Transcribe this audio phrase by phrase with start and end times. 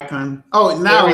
[0.00, 0.44] icon.
[0.52, 1.08] Oh, now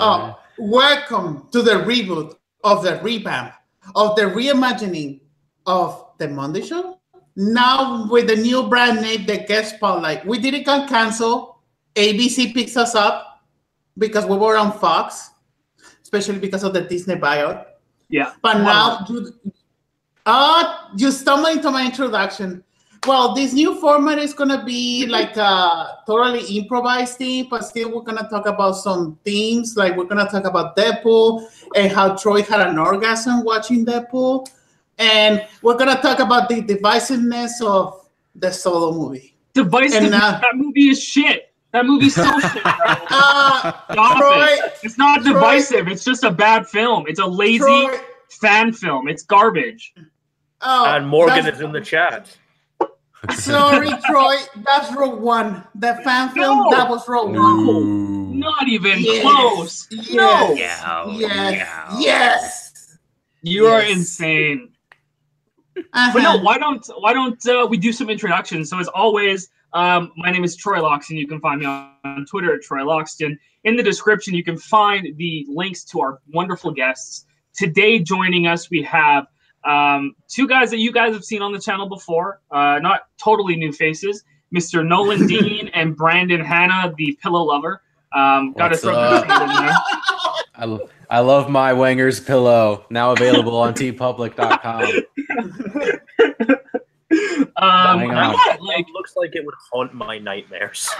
[0.00, 3.52] oh, welcome to the reboot of the revamp
[3.94, 5.20] of the reimagining
[5.66, 6.98] of the Monday Show.
[7.36, 10.24] Now with the new brand name, the guest spotlight.
[10.24, 11.60] We didn't get cancel.
[11.94, 13.44] ABC picks us up
[13.98, 15.32] because we were on Fox,
[16.02, 17.66] especially because of the Disney buyout.
[18.08, 18.32] Yeah.
[18.40, 18.62] But wow.
[18.64, 19.32] now you,
[20.24, 22.64] uh, you stumbled into my introduction.
[23.04, 28.02] Well, this new format is gonna be like a totally improvised thing, but still we're
[28.02, 29.76] gonna talk about some themes.
[29.76, 34.48] Like we're gonna talk about Deadpool and how Troy had an orgasm watching Deadpool,
[34.98, 39.34] and we're gonna talk about the divisiveness of the solo movie.
[39.52, 40.12] Divisive?
[40.12, 41.52] Uh, that movie is shit.
[41.72, 42.62] That movie's so shit.
[42.64, 44.78] Uh, Troy, it.
[44.84, 45.88] It's not Troy, divisive.
[45.88, 47.06] It's just a bad film.
[47.08, 47.98] It's a lazy Troy,
[48.30, 49.08] fan film.
[49.08, 49.92] It's garbage.
[50.60, 52.36] Oh, and Morgan is in the chat.
[53.30, 54.36] Sorry, Troy.
[54.64, 55.64] That's Rogue One.
[55.76, 56.70] The fan film.
[56.70, 56.70] No.
[56.70, 58.38] That was Rogue One.
[58.38, 59.22] Not even yes.
[59.22, 59.88] close.
[59.90, 60.12] Yes.
[60.12, 60.54] No.
[60.54, 60.82] Yes.
[61.20, 61.96] Yes.
[62.00, 62.98] yes.
[63.42, 63.72] You yes.
[63.72, 64.72] are insane.
[65.76, 66.10] Uh-huh.
[66.12, 68.70] But no, why don't why don't uh, we do some introductions?
[68.70, 71.16] So as always, um, my name is Troy Loxton.
[71.16, 73.36] You can find me on, on Twitter at Troy Loxton.
[73.64, 77.26] In the description, you can find the links to our wonderful guests.
[77.54, 79.26] Today, joining us, we have
[79.64, 83.56] um, two guys that you guys have seen on the channel before, uh, not totally
[83.56, 84.24] new faces,
[84.54, 84.86] Mr.
[84.86, 87.82] Nolan Dean and Brandon Hanna, the pillow lover.
[88.14, 89.74] Um, got to throw that in there.
[90.54, 94.82] I, lo- I love my Wenger's pillow, now available on tpublic.com.
[97.56, 100.90] um, yeah, like, looks like it would haunt my nightmares.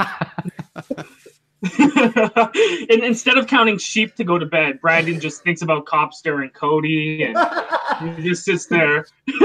[1.78, 6.52] and instead of counting sheep to go to bed, Brandon just thinks about Copster and
[6.52, 9.06] Cody, and he just sits there.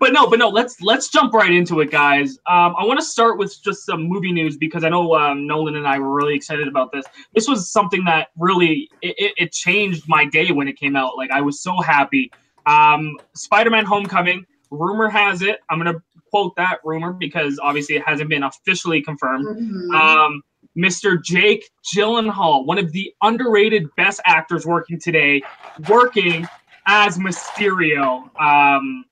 [0.00, 2.38] but no, but no, let's let's jump right into it, guys.
[2.46, 5.76] Um, I want to start with just some movie news because I know um, Nolan
[5.76, 7.04] and I were really excited about this.
[7.34, 11.18] This was something that really it, it changed my day when it came out.
[11.18, 12.32] Like I was so happy.
[12.64, 14.46] Um, Spider-Man: Homecoming.
[14.70, 15.58] Rumor has it.
[15.68, 19.46] I'm gonna quote that rumor because obviously it hasn't been officially confirmed.
[19.46, 19.90] Mm-hmm.
[19.94, 20.42] Um,
[20.76, 21.22] Mr.
[21.22, 25.42] Jake Gyllenhaal, one of the underrated best actors working today,
[25.88, 26.48] working
[26.86, 28.28] as Mysterio.
[28.40, 29.04] Um,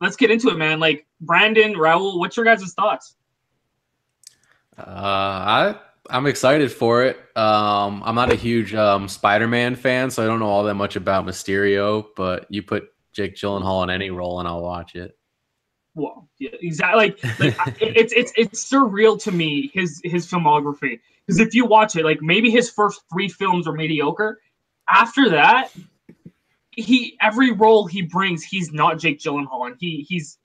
[0.00, 0.80] let's get into it, man.
[0.80, 3.16] Like Brandon, Raul, what's your guys' thoughts?
[4.78, 5.74] Uh, I
[6.10, 7.16] I'm excited for it.
[7.36, 10.96] Um, I'm not a huge um, Spider-Man fan, so I don't know all that much
[10.96, 12.06] about Mysterio.
[12.14, 15.16] But you put Jake Gyllenhaal in any role, and I'll watch it
[15.96, 17.16] well, yeah, exactly.
[17.40, 21.96] Like, like it's it's it's surreal to me his his filmography because if you watch
[21.96, 24.38] it, like maybe his first three films are mediocre.
[24.88, 25.72] After that,
[26.70, 30.38] he every role he brings, he's not Jake Gyllenhaal, and he he's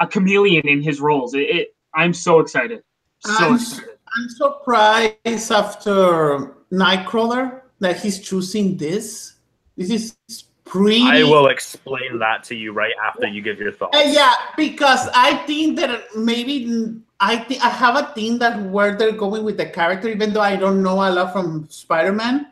[0.00, 1.34] a chameleon in his roles.
[1.34, 2.82] It, it I'm so excited.
[3.20, 3.90] So I'm, excited.
[4.18, 9.36] I'm surprised after Nightcrawler that he's choosing this.
[9.76, 11.02] This is pretty.
[11.02, 13.96] I will explain that to you right after you give your thoughts.
[13.96, 18.94] Uh, yeah, because I think that maybe I think I have a thing that where
[18.94, 22.48] they're going with the character, even though I don't know a lot from Spider-Man,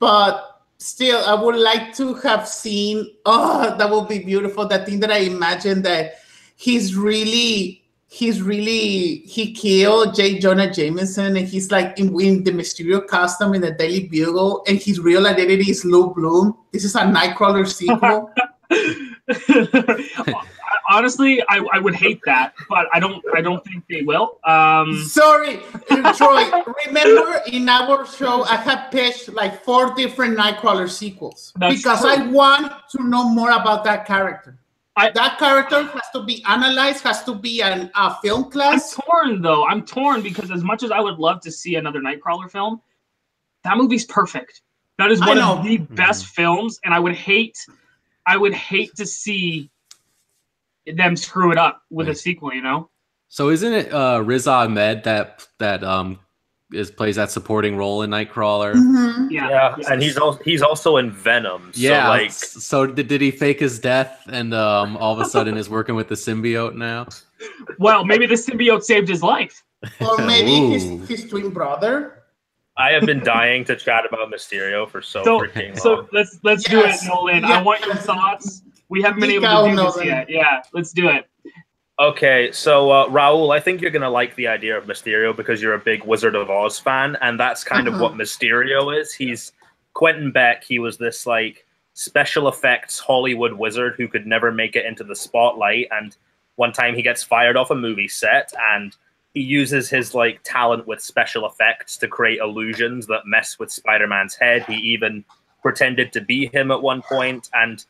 [0.00, 3.12] but still, I would like to have seen.
[3.24, 4.66] Oh, that would be beautiful.
[4.66, 6.16] That thing that I imagine that
[6.56, 7.85] he's really
[8.16, 10.38] he's really he killed J.
[10.38, 14.78] Jonah Jameson and he's like in, in, the Mysterio costume in the Daily Bugle and
[14.78, 16.56] his real identity is Lou Bloom.
[16.72, 18.32] This is a Nightcrawler sequel.
[20.88, 24.38] Honestly, I, I would hate that, but I don't I don't think they will.
[24.44, 25.60] Um, Sorry,
[26.14, 26.44] Troy.
[26.86, 32.10] remember in our show I have pitched like four different Nightcrawler sequels because true.
[32.10, 34.58] I want to know more about that character.
[34.96, 38.96] I, that character has to be analyzed, has to be an, a film class.
[38.96, 39.66] I'm torn though.
[39.66, 42.80] I'm torn because as much as I would love to see another Nightcrawler film,
[43.64, 44.62] that movie's perfect.
[44.98, 46.42] That is one of the best mm-hmm.
[46.42, 47.58] films, and I would hate,
[48.24, 49.70] I would hate to see
[50.86, 52.16] them screw it up with right.
[52.16, 52.54] a sequel.
[52.54, 52.90] You know.
[53.28, 56.20] So isn't it uh, Riz Ahmed that that um
[56.72, 58.74] is plays that supporting role in Nightcrawler.
[58.74, 59.30] Mm-hmm.
[59.30, 59.48] Yeah.
[59.50, 61.72] yeah, and he's also he's also in Venom.
[61.72, 65.28] So yeah, like so did, did he fake his death and um all of a
[65.28, 67.06] sudden is working with the symbiote now?
[67.78, 69.62] Well, maybe the symbiote saved his life,
[70.00, 72.24] or maybe his, his twin brother.
[72.78, 75.76] I have been dying to chat about Mysterio for so, so freaking long.
[75.76, 77.00] So let's let's yes.
[77.00, 77.42] do it, Nolan.
[77.42, 77.50] Yes.
[77.50, 78.62] I want your thoughts.
[78.88, 80.30] We haven't been able to do this yet.
[80.30, 81.28] Yeah, let's do it.
[81.98, 85.72] Okay, so uh, Raul, I think you're gonna like the idea of Mysterio because you're
[85.72, 87.96] a big Wizard of Oz fan, and that's kind uh-huh.
[87.96, 89.14] of what Mysterio is.
[89.14, 89.52] He's
[89.94, 90.62] Quentin Beck.
[90.62, 91.64] He was this like
[91.94, 96.14] special effects Hollywood wizard who could never make it into the spotlight, and
[96.56, 98.94] one time he gets fired off a movie set, and
[99.32, 104.34] he uses his like talent with special effects to create illusions that mess with Spider-Man's
[104.34, 104.66] head.
[104.66, 105.24] He even
[105.62, 107.82] pretended to be him at one point, and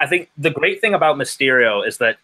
[0.00, 2.18] I think the great thing about Mysterio is that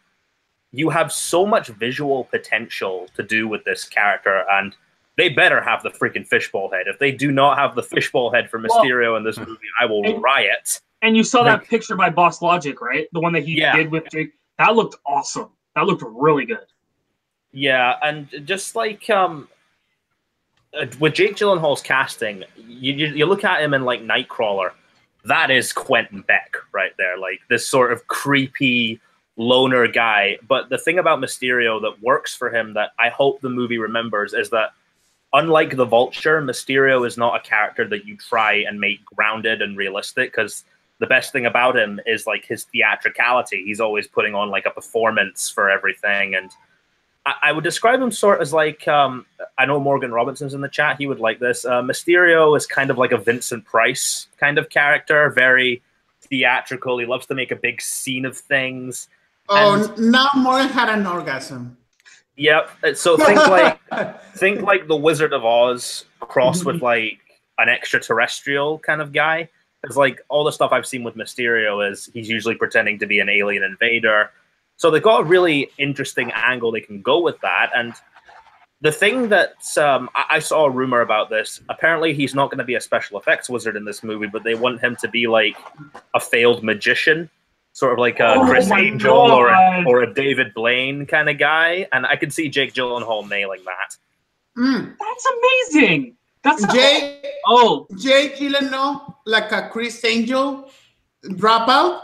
[0.75, 4.75] you have so much visual potential to do with this character, and
[5.17, 6.87] they better have the freaking fishbowl head.
[6.87, 9.87] If they do not have the fishbowl head for Mysterio well, in this movie, I
[9.87, 10.81] will and, riot.
[11.03, 13.07] And you saw like, that picture by Boss Logic, right?
[13.13, 13.77] The one that he yeah.
[13.77, 14.33] did with Jake.
[14.59, 15.51] That looked awesome.
[15.77, 16.67] That looked really good.
[17.53, 19.49] Yeah, and just like um,
[20.77, 24.73] uh, with Jake Gyllenhaal's casting, you, you, you look at him in like Nightcrawler.
[25.25, 29.01] That is Quentin Beck right there, like this sort of creepy
[29.37, 30.39] loner guy.
[30.47, 34.33] But the thing about Mysterio that works for him that I hope the movie remembers
[34.35, 34.71] is that
[35.33, 39.77] unlike the Vulture, Mysterio is not a character that you try and make grounded and
[39.77, 40.65] realistic because
[41.01, 43.65] the best thing about him is like his theatricality.
[43.65, 46.37] He's always putting on like a performance for everything.
[46.37, 46.51] And
[47.27, 49.25] I, would describe him sort of as like um,
[49.59, 50.99] I know Morgan Robinson's in the chat.
[50.99, 51.65] He would like this.
[51.65, 55.83] Uh, Mysterio is kind of like a Vincent Price kind of character, very
[56.21, 56.99] theatrical.
[56.99, 59.09] He loves to make a big scene of things.
[59.49, 61.77] Oh, and, now Morgan had an orgasm.
[62.37, 62.71] Yep.
[62.95, 63.79] So think like
[64.37, 67.19] think like the Wizard of Oz crossed with like
[67.59, 69.49] an extraterrestrial kind of guy.
[69.85, 73.21] It's like all the stuff I've seen with Mysterio is he's usually pretending to be
[73.21, 74.31] an alien invader.
[74.77, 77.71] So they've got a really interesting angle they can go with that.
[77.77, 77.95] And
[78.81, 81.61] the thing that um, I, I saw a rumor about this.
[81.69, 84.55] Apparently, he's not going to be a special effects wizard in this movie, but they
[84.55, 85.57] want him to be like
[86.15, 87.31] a failed magician
[87.75, 91.39] sort of like a oh Criss Angel or a, or a David Blaine kind of
[91.39, 93.97] guy, and I can see Jake Gyllenhaal nailing that.
[94.57, 94.97] Mm.
[94.99, 95.27] That's
[95.75, 96.17] amazing.
[96.43, 97.27] That's Jake.
[97.47, 100.71] Oh, Jake Gyllenhaal like a Criss Angel
[101.25, 102.01] dropout.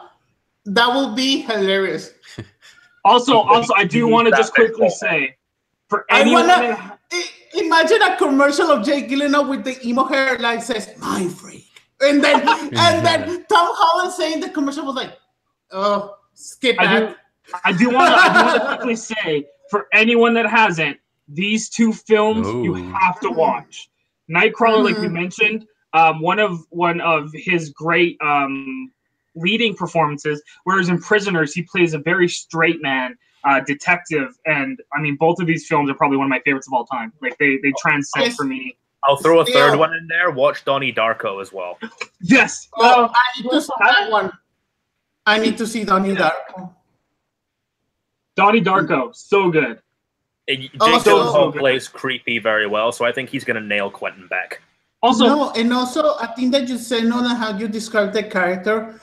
[0.66, 2.12] That will be hilarious.
[3.02, 5.34] Also, also, I do want to just quickly say,
[5.88, 6.98] for anyone, wanna,
[7.54, 11.66] imagine a commercial of Jake Gyllenhaal with the emo hair, like says "My freak,"
[12.02, 15.16] and then and then Tom Holland saying the commercial was like,
[15.72, 16.86] Oh, skip that.
[16.86, 17.14] I do,
[17.64, 22.64] I do want to quickly say for anyone that hasn't, these two films Ooh.
[22.64, 23.88] you have to watch.
[24.30, 24.84] Nightcrawler, mm-hmm.
[24.84, 25.14] like we mm-hmm.
[25.14, 28.92] mentioned, um, one of one of his great um,
[29.34, 30.42] leading performances.
[30.64, 35.40] Whereas in Prisoners, he plays a very straight man uh, detective, and I mean, both
[35.40, 37.12] of these films are probably one of my favorites of all time.
[37.20, 38.36] Like they they transcend yes.
[38.36, 38.76] for me.
[39.04, 40.30] I'll throw a third one in there.
[40.30, 41.78] Watch Donnie Darko as well.
[42.20, 42.68] Yes.
[42.76, 44.30] Oh, uh, I need to that one.
[45.30, 46.74] I need to see Donnie Darko.
[48.36, 49.80] Donnie Darko, so good.
[50.48, 54.60] Jake also, so plays creepy very well, so I think he's gonna nail Quentin Beck.
[55.02, 59.00] Also, no, and also I think that you said no, how you describe the character.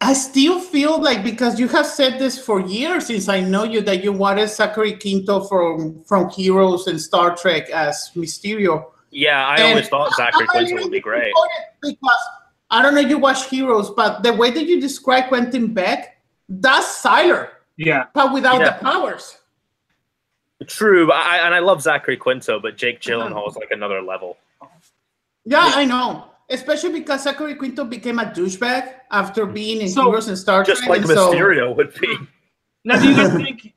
[0.00, 3.82] I still feel like because you have said this for years since I know you
[3.82, 8.92] that you wanted Zachary Quinto from from Heroes and Star Trek as Mysterio.
[9.10, 11.34] Yeah, I and always thought Zachary Quinto would be great
[11.82, 12.22] because
[12.70, 16.20] I don't know if you watch Heroes, but the way that you describe Quentin Beck,
[16.48, 17.50] that's Sylar.
[17.76, 18.06] Yeah.
[18.14, 18.78] But without yeah.
[18.78, 19.38] the powers.
[20.66, 24.36] True, I, and I love Zachary Quinto, but Jake Gyllenhaal is like another level.
[25.44, 26.26] Yeah, yeah, I know.
[26.50, 29.54] Especially because Zachary Quinto became a douchebag after mm.
[29.54, 30.76] being in so, Heroes and Star Trek.
[30.76, 31.72] Just like Mysterio so...
[31.72, 32.16] would be.
[32.82, 33.74] Now, do you guys think?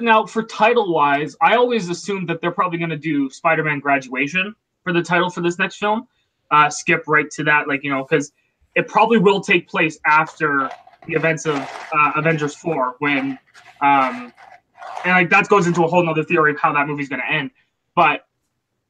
[0.00, 3.78] Now, for title wise, I always assumed that they're probably going to do Spider Man
[3.78, 4.52] Graduation
[4.82, 6.08] for the title for this next film
[6.50, 8.32] uh, skip right to that, like you know, because
[8.74, 10.70] it probably will take place after
[11.06, 13.38] the events of uh, Avengers Four, when
[13.80, 14.32] um,
[15.04, 17.32] and like that goes into a whole nother theory of how that movie's going to
[17.32, 17.50] end.
[17.94, 18.26] But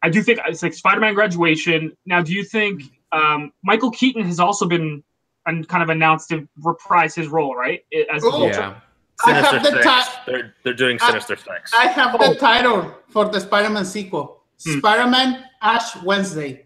[0.02, 1.96] I do think it's like Spider-Man graduation.
[2.06, 2.82] Now, do you think
[3.12, 5.02] um, Michael Keaton has also been
[5.46, 7.84] and kind of announced to reprise his role, right?
[8.12, 8.80] As oh, yeah.
[9.24, 9.84] Sinister Six.
[9.84, 11.72] The they're, they're doing Sinister I, Six.
[11.72, 12.32] I have oh.
[12.32, 14.42] the title for the Spider-Man sequel.
[14.64, 14.78] Hmm.
[14.78, 16.65] Spider-Man Ash Wednesday.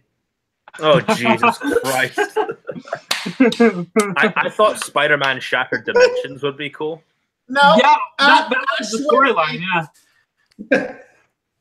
[0.80, 2.18] Oh Jesus Christ!
[4.16, 7.02] I, I, thought Spider-Man Shattered Dimensions would be cool.
[7.48, 9.60] No, yeah, that, that was the storyline.
[10.70, 10.94] Yeah.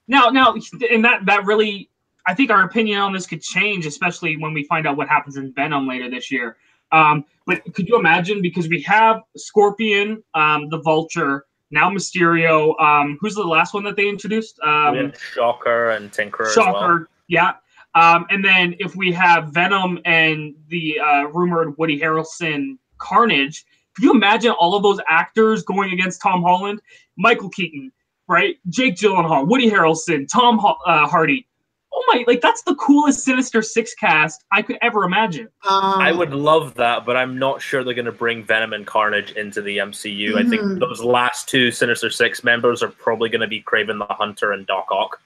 [0.08, 0.56] now, now,
[0.92, 1.90] and that that really,
[2.28, 5.38] I think our opinion on this could change, especially when we find out what happens
[5.38, 6.58] in Venom later this year.
[6.92, 8.42] Um, but could you imagine?
[8.42, 12.80] Because we have Scorpion, um, the Vulture, now Mysterio.
[12.80, 14.60] Um, who's the last one that they introduced?
[14.62, 16.54] Um, Shocker and Tinkerer.
[16.54, 17.06] Shocker, well.
[17.28, 17.54] yeah.
[17.96, 23.66] Um, and then if we have Venom and the uh, rumored Woody Harrelson Carnage,
[23.96, 26.82] could you imagine all of those actors going against Tom Holland?
[27.18, 27.92] Michael Keaton,
[28.28, 28.58] right?
[28.70, 31.48] Jake Gyllenhaal, Woody Harrelson, Tom uh, Hardy.
[31.92, 35.50] oh my, like that's the coolest Sinister Six cast I could ever imagine.
[35.68, 38.86] Um, I would love that, but I'm not sure they're going to bring Venom and
[38.86, 40.38] Carnage into the MCU.
[40.38, 40.80] I think Mhm.
[40.80, 44.66] those last two Sinister Six members are probably going to be Kraven the Hunter and
[44.68, 45.20] Doc Ock.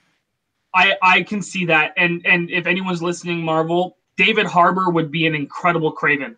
[0.74, 5.26] I I can see that, and and if anyone's listening, Marvel, David Harbour would be
[5.26, 6.36] an incredible Kraven.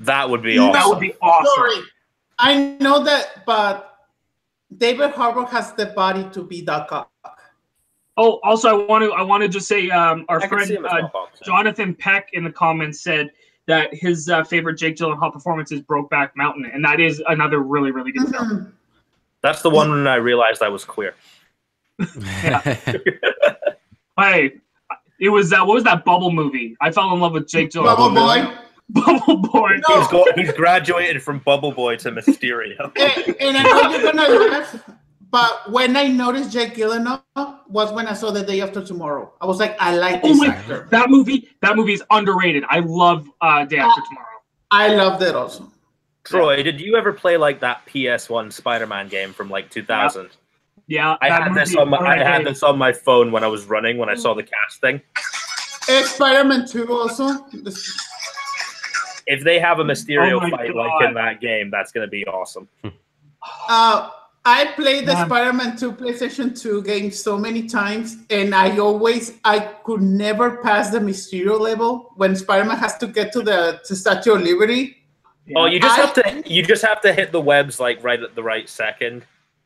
[0.00, 0.72] That would be awesome.
[0.72, 1.52] That would be awesome.
[1.54, 1.84] Sorry,
[2.38, 3.96] I know that, but
[4.76, 7.10] David Harbour has the body to be Doc Ock.
[8.18, 11.00] Oh, also, I want to I want to just say, um, our I friend uh,
[11.00, 11.32] Doc Ock.
[11.34, 11.44] too.
[11.44, 13.30] Jonathan Peck in the comments said
[13.66, 17.90] that his uh, favorite Jake Gyllenhaal performance is Brokeback Mountain, and that is another really
[17.90, 18.48] really good film.
[18.50, 18.72] Mhm.
[19.40, 21.14] That's the one when I realized I was queer.
[24.18, 24.52] Hey,
[25.18, 25.66] it was that.
[25.66, 26.76] what was that Bubble movie?
[26.80, 27.96] I fell in love with Jake Gyllenhaal.
[27.96, 28.54] Bubble Boy.
[28.90, 29.80] Bubble Boy.
[29.88, 29.98] No.
[30.00, 32.92] He's, go- he's graduated from Bubble Boy to Mysterio.
[32.96, 34.90] and, and I know you're gonna laugh,
[35.30, 37.22] but when I noticed Jake Gyllenhaal
[37.68, 39.32] was when I saw the day after tomorrow.
[39.40, 40.88] I was like, I like Oh this my- actor.
[40.90, 42.64] That movie, that movie is underrated.
[42.68, 44.26] I love uh, Day After Tomorrow.
[44.70, 45.72] I loved it also.
[46.24, 50.24] Troy, did you ever play like that PS1 Spider-Man game from like 2000?
[50.24, 50.28] Yeah,
[50.90, 53.98] I had this on my I had this on my phone when I was running
[53.98, 55.00] when I saw the casting.
[55.88, 57.28] And Spider-Man 2 also.
[57.52, 57.92] This-
[59.26, 60.76] If they have a Mysterio Oh fight God.
[60.76, 62.68] like in that game, that's going to be awesome.
[63.68, 64.10] Uh,
[64.44, 69.60] I played the Spider-Man 2 PlayStation 2 game so many times, and I always I
[69.84, 74.34] could never pass the Mysterio level when Spider-Man has to get to the to Statue
[74.34, 74.96] of Liberty.
[75.46, 75.58] Yeah.
[75.58, 78.20] Oh, you just I- have to you just have to hit the webs like right
[78.22, 79.24] at the right second.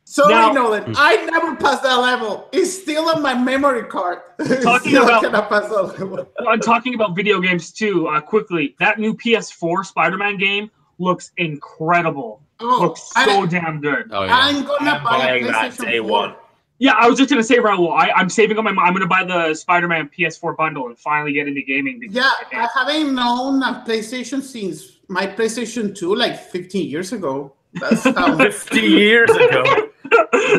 [0.09, 0.93] Sorry, Now- Nolan.
[0.97, 2.47] I never passed that level.
[2.53, 4.19] It's still on my memory card.
[4.61, 6.29] Talking still about- I pass that level.
[6.47, 8.07] I'm talking about video games too.
[8.07, 12.41] Uh, quickly, that new PS4 Spider-Man game looks incredible.
[12.61, 14.09] Oh, looks so I, damn good.
[14.11, 14.33] oh yeah.
[14.33, 16.09] I'm gonna I'm buy a buying that PlayStation day 4.
[16.09, 16.35] one.
[16.79, 18.71] Yeah, I was just gonna say, Raul, I, I'm saving up my.
[18.71, 21.99] I'm gonna buy the Spider-Man PS4 bundle and finally get into gaming.
[21.99, 27.53] because- Yeah, I haven't known a PlayStation since my PlayStation 2 like 15 years ago.
[27.73, 28.37] That's how.
[28.51, 29.86] 50 years ago.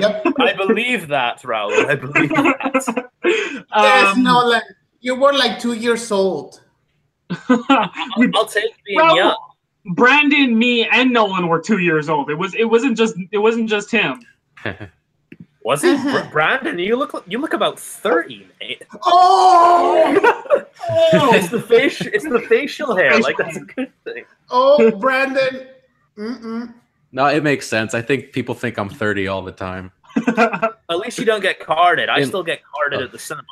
[0.00, 0.22] Yep.
[0.38, 1.70] I believe that, Raul.
[1.88, 3.10] I believe that.
[3.24, 4.62] Yes, Um, Nolan.
[5.00, 6.62] You were like two years old.
[7.30, 9.36] I'll take being Raul, young.
[9.94, 12.30] Brandon, me, and Nolan were two years old.
[12.30, 12.54] It was.
[12.54, 13.14] It wasn't just.
[13.32, 14.20] It wasn't just him.
[15.64, 15.94] Was he?
[15.96, 18.82] Br- Brandon, you look you look about 30, mate.
[19.04, 20.16] Oh,
[21.34, 23.18] It's the face it's the facial hair.
[23.20, 24.24] Like that's a good thing.
[24.50, 25.66] oh, Brandon.
[26.16, 26.72] Mm-mm.
[27.12, 27.94] No, it makes sense.
[27.94, 29.92] I think people think I'm 30 all the time.
[30.26, 32.08] At least you don't get carded.
[32.08, 33.04] I In- still get carded oh.
[33.04, 33.46] at the cinema.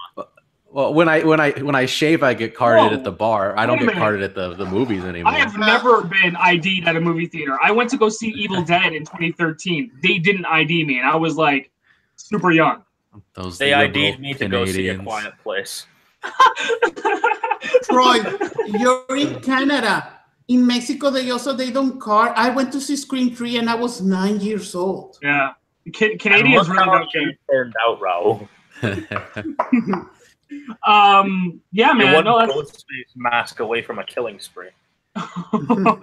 [0.68, 2.98] Well, when I when I when I shave, I get carded Whoa.
[2.98, 3.56] at the bar.
[3.58, 3.98] I don't get minute.
[3.98, 5.32] carded at the, the movies anymore.
[5.32, 7.56] I have never been ID'd at a movie theater.
[7.62, 9.92] I went to go see Evil Dead in 2013.
[10.02, 11.70] They didn't ID me, and I was like
[12.16, 12.82] super young.
[13.32, 15.02] Those They ID'd me to go see a Canadians.
[15.02, 15.86] quiet place.
[17.84, 18.16] Troy,
[18.78, 20.15] you're in Canada.
[20.48, 22.32] In Mexico, they also they don't card.
[22.36, 25.18] I went to see Scream 3 and I was nine years old.
[25.22, 25.52] yeah,
[25.94, 27.38] Ca- And Canadians look really don't care.
[27.50, 28.48] turned out, Raul.
[30.86, 32.14] Um, yeah, You're man.
[32.14, 34.68] one No, that's, Ghostface mask away from a killing spree.
[35.16, 36.02] Um,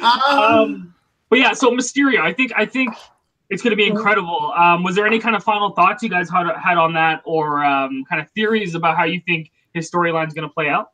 [0.28, 0.94] um,
[1.28, 2.94] but yeah, so Mysterio, I think I think
[3.50, 4.52] it's going to be incredible.
[4.56, 7.64] Um, was there any kind of final thoughts you guys had had on that, or
[7.64, 10.90] um, kind of theories about how you think his storyline is going to play out?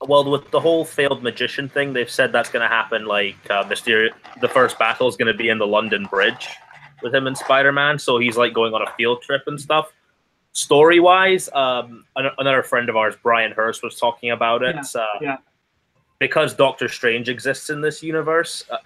[0.00, 3.04] Well, with the whole failed magician thing, they've said that's going to happen.
[3.06, 6.48] Like uh, Mysterio, the first battle is going to be in the London Bridge
[7.02, 7.98] with him and Spider Man.
[7.98, 9.92] So he's like going on a field trip and stuff.
[10.52, 14.76] Story wise, um, an- another friend of ours, Brian Hurst, was talking about it.
[14.76, 15.36] Yeah, uh, yeah.
[16.20, 18.78] Because Doctor Strange exists in this universe, uh,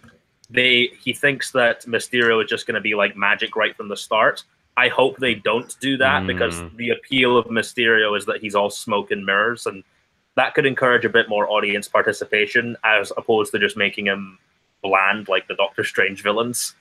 [0.51, 3.97] they he thinks that Mysterio is just going to be like magic right from the
[3.97, 4.45] start.
[4.77, 6.77] I hope they don't do that because Mm.
[6.77, 9.83] the appeal of Mysterio is that he's all smoke and mirrors, and
[10.37, 14.39] that could encourage a bit more audience participation as opposed to just making him
[14.83, 16.75] bland like the Doctor Strange villains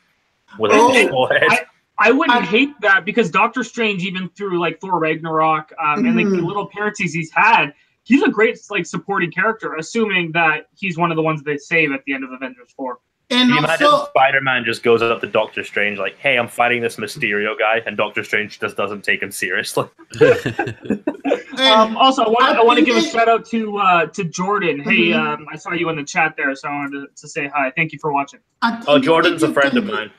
[0.58, 1.68] with Oh, a full head.
[2.00, 6.16] I wouldn't I- hate that because Doctor Strange, even through like Thor Ragnarok um, and
[6.16, 6.46] like the Mhm.
[6.48, 9.76] little appearances he's had, he's a great like supporting character.
[9.76, 13.00] Assuming that he's one of the ones they save at the end of Avengers Four.
[13.32, 16.48] And Can you imagine Spider Man just goes up to Doctor Strange like, "Hey, I'm
[16.48, 19.86] fighting this Mysterio guy," and Doctor Strange just doesn't take him seriously.
[21.58, 24.24] Um, also, I want I I want to give a shout out to uh, to
[24.24, 24.80] Jordan.
[24.80, 25.16] Hey, Mhm.
[25.34, 27.72] um, I saw you in the chat there, so I wanted to, to say hi.
[27.76, 28.40] Thank you for watching.
[28.64, 30.12] Oh, that Jordan's a friend of mine.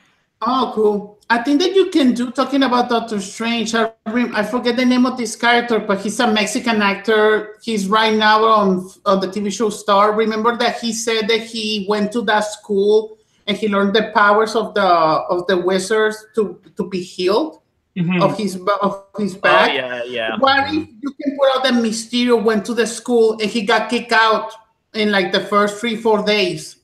[0.45, 1.17] Oh, cool.
[1.29, 3.73] I think that you can do talking about Doctor Strange.
[3.73, 7.57] I, I forget the name of this character, but he's a Mexican actor.
[7.61, 10.13] He's right now on on the TV show Star.
[10.13, 14.55] Remember that he said that he went to that school and he learned the powers
[14.55, 17.59] of the of the wizards to to be healed.
[17.95, 18.23] Mhm.
[18.23, 19.71] of his of his Oh, back.
[19.71, 20.35] yeah, yeah.
[20.39, 23.87] What if you can put out that Mysterio went to the school and he got
[23.89, 24.51] kicked out
[24.95, 26.77] in like the first three four days?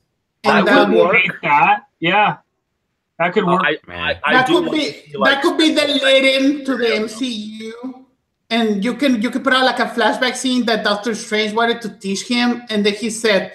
[0.44, 1.16] And that that, would work.
[1.16, 1.80] hate that.
[1.98, 2.36] Yeah,
[3.20, 3.62] that could Uh, work.
[3.64, 4.00] I, Man.
[4.00, 6.86] I, I that could be to like, that could be the lead in to the
[7.04, 8.04] MCU.
[8.50, 11.80] And you can you can put out like a flashback scene that Doctor Strange wanted
[11.82, 13.54] to teach him, and then he said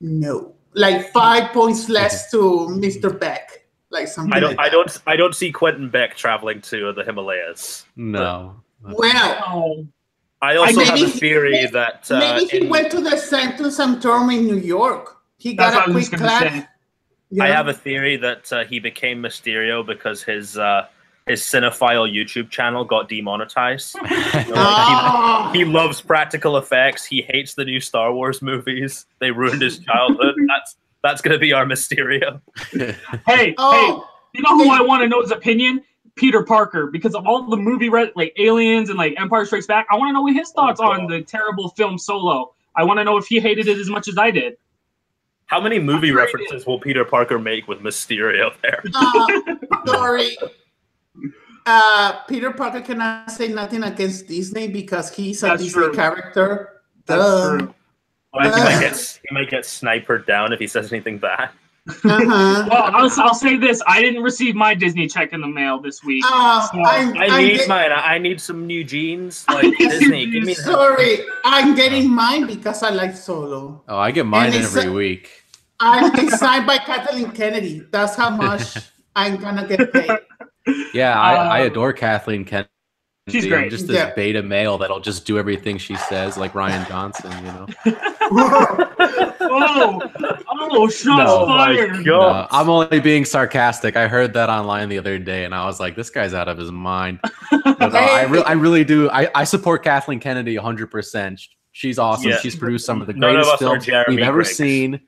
[0.00, 0.52] no.
[0.74, 3.08] Like five points less to Mr.
[3.18, 3.64] Beck.
[3.90, 7.02] Like something I don't, like I don't, I don't see Quentin Beck traveling to the
[7.02, 7.86] Himalayas.
[7.96, 8.60] No.
[8.82, 9.86] Well,
[10.42, 13.16] I also maybe have a he- theory that uh, maybe he in- went to the
[13.16, 15.16] Sanctum Sanctorum in New York.
[15.38, 16.42] He got what I a was quick class.
[16.42, 16.66] say.
[17.40, 20.86] I have a theory that uh, he became Mysterio because his uh,
[21.26, 23.96] his cinephile YouTube channel got demonetized.
[24.58, 25.50] Oh.
[25.52, 27.04] He loves practical effects.
[27.04, 29.06] He hates the new Star Wars movies.
[29.18, 30.34] They ruined his childhood.
[30.48, 32.40] that's that's gonna be our Mysterio.
[32.70, 32.94] Hey,
[33.26, 35.82] hey, Oh, you know who I want to know his opinion?
[36.16, 39.86] Peter Parker, because of all the movie re- like Aliens and like Empire Strikes Back.
[39.90, 42.52] I want to know what his thoughts Oh, on the terrible film Solo.
[42.74, 44.56] I want to know if he hated it as much as I did.
[45.46, 48.82] How many movie sure he references will Peter Parker make with Mysterio there?
[48.94, 49.26] uh,
[49.86, 50.36] sorry.
[51.68, 55.94] Uh, Peter Parker cannot say nothing against Disney because he's a That's Disney true.
[55.94, 56.82] character.
[57.06, 57.58] That's Duh.
[57.58, 57.74] true.
[58.32, 61.50] Like, he, might get, he might get snipered down if he says anything bad.
[61.88, 62.66] Uh-huh.
[62.68, 66.02] Well, I'll, I'll say this: I didn't receive my Disney check in the mail this
[66.02, 66.24] week.
[66.26, 67.90] Uh, So- I'm, I I'm need get- mine.
[67.94, 69.44] I need some new jeans.
[69.48, 70.64] Like Disney, give me jeans.
[70.64, 71.20] sorry.
[71.44, 73.84] I'm getting mine because I like Solo.
[73.88, 75.30] Oh, I get mine every a- week.
[75.78, 77.82] I'm it's signed by Kathleen Kennedy.
[77.92, 78.76] That's how much
[79.16, 80.10] I'm gonna get paid.
[80.92, 82.70] Yeah, I, I Um, adore Kathleen Kennedy.
[83.28, 83.70] She's I'm great.
[83.72, 84.14] just this Yeah.
[84.14, 87.32] beta male that'll just do everything she says, like Rian Johnson.
[87.44, 87.66] You know.
[89.40, 90.00] oh,
[90.48, 91.26] oh, shots No.
[91.40, 92.04] Oh my fired.
[92.04, 92.04] God.
[92.04, 93.96] No, I'm only being sarcastic.
[93.96, 96.56] I heard that online the other day, and I was like, "This guy's out of
[96.58, 97.20] his mind."
[97.52, 99.10] No, uh, I, re- I really do.
[99.10, 100.86] I, I support Kathleen Kennedy 100.
[100.90, 101.40] percent
[101.72, 102.30] She's awesome.
[102.30, 102.38] Yeah.
[102.38, 104.56] She's produced some of the None of greatest us films we've ever Griggs.
[104.56, 105.00] seen.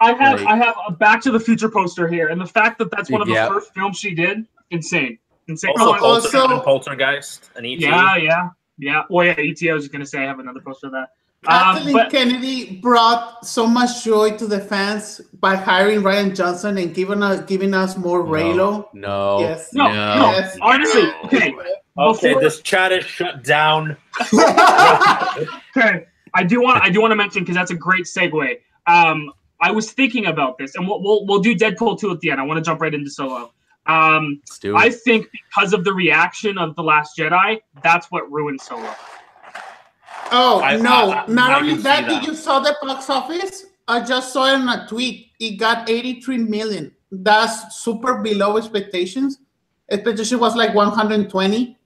[0.00, 2.78] I have Like- I have a Back to the Future poster here, and the fact
[2.80, 3.48] that that's one of the Yeah.
[3.48, 5.18] first films she did, insane,
[5.48, 5.72] insane.
[5.78, 7.80] Also, Oh, and- also- and Poltergeist and E ET.
[7.80, 9.02] yeah, yeah, yeah.
[9.10, 9.70] Well, yeah, ET.
[9.70, 11.08] I was just gonna say I have another poster of that.
[11.44, 16.78] Um, Kathleen but Kennedy brought so much joy to the fans by hiring Rian Johnson
[16.78, 18.86] and giving us giving us more Reylo.
[18.94, 19.40] No.
[19.40, 19.72] Yes.
[19.74, 19.92] no, No.
[20.18, 20.56] no, Yes.
[20.62, 21.14] honestly, No.
[21.24, 21.54] okay,
[21.98, 23.96] Okay, Before- this chat is shut down.
[25.76, 26.06] okay.
[26.34, 28.58] I do want I do want to mention because that's a great segue.
[28.86, 32.30] Um, I was thinking about this, and we'll we'll, we'll do Deadpool two at the
[32.30, 32.40] end.
[32.40, 33.52] I want to jump right into Solo.
[33.86, 34.40] Um,
[34.76, 38.94] I think because of the reaction of the Last Jedi, that's what ruined Solo.
[40.30, 41.10] Oh I- no!
[41.10, 42.08] I- I- Not I only that, that.
[42.08, 43.66] did you saw the box office?
[43.88, 45.28] I just saw it in a tweet.
[45.40, 46.92] It got 83 million.
[47.10, 49.38] That's super below expectations.
[49.90, 51.76] Expectation was like 120.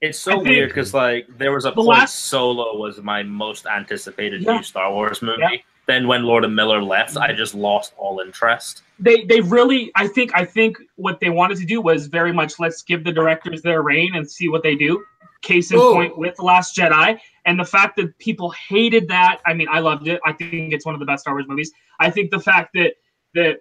[0.00, 3.22] It's so think weird because like there was a the point last- Solo was my
[3.24, 4.56] most anticipated Yeah.
[4.58, 5.40] new Star Wars movie.
[5.42, 5.56] Yeah.
[5.86, 7.36] Then when Lord and Miller left, I mm-hmm.
[7.36, 8.82] just lost all interest.
[8.98, 12.58] They they really I think I think what they wanted to do was very much
[12.60, 15.04] let's give the directors their reign and see what they do.
[15.42, 17.18] Case in point with The Last Jedi.
[17.44, 20.20] And the fact that people hated that, I mean, I loved it.
[20.24, 21.72] I think it's one of the best Star Wars movies.
[21.98, 22.94] I think the fact that
[23.34, 23.58] that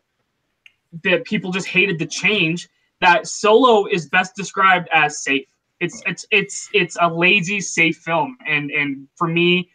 [1.04, 5.48] that people just hated the change, that Solo is best described as safe.
[5.80, 8.38] It's it's it's it's a lazy, safe film.
[8.46, 9.72] And and for me,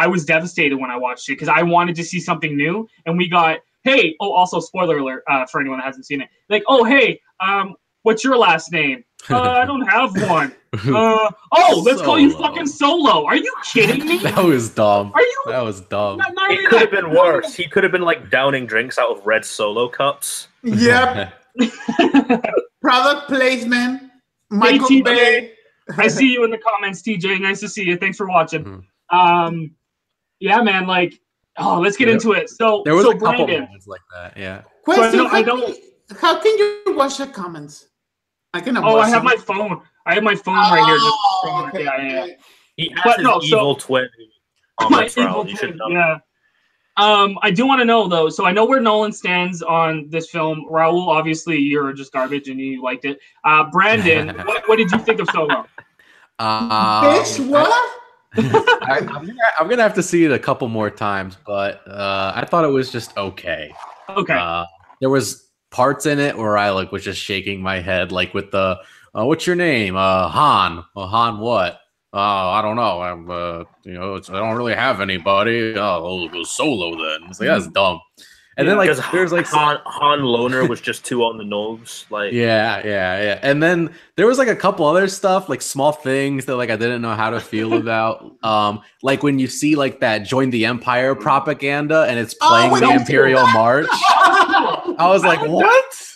[0.00, 2.88] I was devastated when I watched it because I wanted to see something new.
[3.04, 6.28] And we got, hey, oh, also spoiler alert uh, for anyone that hasn't seen it.
[6.48, 9.04] Like, oh, hey, um, what's your last name?
[9.28, 10.54] Uh, I don't have one.
[10.72, 13.26] Uh, oh, let's call you fucking Solo.
[13.26, 14.18] Are you kidding me?
[14.22, 15.10] that was dumb.
[15.16, 15.42] Are you?
[15.48, 16.18] That was dumb.
[16.18, 17.56] Not, not It could have been worse.
[17.56, 20.46] He could have been like downing drinks out of red Solo cups.
[20.62, 21.34] Yep.
[22.80, 24.12] Product placement.
[24.50, 25.04] Michael TJ.
[25.04, 25.52] Bay.
[25.98, 27.40] I see you in the comments, TJ.
[27.40, 27.96] Nice to see you.
[27.96, 28.64] Thanks for watching.
[28.64, 28.84] Mhm.
[29.10, 29.72] Um,
[30.40, 30.86] yeah, man.
[30.86, 31.20] Like,
[31.58, 32.50] oh, let's get There- into it.
[32.50, 34.36] So, there was so a couple Brandon, moments like that.
[34.36, 34.62] Yeah.
[34.84, 35.74] Question: So I don't- I how, don't-
[36.08, 37.86] can, how can you watch the comments?
[38.52, 38.82] I cannot.
[38.84, 39.24] Oh, I have them.
[39.24, 39.80] my phone.
[40.06, 40.96] I have my phone right here.
[40.96, 41.06] Just
[41.44, 42.34] Oh, okay, yeah, yeah, yeah.
[42.76, 44.08] He has But his no, so- evil twin.
[44.82, 45.88] Oh, my comments, evil You twin, know.
[45.88, 46.18] Yeah.
[46.96, 48.28] Um, I do want to know though.
[48.30, 50.66] So I know where Nolan stands on this film.
[50.70, 53.18] Raul, obviously, you're just garbage and you liked it.
[53.44, 55.66] Uh, Brandon, what, what did you think of Solo?
[56.38, 56.70] Um,
[57.04, 58.00] Bitch, what?
[58.36, 62.32] I, am gonna, I'm gonna have to see it a couple more times, but uh,
[62.34, 63.72] I thought it was just okay.
[64.08, 64.34] Okay.
[64.34, 64.66] Uh,
[65.00, 68.52] there was parts in it where I like was just shaking my head, like with
[68.52, 68.78] the
[69.14, 70.84] uh, "What's your name?" Uh, Han.
[70.94, 71.80] Uh, Han what?
[72.12, 73.00] Oh, I don't know.
[73.02, 75.74] I'm uh, you know, it's, I don't really have anybody.
[75.76, 77.28] Oh, I'll go solo then.
[77.30, 78.00] It's like that's dumb.
[78.60, 82.06] And then like there's like Han, Han Loner was just too on the nose.
[82.10, 83.38] Like Yeah, yeah, yeah.
[83.42, 86.76] And then there was like a couple other stuff, like small things that like I
[86.76, 88.36] didn't know how to feel about.
[88.44, 92.70] Um, like when you see like that join the empire propaganda and it's Oh, playing
[92.70, 93.46] when the Imperial?
[93.52, 93.86] March.
[93.90, 96.06] I was like, what?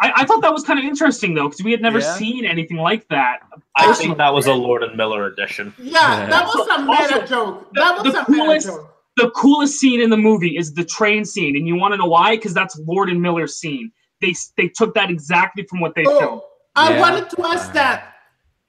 [0.00, 2.14] I, I thought that was kind of interesting though, because we had never Yeah.
[2.14, 3.40] seen anything like that.
[3.76, 5.72] I think that was a Lord and Miller edition.
[5.78, 7.70] Yeah, that was a meta Also, joke.
[7.74, 8.94] That was the a meta joke.
[9.18, 12.06] The coolest scene in the movie is the train scene, and you want to know
[12.16, 12.36] why?
[12.36, 13.86] Because that's Lord and Miller's scene.
[14.22, 16.40] They they took that exactly from what they filmed.
[16.40, 17.00] Oh, I Yeah.
[17.04, 17.96] wanted to ask Uh, that.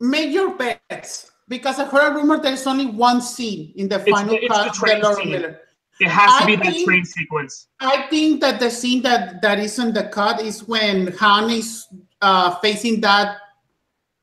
[0.01, 4.09] Make your bets because I heard a rumor there's only one scene in the It's
[4.09, 5.31] final the- it's cut the train Lord scene.
[5.31, 5.53] Miller.
[5.99, 7.67] It has to I be that think- train sequence.
[7.81, 11.85] I think that the scene that that is in the cut is when Han is
[12.21, 13.27] uh, facing that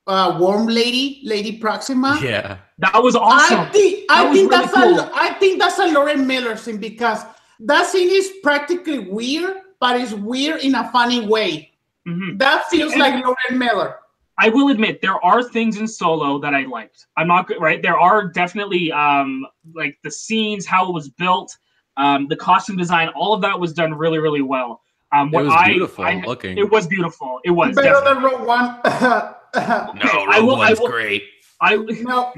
[0.06, 2.18] uh, worm lady, Lady Proxima.
[2.22, 2.58] Yeah.
[2.78, 3.60] That was awesome.
[3.60, 4.98] I think I was think really that's cool.
[5.00, 7.22] a I think that's a Lord and Miller scene because
[7.60, 11.72] that scene is practically weird, but it's weird in a funny way.
[12.06, 12.38] Mhm.
[12.38, 13.96] That feels And- like Lord and Miller.
[14.38, 17.06] I will admit there are things in Solo that I liked.
[17.16, 17.80] I'm not good, right?
[17.82, 21.56] There are definitely um like the scenes, how it was built,
[21.96, 24.82] um, the costume design, all of that was done really, really well.
[25.14, 26.58] Um, It was I, beautiful I- looking.
[26.58, 27.40] It was beautiful.
[27.44, 28.30] It was Better definitely.
[28.30, 29.32] than Rogue One.
[29.56, 31.22] Okay, I will- I will- great.
[31.60, 32.32] I no,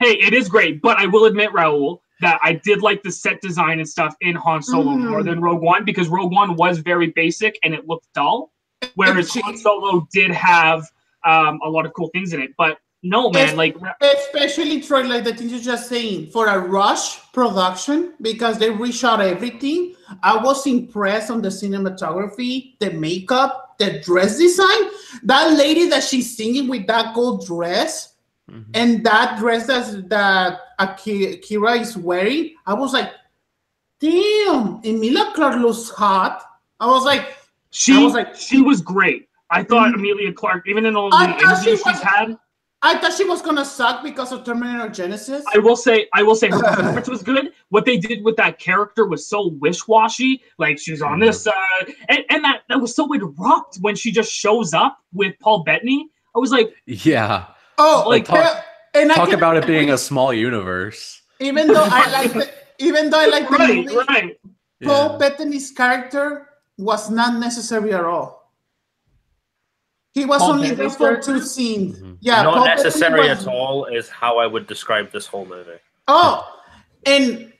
[0.00, 3.42] hey, it is great, but I will admit, Raul, that I did like the set
[3.42, 5.10] design and stuff in Han Solo Mhm.
[5.10, 8.50] more than Rogue One because Rogue One was very basic and it looked dull,
[8.94, 10.86] whereas She- Han Solo did have
[11.24, 12.50] um, a lot of cool things in it.
[12.56, 16.58] But no, man, It's- like especially Troy, like the things you're just saying, for a
[16.58, 19.94] rush production because they reshot everything.
[20.22, 24.90] I was impressed on the cinematography, the makeup, the dress design.
[25.24, 28.14] That lady that she's singing with that gold dress
[28.50, 28.64] Mhm.
[28.74, 33.10] and that dress that that Akira is wearing, I was like,
[34.00, 36.42] damn, Emilia Clarke looks hot.
[36.80, 37.36] I was like,
[37.70, 39.28] she I was like- she was great.
[39.50, 39.94] I thought.
[39.94, 42.38] Emilia Clarke, even in all the she interviews she's had,
[42.84, 45.42] I thought she was gonna suck because of Terminator Genisys.
[45.54, 47.52] I will say, I will say, her performance was good.
[47.68, 50.42] What they did with that character was so wish-washy.
[50.58, 54.32] Like she's on this side, and, and that that was so abrupt when she just
[54.32, 56.08] shows up with Paul Bettany.
[56.34, 57.46] I was like, Yeah.
[57.78, 58.64] oh, like, like talk-
[58.94, 61.22] and I Talk can- about it being a small universe.
[61.40, 64.36] even though I like the, even though I like the right, movie, right.
[64.82, 65.18] Paul Yeah.
[65.18, 68.41] Bettany's character was not necessary at all.
[70.14, 71.98] He was Paul only there for two scenes.
[72.00, 72.18] Mhm.
[72.20, 75.78] Yeah, Not Paul necessary was- at all is how I would describe this whole movie.
[76.06, 76.46] Oh,
[77.06, 77.52] and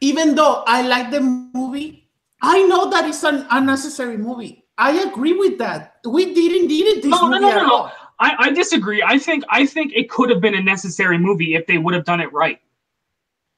[0.00, 2.08] even though I like the movie,
[2.42, 4.64] I know that it's an unnecessary movie.
[4.78, 5.96] I agree with that.
[6.04, 7.90] We didn't need it this No, no, movie no, at no, no.
[8.20, 9.02] I, I disagree.
[9.02, 12.04] I think I think it could have been a necessary movie if they would have
[12.04, 12.60] done it right.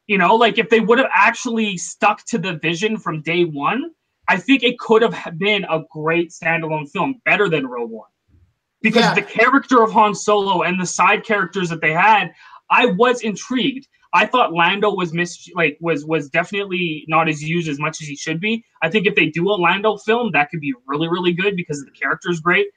[0.07, 3.91] You know, like if they would have actually stuck to the vision from day one,
[4.29, 8.09] I think it could have been a great standalone film, better than Rogue One.
[8.83, 9.15] Because Yeah.
[9.15, 12.33] the character of Han Solo and the side characters that they had,
[12.71, 13.89] I was intrigued.
[14.15, 18.09] I thought Lando was mis like was was definitely not as used as much as
[18.09, 18.65] he should be.
[18.83, 21.85] I think if they do a Lando film, that could be really really good because
[21.85, 22.69] the character is great.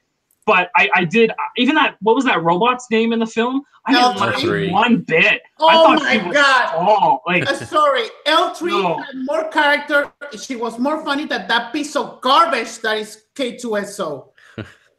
[0.45, 1.97] But I, I did even that.
[2.01, 3.61] What was that robot's name in the film?
[3.85, 4.71] I didn't like L3.
[4.71, 5.41] one bit.
[5.59, 6.69] I Oh thought my she was God.
[6.69, 7.21] small.
[7.27, 8.97] Like Uh, sorry, L3 No.
[9.01, 10.11] had more character.
[10.37, 14.30] She was more funny than that piece of garbage that is K2SO.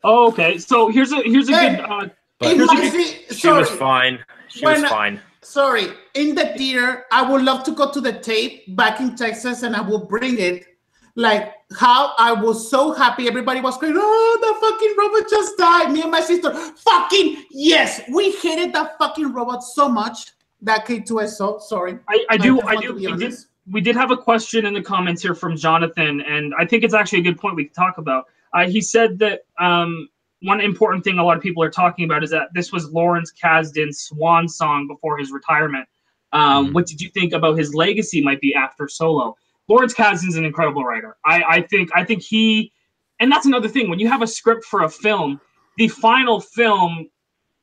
[0.05, 0.59] Oh, okay.
[0.59, 1.77] So here's a here's a Hey.
[1.77, 1.81] good.
[1.85, 4.19] Uh, But- Here's my a- se- She sorry, was fine.
[4.49, 5.21] She When was fine.
[5.43, 5.87] sorry.
[6.15, 9.77] In the theater, I would love to go to the tape back in Texas, and
[9.77, 10.67] I will bring it.
[11.15, 13.29] Like how I was so happy.
[13.29, 16.51] Everybody was going, "Oh, the fucking robot just died." Me and my sister,
[16.89, 20.33] fucking yes, we hated that fucking robot so much.
[20.63, 21.61] That K2SO.
[21.61, 22.95] Sorry, I, I do just I do.
[22.95, 23.35] We did,
[23.71, 26.95] we did have a question in the comments here from Jonathan, and I think it's
[26.95, 28.27] actually a good point we can talk about.
[28.55, 30.09] Uh, he said that um,
[30.43, 33.33] one important thing a lot of people are talking about is that this was Lawrence
[33.33, 35.89] Kasdan's swan song before his retirement.
[36.33, 36.73] Um, Mhm.
[36.75, 39.37] What did you think about his legacy might be after Solo?
[39.69, 41.17] Lawrence Kasdan's an incredible writer.
[41.25, 42.73] I, I think I think he,
[43.21, 43.89] and that's another thing.
[43.89, 45.41] When you have a script for a film,
[45.77, 47.09] the final film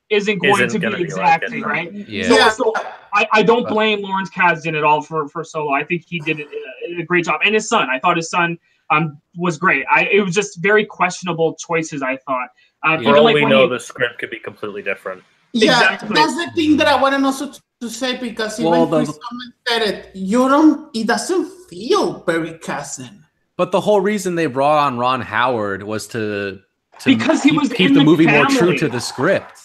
[0.10, 1.66] isn't going Isn't to be gonna be like exactly it.
[1.66, 1.94] right.
[1.94, 2.50] Yeah.
[2.50, 2.74] So, so
[3.14, 5.72] I, I don't blame Lawrence Kasdan at all for, for Solo.
[5.74, 7.90] I think he did a, a great job, and his son.
[7.92, 8.58] I thought his son
[8.90, 9.86] um was great.
[9.92, 12.02] I it was just very questionable choices.
[12.02, 12.50] I thought.
[12.84, 15.24] Uh, For all like we know, he- the script could be completely different.
[15.52, 16.14] Yeah, Exactly.
[16.16, 19.20] that's the thing that I wanted also to, to say because even Well, the- Chris
[19.68, 20.16] said it.
[20.16, 20.96] You don't.
[20.96, 23.24] It doesn't feel very Kasdan.
[23.58, 26.60] But the whole reason they brought on Ron Howard was to,
[27.00, 29.60] to Because he keep, was keep the the movie more true to the script.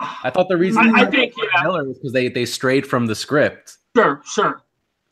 [0.00, 1.62] I thought the reason I- I they think, yeah.
[1.64, 3.76] Miller was because they, they strayed from the script.
[3.96, 4.62] sure, sure,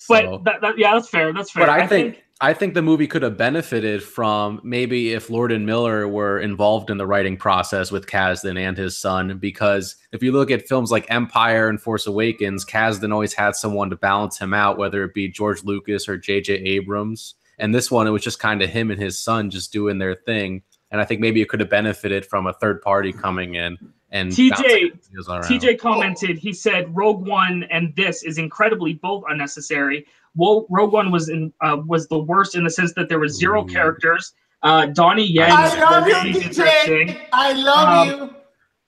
[0.09, 1.33] but that, that yeah, that's fair.
[1.33, 1.67] That's fair.
[1.67, 5.67] but I, think, I think the movie could have benefited from maybe if Lord and
[5.67, 9.39] Miller were involved in the writing process with Kasdan and his son.
[9.39, 13.91] Because if you look at films like Empire and Force Awakens, Kasdan always had someone
[13.91, 16.55] to balance him out, whether it be George Lucas or J.J.
[16.55, 17.35] Abrams.
[17.59, 20.15] And this one, it was just kind of him and his son just doing their
[20.15, 20.63] thing.
[20.93, 23.77] And I think maybe it could have benefited from a third party coming in
[24.11, 25.43] and TJ bouncing ideas around.
[25.43, 26.39] TJ commented.
[26.39, 30.07] He said Rogue One and this is incredibly both unnecessary.
[30.35, 33.37] Wo- Rogue One was in uh, was the worst in the sense that there was
[33.37, 33.67] zero Ooh.
[33.67, 34.33] characters.
[34.63, 37.09] Uh, Donnie Yen I love you, interesting.
[37.09, 37.21] DJ.
[37.33, 38.35] I love Um, you.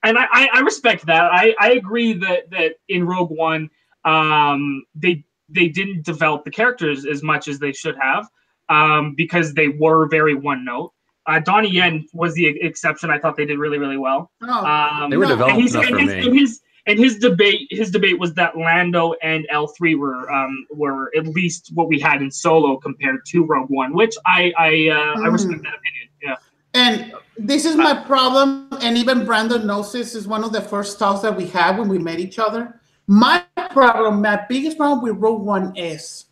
[0.03, 1.31] and I, I, I respect that.
[1.33, 3.71] I, I agree that that in Rogue One,
[4.05, 8.27] um, they they didn't develop the characters as much as they should have,
[8.69, 10.93] um, because they were very one note.
[11.27, 13.11] Uh, Donnie Yen was the exception.
[13.11, 14.31] I thought they did really really well.
[14.41, 14.53] No.
[14.53, 16.27] Um, They were No, developed and, he's, enough and, for his, me.
[16.27, 20.67] and his and his debate his debate was that Lando and L three were um,
[20.71, 24.69] were at least what we had in Solo compared to Rogue One, which I I
[24.89, 25.33] uh, I Mm.
[25.33, 26.09] respect that opinion.
[26.23, 26.37] Yeah.
[26.75, 30.99] And this is my problem, and even Brandon knows this is one of the first
[30.99, 32.81] talks that we had when we met each other.
[33.07, 36.27] My problem, my biggest problem with Rogue One is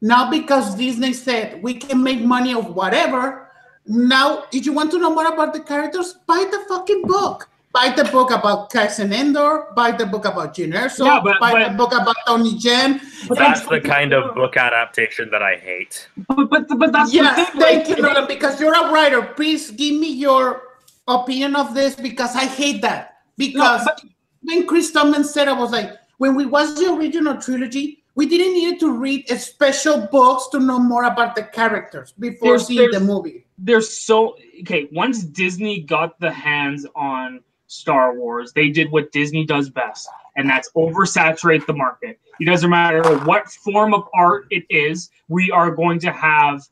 [0.00, 3.50] not because Disney said we can make money of whatever.
[3.86, 7.50] Now, if you want to know more about the characters, buy the fucking book.
[7.74, 9.66] Buy the book about Cassian Andor.
[9.74, 11.04] Buy the book about Jyn Erso.
[11.06, 13.00] Yeah, but- buy but- the book about Donnie Yen.
[13.28, 16.08] That's the kind of book adaptation that I hate.
[16.28, 17.60] But but, but that's Yes, the thing.
[17.60, 19.22] thank like, you, Nolan, because you're a writer.
[19.22, 20.62] Please give me your
[21.08, 23.16] opinion of this because I hate that.
[23.36, 24.00] Because but-
[24.44, 28.52] when Chris Tomlin said, I was like, when we watched the original trilogy, we didn't
[28.54, 32.82] need to read a special books to know more about the characters before There's- seeing
[32.92, 33.40] the there's- movie.
[33.58, 38.52] there's so okay once disney got the hands on star wars.
[38.52, 42.18] They did what disney does best and that's oversaturate the market.
[42.40, 46.62] It doesn't matter what form of art it is we are going to have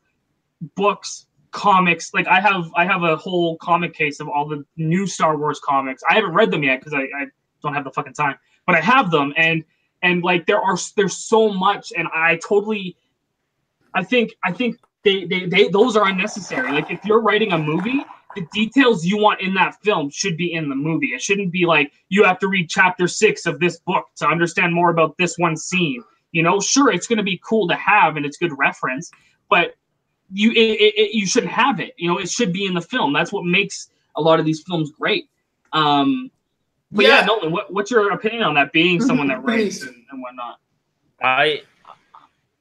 [0.75, 2.13] books comics.
[2.13, 5.59] Like i have i have a whole comic case of all the new star wars
[5.63, 6.03] comics.
[6.09, 7.25] I haven't read them yet because I, I
[7.61, 9.63] don't have the fucking time but i have them and
[10.01, 12.97] and like there are there's so much and i totally
[13.93, 16.71] i think i think they, they, they those are unnecessary.
[16.71, 20.53] Like if you're writing a movie, the details you want in that film should be
[20.53, 21.07] in the movie.
[21.07, 24.73] It shouldn't be like you have to read chapter six of this book to understand
[24.73, 26.03] more about this one scene.
[26.31, 29.11] You know, sure, it's going to be cool to have and it's good reference,
[29.49, 29.75] but
[30.31, 31.93] you it, it, it- you shouldn't have it.
[31.97, 33.13] You know, it should be in the film.
[33.13, 35.29] That's what makes a lot of these films great.
[35.73, 36.31] Um,
[36.91, 37.25] but yeah, Yeah.
[37.25, 38.71] Nolan, what, what's your opinion on that?
[38.71, 40.59] Being someone that writes and, and whatnot.
[41.21, 41.63] I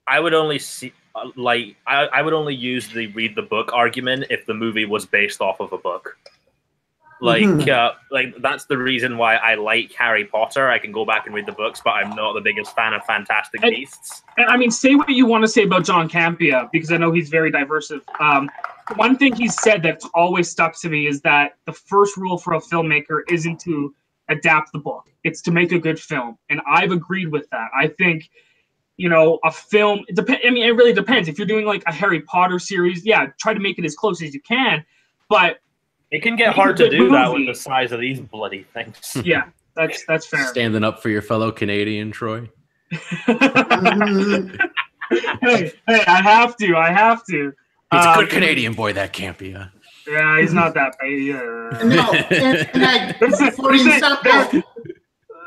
[0.07, 3.71] I would only see uh, like I, I would only use the read the book
[3.73, 6.17] argument if the movie was based off of a book.
[7.21, 7.69] Like Mhm.
[7.69, 10.69] uh, like that's the reason why I like Harry Potter.
[10.69, 13.05] I can go back and read the books, but I'm not the biggest fan of
[13.05, 14.23] Fantastic And- Beasts.
[14.37, 17.13] And I mean, say what you want to say about John Campea because I know
[17.13, 17.93] he's very diverse.
[18.19, 18.51] Um,
[18.97, 22.55] one thing he's said that's always stuck to me is that the first rule for
[22.55, 23.95] a filmmaker isn't to
[24.29, 26.37] adapt the book; it's to make a good film.
[26.51, 27.69] And I've agreed with that.
[27.79, 28.29] I think,
[29.03, 30.05] you know, a film.
[30.09, 31.29] It dep- I mean, it really depends.
[31.29, 34.23] If you're doing like a Harry Potter series, yeah, try to make it as close
[34.23, 34.85] as you can.
[35.29, 35.59] But
[36.13, 39.17] It can get hard to good do that with the size of these bloody things.
[39.25, 40.47] yeah, that's that's fair.
[40.47, 42.49] Standing up for your fellow Canadian, Troy.
[45.43, 46.75] Hey, hey, I have to.
[46.77, 47.53] I have to.
[47.93, 49.71] He's a Um, good Canadian boy, that Campea.
[50.09, 51.11] Yeah, he's not that bad.
[51.11, 51.79] Yeah.
[51.85, 54.63] no, and, and I, Listen, for listen, example, there-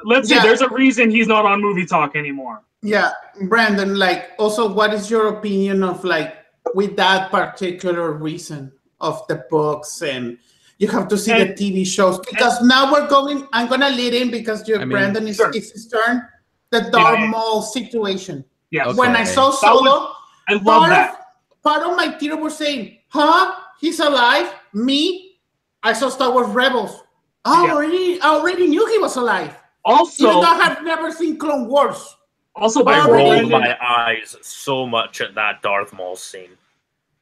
[0.04, 0.44] let's say Yeah.
[0.44, 2.62] there's a reason he's not on movie talk anymore.
[2.86, 3.12] Yeah,
[3.50, 6.36] Brandon, like also what is your opinion of like
[6.76, 8.72] with that particular reason
[9.02, 10.38] of the books and
[10.78, 14.30] you have to see the TV shows because now we're going I'm gonna lead in
[14.30, 15.50] because your I mean, Brandon is sure.
[15.54, 16.28] it's his turn.
[16.70, 17.28] The Darth yeah.
[17.28, 18.46] Maul situation.
[18.70, 18.98] Yeah, Okay.
[18.98, 20.16] When I saw Solo, was-
[20.48, 21.10] I love part that.
[21.12, 23.56] of part of my theater was saying, huh?
[23.80, 24.54] He's alive?
[24.74, 25.38] Me?
[25.82, 27.02] I saw Star Wars Rebels.
[27.46, 27.74] I Yeah.
[27.74, 29.56] already I already knew he was alive.
[29.86, 32.16] Also, Even though I have never seen Clone Wars.
[32.56, 36.52] Also by I I rolled my eyes so much at that Darth Maul scene.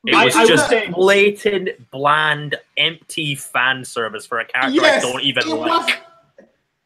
[0.06, 4.74] It I- was I would just say- blatant, bland, empty fan service for a character
[4.74, 5.70] Yes, I don't even like.
[5.88, 5.92] was.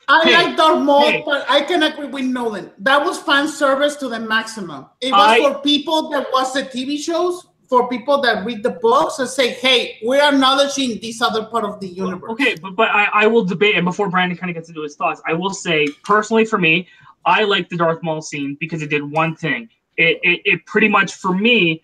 [0.10, 1.24] I Hey, like Darth Maul, hey.
[1.26, 2.72] but I can agree with Nolan.
[2.80, 4.86] That was fan service to the maximum.
[5.02, 8.70] It was I- for people that watch the TV shows, for people that read the
[8.70, 12.88] books and say, "Hey, we're acknowledging this other part of the universe." okay, but but
[12.90, 15.50] I, I will debate, and before Brandon kind of gets into his thoughts, I will
[15.54, 16.88] say personally for me,
[17.28, 19.70] I like the Darth Maul scene because it did one thing.
[19.98, 21.84] It it, it pretty much for me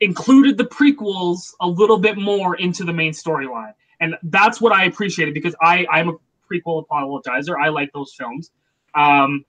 [0.00, 4.84] included the prequels a little bit more into the main storyline, and that's what I
[4.84, 6.12] appreciated because I I'm a
[6.50, 7.54] prequel apologizer.
[7.62, 8.50] I like those films,
[8.94, 9.44] um,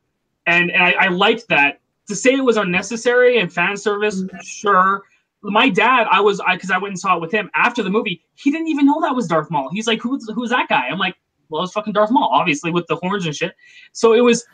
[0.45, 4.37] and and I, I liked that to say it was unnecessary and fan service, Mm-hmm.
[4.43, 5.03] sure.
[5.43, 7.89] My dad, I was I because I went and saw it with him after the
[7.89, 8.21] movie.
[8.35, 9.69] He didn't even know that was Darth Maul.
[9.71, 11.15] He's like, "Who's who's that guy?" I'm like,
[11.51, 13.53] "Well, it's fucking Darth Maul, obviously with the horns and shit."
[13.91, 14.45] So it was.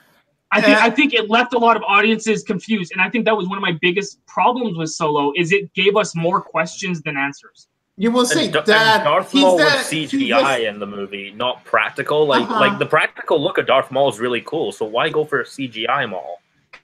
[0.51, 3.35] I think I think it left a lot of audiences confused, and I think that
[3.35, 5.33] was one of my biggest problems with Solo.
[5.35, 7.67] Is it gave us more questions than answers.
[7.99, 10.67] You will say And, Da- and that Darth he's Maul the- was he's CGI the-
[10.69, 12.25] in the movie, not practical.
[12.27, 12.59] Like Uh-huh.
[12.61, 14.71] like the practical look of Darth Maul is really cool.
[14.71, 16.39] So why go for a CGI Maul?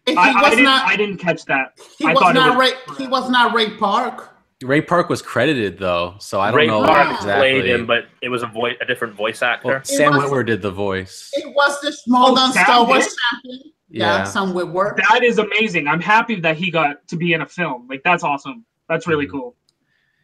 [0.08, 0.86] He I, I didn't not.
[0.88, 1.80] I didn't catch that.
[1.98, 2.96] He I was thought it not was- Ray.
[2.98, 4.33] He was not Ray Park.
[4.64, 7.34] Ray Park was credited though, so I don't Ray know Park exactly.
[7.62, 9.68] played him, but it was a voice, a different voice actor.
[9.68, 11.30] Well, Sam was- Witwer did the voice.
[11.34, 13.72] It was the small Oh, Star Wars champion.
[13.90, 14.24] Yeah, Yeah.
[14.24, 14.96] Sam Witwer.
[15.10, 15.88] That is amazing.
[15.88, 17.88] I'm happy that he got to be in a film.
[17.90, 18.66] Like that's awesome.
[18.90, 19.32] That's really Mhm.
[19.32, 19.56] cool.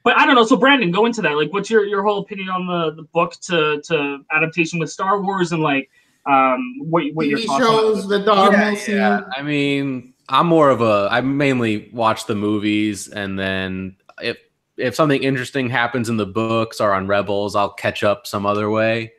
[0.04, 0.46] But I don't know.
[0.46, 1.36] So Brandon, go into that.
[1.36, 5.22] Like, what's your, your whole opinion on the, the book to, to adaptation with Star
[5.22, 5.90] Wars and like
[6.26, 9.22] um what what your TV thoughts shows, on the Darth yeah, yeah.
[9.36, 11.08] I mean, I'm more of a.
[11.10, 14.38] I mainly watch the movies, and then if
[14.78, 18.70] if something interesting happens in the books or on Rebels, I'll catch up some other
[18.70, 19.12] way.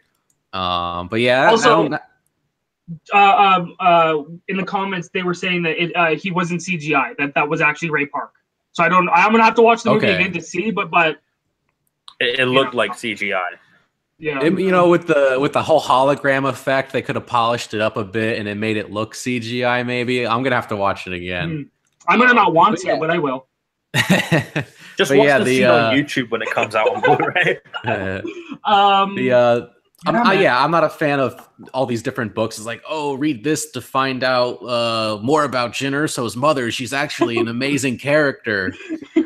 [0.52, 2.00] Um, but yeah, I Also- don't-
[3.14, 4.16] uh, um, uh,
[4.48, 7.14] in the comments they were saying that it, uh, he wasn't CGI.
[7.18, 8.32] That that was actually Ray Park.
[8.72, 9.08] So I don't.
[9.10, 10.16] I'm gonna have to watch the movie Okay.
[10.16, 10.70] again to see.
[10.70, 11.18] But but
[12.20, 12.78] It, it looked Yeah.
[12.78, 13.42] like CGI.
[14.18, 17.74] yeah, it- you know, with the with the whole hologram effect, they could have polished
[17.74, 19.84] it up a bit and it made it look CGI.
[19.86, 21.70] Maybe I'm gonna have to watch it again.
[22.08, 22.94] I'm gonna not want But yeah.
[22.94, 23.46] to, but I will.
[25.00, 27.00] Just But watch yeah, the, the, scene uh, on YouTube when it comes out on
[27.00, 27.58] Blu-ray.
[28.64, 29.66] Um, the uh,
[30.06, 32.58] I'm, Yeah, I, yeah, I'm not a fan of all these different books.
[32.58, 36.70] It's like, oh, read this to find out uh, more about Jyn Erso's mother.
[36.70, 38.74] She's actually an amazing character.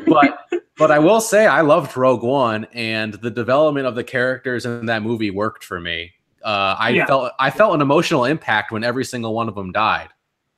[0.07, 0.39] But
[0.77, 4.85] but I will say I loved Rogue One, and the development of the characters in
[4.85, 6.11] that movie worked for me.
[6.43, 7.05] Uh, I Yeah.
[7.07, 10.09] felt I felt an emotional impact when every single one of them died.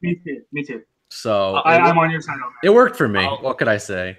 [0.02, 0.42] me too.
[0.52, 0.84] Me too.
[1.10, 2.68] So I, it, I'm on your side on that.
[2.68, 3.22] it worked for me.
[3.22, 4.18] I'll- what could I say?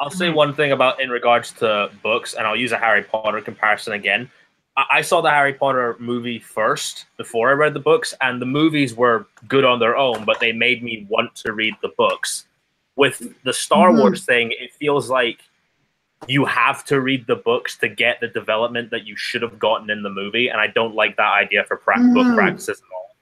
[0.00, 3.40] I'll say one thing about in regards to books, and I'll use a Harry Potter
[3.40, 4.30] comparison again.
[4.76, 8.46] I, I saw the Harry Potter movie first before I read the books, and the
[8.46, 12.46] movies were good on their own, but they made me want to read the books.
[12.96, 13.98] With the Star Mhm.
[13.98, 15.40] Wars thing, it feels like
[16.26, 19.90] you have to read the books to get the development that you should have gotten
[19.90, 22.34] in the movie, and I don't like that idea for pra- book Mhm.
[22.34, 23.14] practices at all.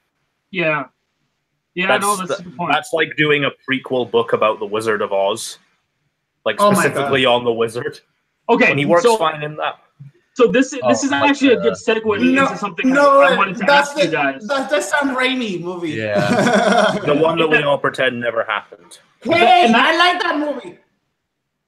[0.51, 0.85] Yeah.
[1.73, 2.71] Yeah, That's, no, that's the- a good point.
[2.71, 5.59] that's like doing a prequel book about the Wizard of Oz,
[6.45, 7.99] like Oh specifically on the wizard.
[8.47, 9.79] Okay, and he works so, fine in that.
[10.35, 13.21] so this is this Oh, is like, actually a good segue No, into something no,
[13.21, 14.45] I wanted to that's ask you guys.
[14.47, 15.91] that's the Sam Raimi movie.
[15.91, 16.99] Yeah.
[17.05, 18.99] The one that we all pretend never happened.
[19.23, 20.77] hey, And that- I like that movie.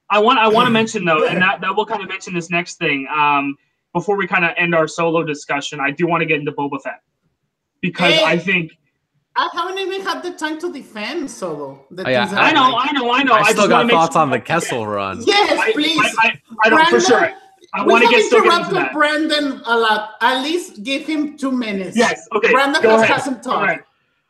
[0.09, 2.49] I want I want to mention though, and that that will kind of mention this
[2.49, 3.07] next thing.
[3.13, 3.57] Um,
[3.93, 6.79] before we kind of end our solo discussion, I do want to get into Boba
[6.81, 7.01] Fett
[7.81, 8.23] because Hey.
[8.23, 8.76] I think
[9.39, 11.85] I haven't even had the time to defend Solo.
[11.91, 12.89] The Oh, yeah, things I know, like.
[12.89, 13.33] I know, I know.
[13.33, 15.21] I just still wanna got thoughts sure- on the Kessel run.
[15.25, 15.99] Yes, please.
[16.23, 17.31] I, I, I don't for sure.
[17.73, 18.93] I we want to have get get interrupted that.
[18.93, 20.11] Brandon a lot.
[20.21, 21.95] At least give him two minutes.
[21.95, 22.27] Yes.
[22.33, 22.51] Okay.
[22.51, 23.21] Brandon go has ahead.
[23.21, 23.77] some time.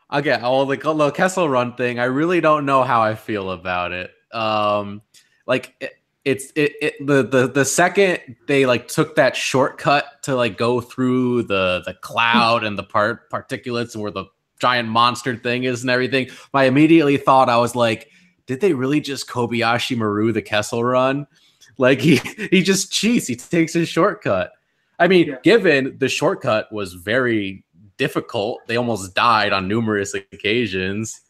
[0.09, 0.19] talk.
[0.19, 3.91] Okay, well, the, the Kessel Run thing, I really don't know how I feel about
[3.91, 4.11] it.
[4.33, 5.01] Um,
[5.45, 5.93] like it,
[6.25, 10.81] it's it, it the the the second they like took that shortcut to like go
[10.81, 14.25] through the the cloud and the part particulates and where the
[14.59, 18.09] giant monster thing is and everything, I immediately thought I was like,
[18.45, 21.27] did they really just Kobayashi Maru the Kessel Run?
[21.77, 22.15] Like he
[22.51, 24.51] he just cheats, he takes his shortcut.
[24.99, 25.35] I mean, Yeah.
[25.43, 27.63] given the shortcut was very
[27.97, 28.65] difficult.
[28.67, 31.21] They almost died on numerous occasions,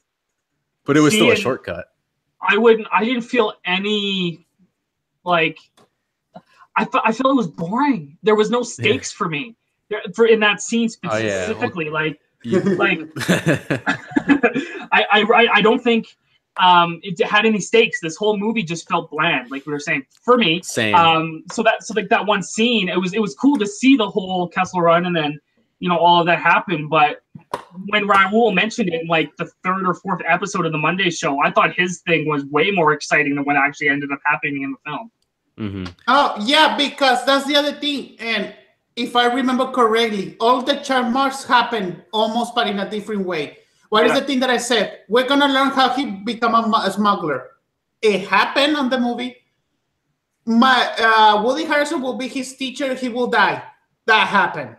[0.86, 1.88] but it was See, still a shortcut.
[2.42, 2.88] I wouldn't.
[2.94, 4.46] I didn't feel any
[5.26, 5.58] like.
[6.78, 7.04] I felt.
[7.06, 8.18] I felt it was boring.
[8.24, 9.56] There was no stakes for me.
[9.90, 11.46] There- For in that scene Oh, yeah.
[11.46, 13.00] specifically, like You- like
[14.92, 16.16] I, I I I don't think
[16.58, 18.00] um it had any stakes.
[18.02, 20.62] This whole movie just felt bland, like we were saying for me.
[20.64, 20.96] Same.
[20.96, 23.96] Um, so that so like that one scene, it was it was cool to see
[23.98, 25.40] the whole Kessel Run and then
[25.80, 26.88] you know all of that happen.
[26.90, 27.22] But
[27.88, 31.40] when Raul mentioned it in like the third or fourth episode of the Monday show,
[31.44, 34.72] I thought his thing was way more exciting than what actually ended up happening in
[34.72, 35.12] the film.
[35.60, 35.94] Mhm.
[36.08, 38.16] Oh, yeah, because that's the other thing.
[38.20, 38.54] And
[38.98, 43.60] if I remember correctly, all the chart marks happen almost but in a different way.
[43.90, 44.20] What is Yeah.
[44.20, 45.02] the thing that I said?
[45.08, 47.52] We're gonna learn how he become a, a smuggler.
[48.02, 49.38] It happened on the movie.
[50.46, 52.94] My uh, Woody Harrelson will be his teacher.
[52.96, 53.64] He will die.
[54.06, 54.76] That happened.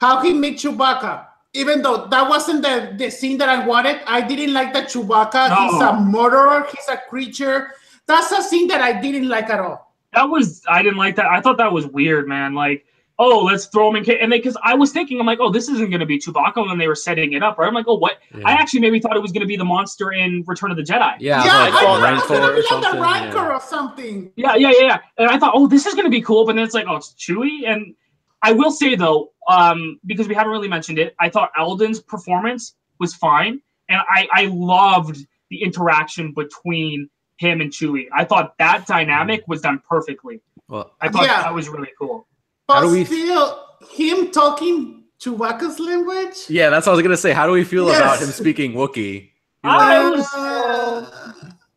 [0.00, 1.26] How he meet Chewbacca.
[1.54, 5.54] Even though that wasn't the, the scene that I wanted, I didn't like that Chewbacca.
[5.56, 6.66] He's a murderer.
[6.74, 7.72] He's a creature.
[8.06, 9.94] That's a scene that I didn't like at all.
[10.14, 11.26] That was I didn't like that.
[11.26, 12.54] I thought that was weird, man.
[12.54, 12.84] Like
[13.22, 14.04] oh, let's throw him in.
[14.04, 14.18] Ca-.
[14.18, 16.76] And because I was thinking, I'm like, oh, this isn't going to be Chewbacca when
[16.76, 17.68] they were setting it up, right?
[17.68, 18.18] I'm like, oh, what?
[18.34, 18.42] Yeah.
[18.44, 20.82] I actually maybe thought it was going to be the monster in Return of the
[20.82, 21.16] Jedi.
[21.20, 23.54] Yeah, yeah, I thought it was gonna be like the Rancor yeah.
[23.54, 24.32] or something.
[24.36, 24.98] Yeah, yeah, yeah, yeah.
[25.18, 26.44] And I thought, oh, this is going to be cool.
[26.44, 27.68] But then it's like, oh, it's Chewie.
[27.68, 27.94] And
[28.42, 32.74] I will say though, um, because we haven't really mentioned it, I thought Alden's performance
[32.98, 35.18] was fine, and I I loved
[35.50, 38.06] the interaction between him and Chewie.
[38.14, 40.40] I thought that dynamic was done perfectly.
[40.68, 41.42] Well, I thought Yeah.
[41.42, 42.26] that was really cool.
[42.72, 43.58] But How do we- still,
[43.90, 46.36] him talking Chewbacca's language.
[46.48, 47.32] yeah, that's what I was gonna say.
[47.32, 49.30] How do we feel about him speaking Wookiee?
[49.64, 51.06] I was- Uh,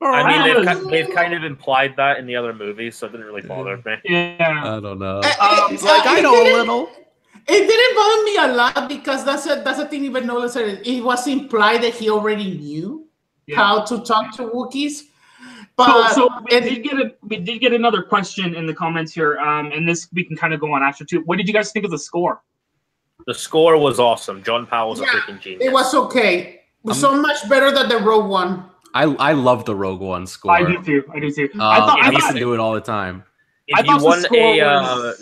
[0.01, 3.25] I mean, they've, they've kind of implied that in the other movies, so it didn't
[3.25, 3.95] really bother me.
[4.05, 4.61] Yeah.
[4.63, 5.21] I don't know.
[5.23, 6.89] Uh, Um, like, uh, I it know a didn't- little.
[7.47, 10.67] It didn't bother me a lot because that's a that's a thing even Nolan said
[10.67, 13.05] it, it was implied that he already knew
[13.45, 13.57] Yeah.
[13.57, 15.03] how to talk to Wookiees.
[15.77, 18.73] But so, so we it- did get a we did get another question in the
[18.73, 21.21] comments here, um, and this we can kind of go on after too.
[21.25, 22.41] What did you guys think of the score?
[23.27, 24.43] The score was awesome.
[24.43, 25.63] John Powell's Yeah, a freaking genius.
[25.65, 26.39] it was okay.
[26.43, 28.63] It was so much better than the Rogue One.
[28.93, 30.51] I I love the Rogue One score.
[30.51, 31.03] I do too.
[31.13, 31.49] I do too.
[31.55, 31.99] Um, I thought.
[32.01, 33.23] I I listen thought to it all the time.
[33.67, 35.13] if I you want score a uh,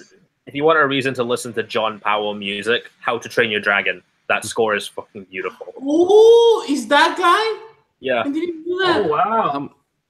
[0.45, 3.61] if you want a reason to listen to John Powell music, How to Train Your
[3.61, 5.73] Dragon, that score is fucking beautiful.
[5.81, 7.69] Ooh, is that guy?
[8.01, 8.19] Yeah.
[8.25, 9.49] I didn't do oh wow.
[9.53, 9.69] Um,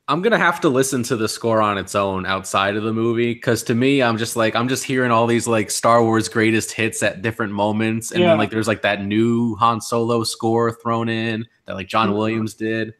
[0.10, 3.34] I'm gonna have to listen to the score on its own outside of the movie
[3.34, 6.74] because to me, I'm just like I'm just hearing all these like Star Wars greatest
[6.74, 8.30] hits at different moments, and Yeah.
[8.30, 12.16] then like there's like that new Han Solo score thrown in that like John Mhm.
[12.18, 12.94] Williams did.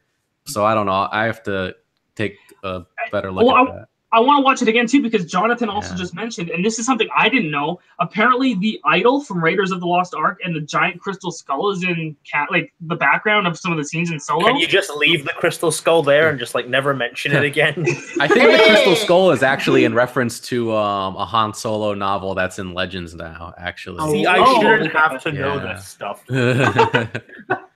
[0.46, 1.08] So I don't know.
[1.12, 1.74] I have to
[2.16, 3.88] take a better look Well, at that.
[4.14, 5.98] I want to watch it again too because Jonathan also Yeah.
[5.98, 7.80] just mentioned, and this is something I didn't know.
[7.98, 11.82] Apparently, the idol from Raiders of the Lost Ark and the giant crystal skull is
[11.82, 14.46] in cat like the background of some of the scenes in Solo.
[14.46, 17.74] Can you just leave the crystal skull there and just like never mention it again?
[18.20, 22.34] I think the Crystal Skull is actually in reference to um, a Han Solo novel
[22.34, 23.52] that's in Legends now.
[23.58, 25.74] Actually, See, I Oh, shouldn't have to know Yeah.
[25.74, 26.22] this stuff.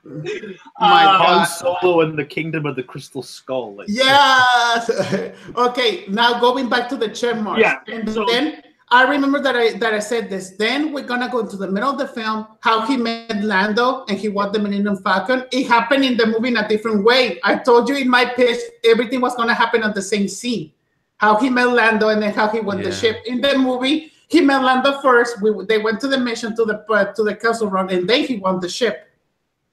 [0.79, 3.75] My Uh, Han Solo and the Kingdom of the Crystal Skull.
[3.75, 4.89] Like, Yes.
[5.55, 7.61] okay, now going back to the check marks.
[7.61, 10.55] Yeah, And so- then I remember that I that I said this.
[10.57, 14.17] Then we're gonna go to the middle of the film, how he met Lando and
[14.17, 15.45] he won the Millennium Falcon.
[15.51, 17.39] It happened in the movie in a different way.
[17.43, 20.71] I told you in my pitch everything was gonna happen on the same scene.
[21.17, 23.17] How he met Lando and then how he won the ship.
[23.27, 25.39] In the movie, he met Lando first.
[25.41, 28.23] We they went to the mission to the uh, to the Kessel Run, and then
[28.23, 29.08] he won the ship.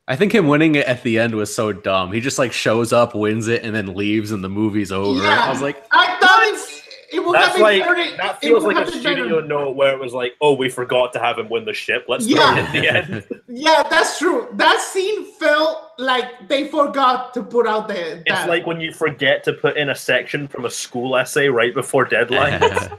[0.09, 2.13] I think him winning it at the end was so dumb.
[2.13, 5.21] He just like shows up, wins it, and then leaves, and the movie's over.
[5.23, 5.45] Yeah.
[5.47, 8.63] I was like, I thought it, it would have That's been like very- that feels
[8.63, 9.01] like a been better.
[9.01, 12.05] studio note where it was like, oh, we forgot to have him win the ship.
[12.09, 12.57] Let's throw Yeah.
[12.57, 13.27] it at the end.
[13.49, 14.49] Yeah, that's true.
[14.55, 18.23] That scene felt like they forgot to put out the.
[18.27, 21.73] It's like when you forget to put in a section from a school essay right
[21.75, 22.61] before deadline.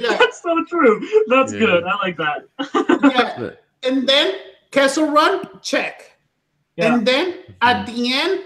[0.00, 0.16] Yeah.
[0.18, 1.00] That's so true.
[1.28, 1.58] That's Yeah.
[1.60, 1.84] good.
[1.84, 2.44] I like that.
[3.02, 3.50] yeah.
[3.88, 4.34] and then
[4.70, 6.18] Kessel Run, check.
[6.76, 6.94] Yeah.
[6.94, 8.40] And then at the end,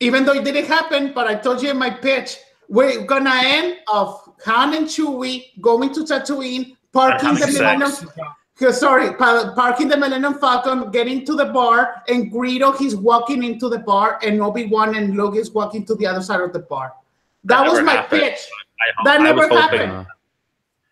[0.00, 2.36] even though it didn't happen, but I told you in my pitch,
[2.68, 7.90] we're gonna end of Han and Chewie going to Tatooine, parking the Millennium.
[7.90, 8.78] sex.
[8.78, 13.78] Sorry, parking the Millennium Falcon, getting to the bar, and Greedo he's walking into the
[13.80, 16.92] bar, and Obi Wan and Luke is walking to the other side of the bar.
[17.44, 18.22] That, That was my happened.
[18.22, 18.38] pitch.
[18.80, 19.78] I, That I never was hoping.
[19.78, 19.92] happened.
[19.92, 20.04] uh,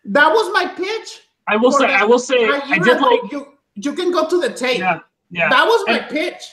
[0.05, 1.21] That was my pitch.
[1.47, 1.87] I will say.
[1.87, 2.45] the- I will say.
[2.49, 3.31] I did know, like.
[3.31, 4.79] you, you can go to the tape.
[4.79, 4.99] Yeah.
[5.29, 5.49] Yeah.
[5.49, 6.43] That was my And- pitch.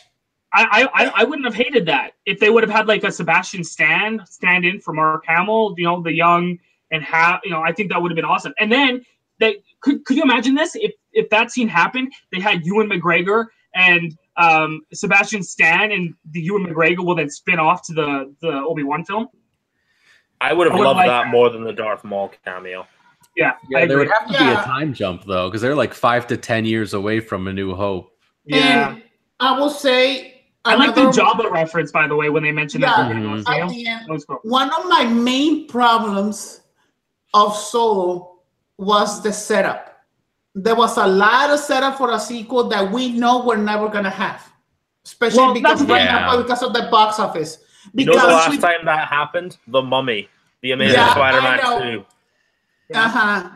[0.52, 3.62] I, I I wouldn't have hated that if they would have had like a Sebastian
[3.62, 6.58] Stan stand in for Mark Hamill, you know, the young
[6.90, 8.52] and have you know, I think that would have been awesome.
[8.58, 9.06] And then
[9.38, 13.46] they could could you imagine this if if that scene happened, they had Ewan McGregor
[13.76, 18.50] and um, Sebastian Stan and the Ewan McGregor will then spin off to the the
[18.50, 19.28] Obi Wan film.
[20.40, 21.30] I would have I would loved like that that.
[21.30, 22.88] more than the Darth Maul cameo.
[23.36, 23.96] Yeah, I yeah, there agree.
[23.96, 26.94] would have to be a time jump though, because they're like five to ten years
[26.94, 28.10] away from A New Hope.
[28.44, 28.90] yeah.
[28.92, 29.02] And
[29.38, 32.82] I will say I like the another- Jabba reference by the way when they mentioned
[32.84, 32.98] that.
[32.98, 33.04] Yeah.
[33.04, 34.38] at the beginning of the At the end, cool.
[34.42, 36.60] one of my main problems
[37.32, 38.40] of Solo
[38.76, 39.86] was the setup.
[40.54, 44.10] There was a lot of setup for a sequel that we know we're never gonna
[44.10, 44.52] have,
[45.06, 46.26] especially Well, because right Yeah.
[46.26, 47.58] now because of the box office.
[47.94, 49.56] You know Because the last we- time that happened?
[49.68, 50.28] The Mummy.
[50.62, 52.04] The Amazing Yeah, Spider-Man know.
[52.92, 52.98] 2.
[52.98, 53.50] uh-huh.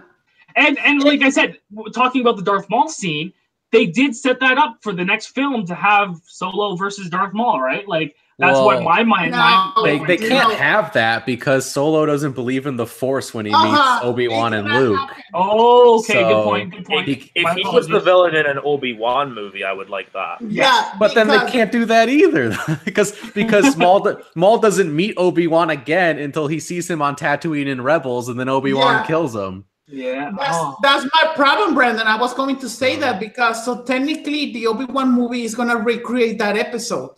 [0.56, 1.58] And and like I said,
[1.92, 3.32] talking about the Darth Maul scene,
[3.72, 7.60] they did set that up for the next film to have Solo versus Darth Maul,
[7.60, 7.88] right?
[7.88, 9.30] Like that's what my mind.
[9.32, 10.54] No, my They, they can't No.
[10.56, 13.66] have that because Solo doesn't believe in the Force when he Uh-huh.
[13.94, 14.98] meets Obi Wan and Luke.
[15.34, 16.70] Oh, okay, good point.
[16.72, 17.08] Good point.
[17.08, 20.38] he- If My he was the villain in an Obi-Wan movie, I would like that.
[20.40, 25.14] Yeah, But then they can't do that either because because Maul do- Maul doesn't meet
[25.16, 28.94] Obi Wan again until he sees him on Tatooine in Rebels, and then Obi Wan
[28.96, 29.06] Yeah.
[29.06, 29.64] kills him.
[29.86, 30.30] Yeah.
[30.38, 30.76] That's, Oh.
[30.82, 32.06] that's my problem, Brandon.
[32.06, 35.76] I was going to say that because so technically the Obi Wan movie is gonna
[35.76, 37.10] recreate that episode.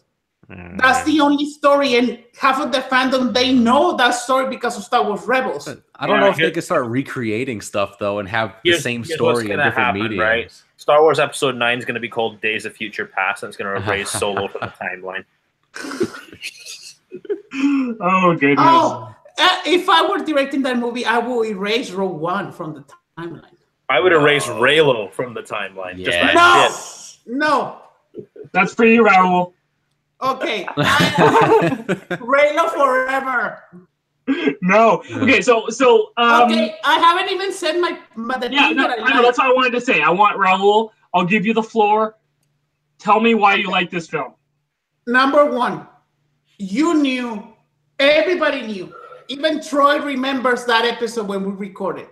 [0.49, 4.85] That's the only story, and half of the fandom they know that story because of
[4.85, 5.67] Star Wars Rebels.
[5.97, 8.75] I don't Yeah, know if here- they could start recreating stuff though and have the
[8.75, 10.23] same story in different happen, media.
[10.23, 10.63] right?
[10.77, 13.57] Star Wars Episode Nine is going to be called Days of Future Past, and it's
[13.57, 15.25] going to erase Solo from the timeline.
[18.01, 18.59] Oh goodness.
[18.61, 22.85] Oh, uh, if I were directing that movie, I will erase Rogue One from the
[23.19, 23.55] timeline.
[23.89, 25.97] I would erase Reylo from the timeline.
[26.05, 26.35] Just Yeah.
[26.35, 28.23] that No, no.
[28.53, 29.53] That's for you, Raul.
[30.23, 33.63] Okay, I- Reylo forever.
[34.61, 35.03] No.
[35.13, 38.89] Okay, so so um okay, I haven't even said my, my the yeah, thing no,
[38.89, 40.03] that I I know that's what I wanted to say.
[40.03, 40.91] I want Raul.
[41.15, 42.17] I'll give you the floor.
[42.99, 44.35] Tell me why you like this film.
[45.07, 45.87] Number one,
[46.59, 47.55] you knew,
[47.99, 48.93] everybody knew.
[49.29, 52.09] Even Troy remembers that episode when we recorded.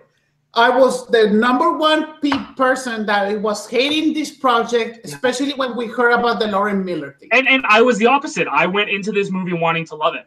[0.55, 5.87] I was the number one pe- person that was hating this project, especially when we
[5.87, 7.29] heard about the Lord and Miller thing.
[7.33, 8.47] And and I was the opposite.
[8.47, 10.25] I went into this movie wanting to love it.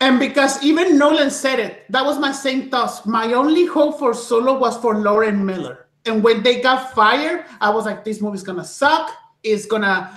[0.00, 3.04] And because even Nolan said it, that was my same thoughts.
[3.06, 5.86] My only hope for Solo was for Lord and Miller.
[6.06, 9.12] And when they got fired, I was like, this movie's gonna suck.
[9.42, 10.12] It's gonna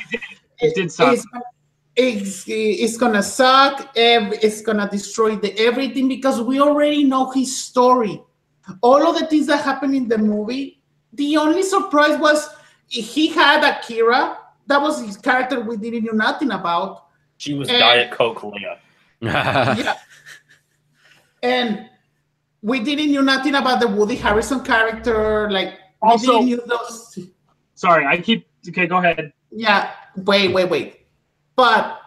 [0.62, 1.14] It did suck.
[1.14, 1.28] It's,
[1.95, 3.91] it's, it's gonna suck.
[3.95, 8.22] It's gonna destroy the everything because we already know his story.
[8.82, 10.82] All of the things that happened in the movie.
[11.14, 12.49] The only surprise was
[12.88, 14.38] he had Akira.
[14.68, 17.05] That was his character we didn't know nothing about.
[17.38, 18.78] She was And- Diet Coke Leia.
[19.22, 19.97] yeah.
[21.41, 21.89] And
[22.61, 25.49] we didn't know nothing about the Woody Harrelson character.
[25.51, 27.20] Like we Also- didn't know those.
[27.76, 29.34] Sorry, I keep okay, go ahead.
[29.51, 31.05] Yeah, wait, wait, wait.
[31.55, 31.99] But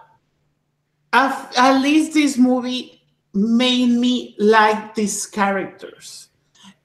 [1.12, 3.02] at, at least this movie
[3.34, 6.25] made me like these characters.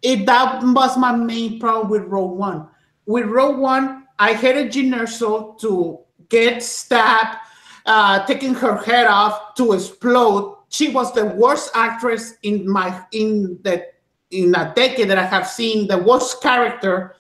[0.01, 2.67] It that was my main problem with Rogue One.
[3.05, 5.99] With Rogue One, I hated Jyn Erso to
[6.29, 7.37] get stabbed,
[7.85, 10.57] uh, taking her head off to explode.
[10.69, 13.85] She was the worst actress in my in the
[14.31, 15.87] in a decade that I have seen.
[15.87, 17.15] The worst character.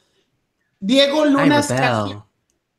[0.83, 1.69] Diego Luna's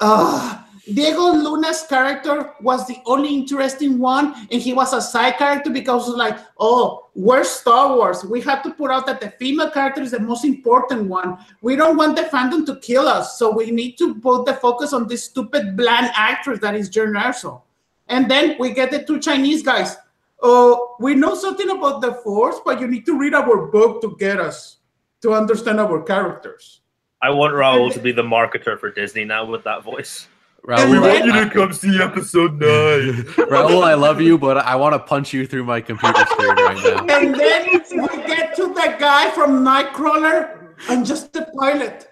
[0.01, 5.71] uh, Diego Luna's character was the only interesting one, and he was a side character
[5.71, 8.25] because like, oh, we're Star Wars.
[8.25, 11.39] We have to put out that the female character is the most important one.
[11.61, 14.93] We don't want the fandom to kill us, so we need to put the focus
[14.93, 17.61] on this stupid bland actress that is Jyn Erso.
[18.09, 19.97] And then we get the two Chinese guys.
[20.43, 24.17] Oh, we know something about the Force, but you need to read our book to
[24.19, 24.79] get us
[25.21, 26.81] to understand our characters.
[27.21, 30.27] I want Raul to be the marketer for Disney now with that voice.
[30.67, 33.25] Raul, want you I, come see episode nine.
[33.51, 36.77] Raul, I love you, but I want to punch you through my computer screen right
[36.77, 37.07] now.
[37.17, 40.75] And then we get to the guy from Nightcrawler.
[40.89, 42.09] I'm just the pilot.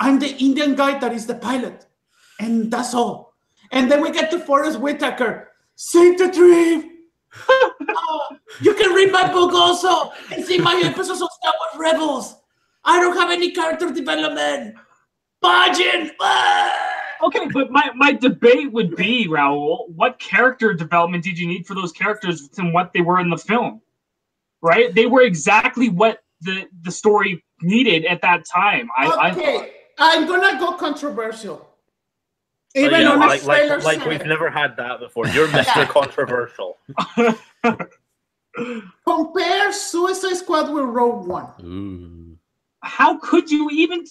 [0.00, 1.86] I'm the Indian guy that is the pilot.
[2.40, 3.34] And that's all.
[3.70, 5.52] And then we get to Forest Whitaker.
[5.76, 6.90] Sing the dream.
[7.96, 12.36] Oh, you can read my book also and see my episodes of Star Wars Rebels.
[12.84, 14.76] I don't have any character development.
[15.42, 16.10] Margin.
[16.20, 16.93] Ah!
[17.24, 21.74] Okay, but my, my debate would be, Raul, what character development did you need for
[21.74, 23.80] those characters and what they were in the film?
[24.60, 24.94] Right?
[24.94, 28.88] They were exactly what the, the story needed at that time.
[28.96, 29.38] I, I thought.
[29.38, 31.66] okay, I'm gonna go controversial.
[32.76, 35.26] Oh, Even Oh, yeah, on like, like, like we've never had that before.
[35.28, 35.64] You're Mr.
[35.76, 35.86] Yeah.
[35.86, 36.76] Controversial.
[39.06, 41.46] compare Suicide Squad with Rogue One.
[41.62, 42.23] Ooh.
[42.84, 44.04] How could you even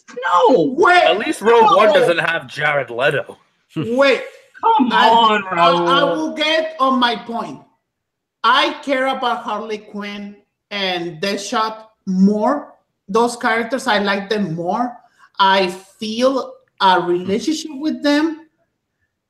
[0.49, 0.73] no?
[0.75, 3.37] Wait, At least Rogue One doesn't have Jared Leto.
[3.75, 4.23] Wait,
[4.61, 5.67] Come I- on, I,
[5.99, 7.61] I will get on my point.
[8.43, 10.37] I care about Harley Quinn
[10.71, 12.73] and Deadshot more.
[13.07, 14.97] Those characters, I like them more.
[15.39, 18.49] I feel a relationship with them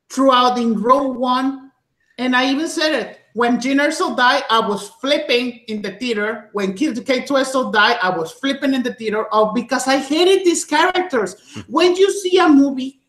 [0.09, 1.71] throughout in Rogue One.
[2.17, 3.19] And I even said it.
[3.33, 6.49] When Jyn Erso died, I was flipping in the theater.
[6.53, 10.63] When Kid K2SO died, I was flipping in the theater oh, because I hated these
[10.63, 11.35] characters.
[11.53, 11.61] Hmm.
[11.61, 13.01] when you see a movie,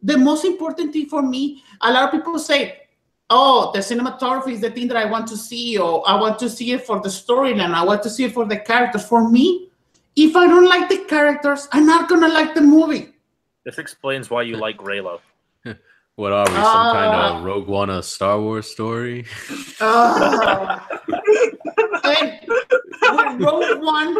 [0.00, 2.82] the most important thing for me, a lot of people say,
[3.28, 6.50] oh, the cinematography is the thing that I want to see, or I want to
[6.50, 9.04] see it for the storyline, I want to see it for the characters.
[9.04, 9.68] For me,
[10.14, 13.08] if I don't like the characters, I'm not gonna like the movie.
[13.64, 15.20] This explains why you like Reylo.
[16.16, 16.54] What are we?
[16.54, 19.24] Some kind of Rogue One, a Star Wars story?
[19.80, 20.78] Uh,
[22.04, 24.16] and with Rogue One,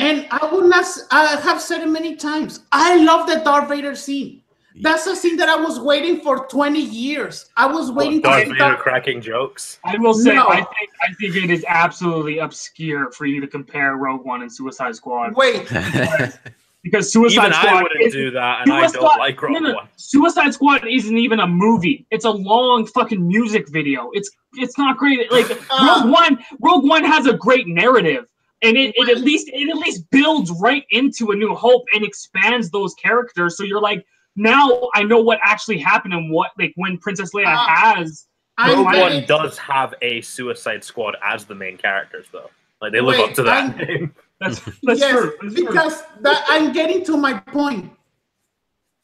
[0.00, 0.80] and I would not.
[0.84, 2.60] s- I have said it many times.
[2.72, 4.42] I love the Darth Vader scene.
[4.82, 7.48] That's a scene that I was waiting for 20 years.
[7.56, 8.78] I was waiting Darth to Vader that.
[8.80, 9.78] cracking jokes.
[9.84, 10.48] I will say, No.
[10.48, 14.52] I think I think it is absolutely obscure for you to compare Rogue One and
[14.52, 15.66] Suicide Squad Wait,
[16.84, 19.58] because Suicide Even Squad I wouldn't do that, and I Suicide- don't like Rogue no,
[19.58, 19.88] no, One.
[19.96, 22.06] Suicide Squad isn't even a movie.
[22.12, 24.10] It's a long fucking music video.
[24.12, 25.32] It's it's not great.
[25.32, 26.02] Like Uh.
[26.04, 28.26] Rogue One, Rogue One has a great narrative,
[28.62, 32.04] and it, it at least it at least builds right into A New Hope and
[32.04, 33.56] expands those characters.
[33.56, 34.04] So you're like,
[34.36, 37.56] now I know what actually happened and what like when Princess Leia Uh.
[37.66, 38.26] has.
[38.56, 42.50] I'm Rogue getting, One does have a Suicide Squad as the main characters, though.
[42.80, 44.14] Like they live Wait, up to that I'm- name.
[44.44, 45.32] That's that's yes, true.
[45.42, 45.66] That's true.
[45.66, 47.90] because that, I'm getting to my point.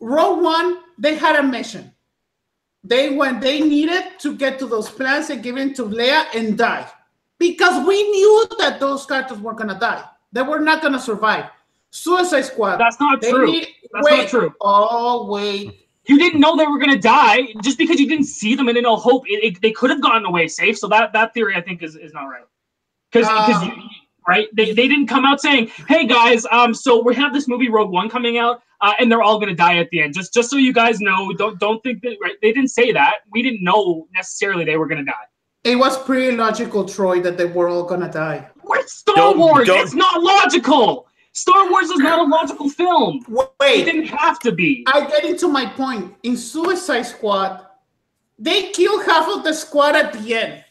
[0.00, 1.92] Rogue One, they had a mission.
[2.82, 6.56] They when they needed to get to those plants and give it to Leia and
[6.56, 6.86] die,
[7.38, 10.04] because we knew that those characters were gonna die.
[10.32, 11.50] They were not gonna survive.
[11.90, 12.76] Suicide Squad.
[12.78, 13.50] That's not they true.
[13.50, 14.54] need- That's wait, not true.
[14.60, 15.76] Oh wait.
[16.06, 18.84] You didn't know they were gonna die just because you didn't see them and in
[18.84, 19.28] no hope.
[19.28, 20.78] It, it- they could have gotten away safe.
[20.78, 22.44] So that that theory I think is, is not right.
[23.12, 23.82] Because Um, you
[24.30, 27.68] right they, they didn't come out saying, "Hey guys, um, so we have this movie
[27.76, 30.48] Rogue One coming out, uh, and they're all gonna die at the end." Just just
[30.50, 32.36] so you guys know, don't don't think that right.
[32.42, 33.14] They didn't say that.
[33.32, 35.26] We didn't know necessarily they were gonna die.
[35.64, 38.48] It was pretty logical, Troy, that they were all gonna die.
[38.62, 39.66] We're Star Don't- Wars.
[39.66, 41.06] don't- It's not logical.
[41.32, 43.12] Star Wars is not a logical film.
[43.60, 44.84] Wait, It didn't have to be.
[44.86, 46.14] I get into my point.
[46.22, 47.66] In Suicide Squad,
[48.38, 50.64] they kill half of the squad at the end.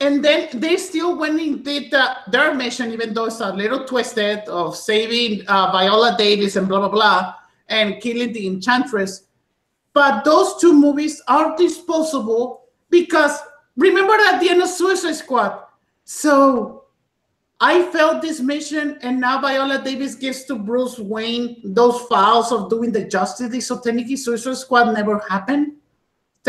[0.00, 3.84] And then they still went and did the, their mission, even though it's a little
[3.86, 7.34] twisted of saving uh, Viola Davis and blah, blah, blah,
[7.68, 9.24] and killing the Enchantress.
[9.94, 13.38] But those two movies are disposable because
[13.76, 15.62] remember at the end of Suicide Squad.
[16.04, 16.84] So
[17.60, 22.68] I failed this mission, and now Viola Davis gives to Bruce Wayne those files of
[22.68, 23.66] doing the Justice.
[23.66, 25.72] So technically, Suicide Squad never happened.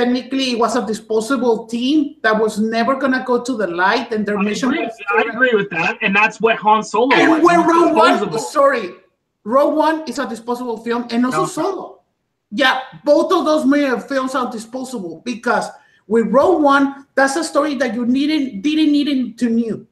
[0.02, 4.24] Technically, it was a disposable team that was never gonna go to the light, and
[4.28, 4.94] their I mission agree, was.
[5.18, 7.18] I agree with that, and that's what Han Solo was.
[7.20, 8.38] And when He was Rogue One, disposable.
[8.38, 8.90] sorry,
[9.44, 11.46] Rogue One is a disposable film, and also No.
[11.48, 12.00] Solo.
[12.52, 15.66] Yeah, both of those major films are disposable because
[16.08, 19.88] with Rogue One, that's a story that you needed didn't need to new.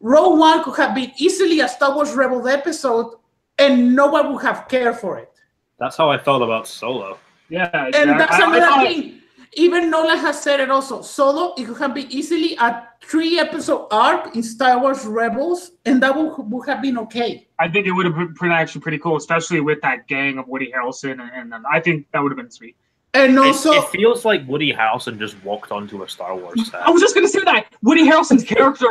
[0.00, 3.14] Rogue One could have been easily a Star Wars Rebels episode,
[3.56, 5.30] and no one would have cared for it.
[5.78, 7.18] That's how I felt about Solo.
[7.48, 9.20] Yeah, And yeah, that's I- I another thought- thing.
[9.56, 11.02] Even Nolan has said it also.
[11.02, 16.02] Solo, it could have been easily a three episode arc in Star Wars Rebels, and
[16.02, 17.46] that would, would have been okay.
[17.58, 20.48] I think it would have been pretty, actually pretty cool, especially with that gang of
[20.48, 22.76] Woody Harrelson, and, and then I think that would have been sweet.
[23.14, 26.82] And It- also, it, feels like Woody Harrelson just walked onto a Star Wars set.
[26.86, 28.88] I was just gonna say that Woody Harrelson's character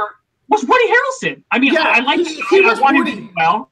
[0.50, 1.44] was Woody Harrelson.
[1.52, 3.16] I mean, Yeah, I, I like he- he I, was I wanted Woody.
[3.28, 3.70] to well.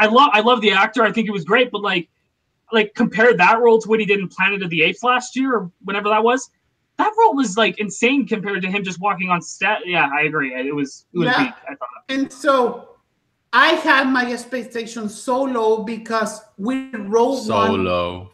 [0.00, 1.02] I love I love the actor.
[1.02, 2.08] I think it was great, but like
[2.72, 5.54] like compare that role to what he did in Planet of the Apes last year
[5.54, 6.50] or whenever that was.
[6.96, 9.86] That role was like insane compared to him just walking on set.
[9.86, 10.54] Yeah, I agree.
[10.54, 11.44] It was it was Yeah.
[11.44, 11.54] weak.
[11.68, 11.88] I thought.
[12.08, 12.88] and so
[13.52, 17.84] I had my expectations so low because we wrote so one.
[17.84, 18.30] low.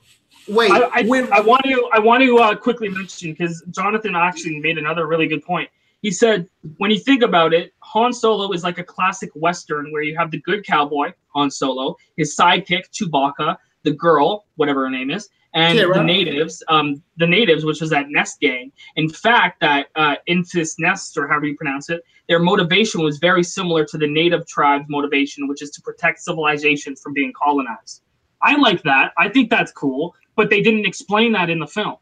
[0.48, 4.14] Wait, I, I, we, I want to I want to uh, quickly mention because Jonathan
[4.14, 5.68] actually made another really good point.
[6.02, 10.02] He said when you think about it, Han Solo is like a classic western where
[10.02, 15.10] you have the good cowboy Han Solo, his sidekick Chewbacca, the girl whatever her name
[15.10, 15.94] is, and Qi'ra.
[15.94, 18.72] the natives, um, the natives, which was that Nest gang.
[18.96, 23.44] In fact, that uh, Enfys Nest or however you pronounce it, their motivation was very
[23.44, 28.02] similar to the native tribe's motivation, which is to protect civilization from being colonized.
[28.42, 29.12] I like that.
[29.16, 31.96] I think that's cool, but they didn't explain that in the film.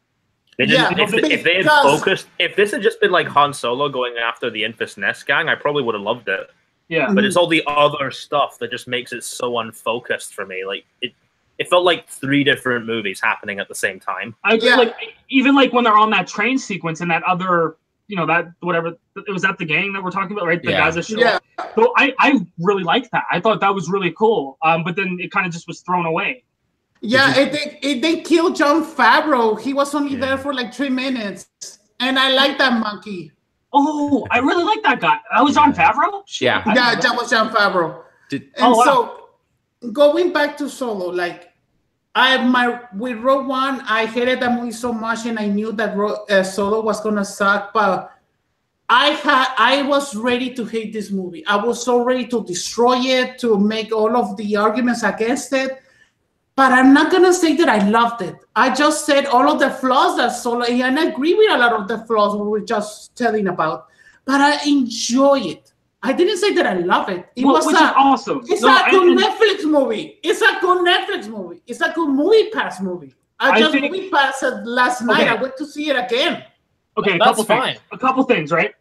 [0.57, 3.53] They Yeah, didn't, if, if they had focused, if this had just been like Han
[3.53, 6.49] Solo going after the Enfys Nest gang, I probably would have loved it.
[6.89, 7.11] Yeah.
[7.13, 10.63] But it's all the other stuff that just makes it so unfocused for me.
[10.65, 11.13] Like it,
[11.59, 14.35] it felt like three different movies happening at the same time.
[14.43, 14.69] I agree.
[14.69, 14.75] Yeah.
[14.77, 14.95] Like
[15.29, 17.77] even like when they're on that train sequence and that other,
[18.07, 20.61] you know, that whatever it was that the gang that we're talking about, right?
[20.61, 20.79] The Yeah.
[20.79, 21.73] guys that show yeah, up.
[21.75, 23.23] So I I really liked that.
[23.31, 24.57] I thought that was really cool.
[24.63, 26.43] Um, but then it kind of just was thrown away.
[27.01, 27.35] yeah.
[27.37, 29.59] It, they it, they killed Jon Favreau.
[29.59, 30.19] He was only Yeah.
[30.25, 31.47] there for like three minutes,
[31.99, 33.31] and I like that monkey.
[33.75, 35.17] Oh, I really like that guy.
[35.35, 36.23] That was Jon Favreau.
[36.39, 36.61] Yeah.
[36.65, 38.03] I Yeah, that was Jon Favreau.
[38.29, 38.83] Did, And Oh, wow.
[38.85, 39.22] so
[39.91, 41.49] going back to Solo, like
[42.15, 45.97] I my with Rogue One, I hated that movie so much, and I knew that
[45.97, 47.73] Ro- uh, Solo was gonna suck.
[47.73, 48.11] But
[48.89, 51.45] I had I was ready to hate this movie.
[51.47, 55.79] I was so ready to destroy it, to make all of the arguments against it.
[56.55, 58.35] But I'm not gonna say that I loved it.
[58.55, 61.73] I just said all of the flaws that Solo, and I agree with a lot
[61.73, 63.87] of the flaws we were just telling about.
[64.25, 65.62] But I enjoy it.
[66.05, 67.25] I didn't say that I love it.
[67.35, 68.41] It Well, was which a, is awesome.
[68.47, 70.19] it's No, a good and- Netflix movie.
[70.21, 71.61] It's a good Netflix movie.
[71.65, 73.13] It's a good movie pass movie.
[73.39, 75.21] I, I just think- movie passed it last night.
[75.21, 75.29] Okay.
[75.29, 76.43] I went to see it again.
[76.97, 77.73] Okay, a That's couple fine.
[77.75, 77.79] things.
[77.93, 78.73] A couple things, right?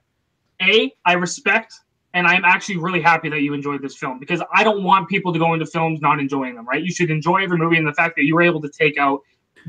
[0.61, 1.75] A, I respect
[2.15, 5.33] and I'm actually really happy that you enjoyed this film because I don't want people
[5.33, 6.83] to go into films not enjoying them, right?
[6.83, 9.21] You should enjoy every movie, and the fact that you were able to take out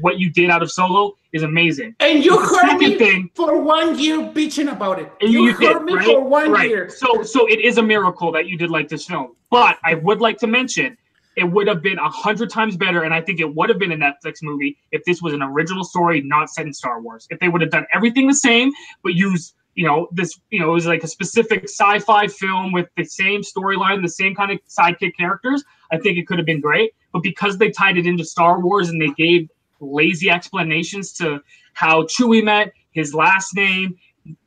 [0.01, 1.95] what you did out of Solo is amazing.
[1.99, 5.11] And you heard me thing- for one year bitching about it.
[5.21, 6.05] And You, you did, heard me right?
[6.05, 6.69] for one right.
[6.69, 6.89] year.
[6.89, 9.35] So, so it is a miracle that you did like this film.
[9.49, 10.97] But I would like to mention
[11.35, 13.91] it would have been a hundred times better, and I think it would have been
[13.91, 17.27] a Netflix movie if this was an original story, not set in Star Wars.
[17.29, 18.71] If they would have done everything the same,
[19.03, 22.87] but use you know this you know it was like a specific sci-fi film with
[22.97, 26.61] the same storyline, the same kind of sidekick characters, I think it could have been
[26.61, 26.91] great.
[27.11, 29.49] But because they tied it into Star Wars and they gave
[29.83, 31.41] lazy explanations to
[31.73, 33.95] how Chewie met, his last name,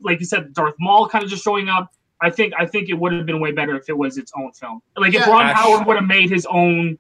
[0.01, 1.93] like you said, Darth Maul kind of just showing up.
[2.23, 4.51] I think I think it would have been way better if it was its own
[4.53, 4.81] film.
[4.97, 5.31] Like if Yeah.
[5.31, 6.99] Ron Ash- Howard would have made his own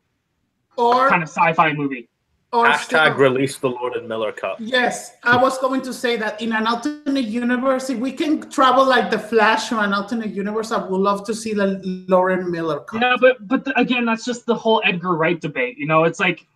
[0.76, 2.08] Or, kind of sci-fi movie.
[2.52, 2.82] or Hashtag
[3.12, 4.60] still- release the Lord and Miller cut.
[4.60, 8.84] Yes, I was going to say that in an alternate universe, if we can travel
[8.84, 12.50] like the Flash to an alternate universe, I would love to see the Lord and
[12.50, 13.00] Miller cut.
[13.00, 15.78] Yeah, but but the, again, that's just the whole Edgar Wright debate.
[15.78, 16.46] You know, it's like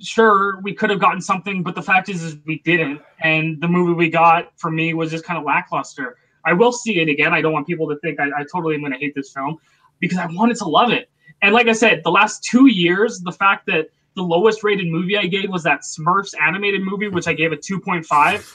[0.00, 3.68] sure we could have gotten something, but the fact is, is we didn't, and the
[3.68, 6.16] movie we got for me was just kind of lackluster.
[6.44, 7.32] I will see it again.
[7.34, 9.58] I don't want people to think I, I totally am going to hate this film
[9.98, 11.10] because I wanted to love it.
[11.42, 15.16] And like I said, the last two years, the fact that the lowest rated movie
[15.18, 18.52] I gave was that Smurfs animated movie, which I gave a 2.5.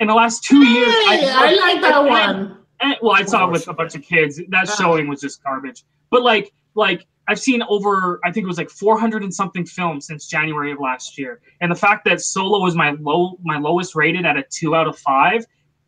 [0.00, 2.58] In the last two years, Hey, I like that one.
[2.80, 4.40] and, well, I saw it with a bunch of kids.
[4.48, 5.84] That showing was just garbage.
[6.10, 10.06] But like, like I've seen over, I think it was like 400 and something films
[10.06, 13.94] since January of last year, and the fact that Solo was my low, my lowest
[13.94, 15.44] rated at a two out of five,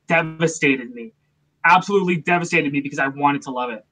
[0.06, 1.12] devastated me.
[1.64, 3.84] Absolutely devastated me because I wanted to love it.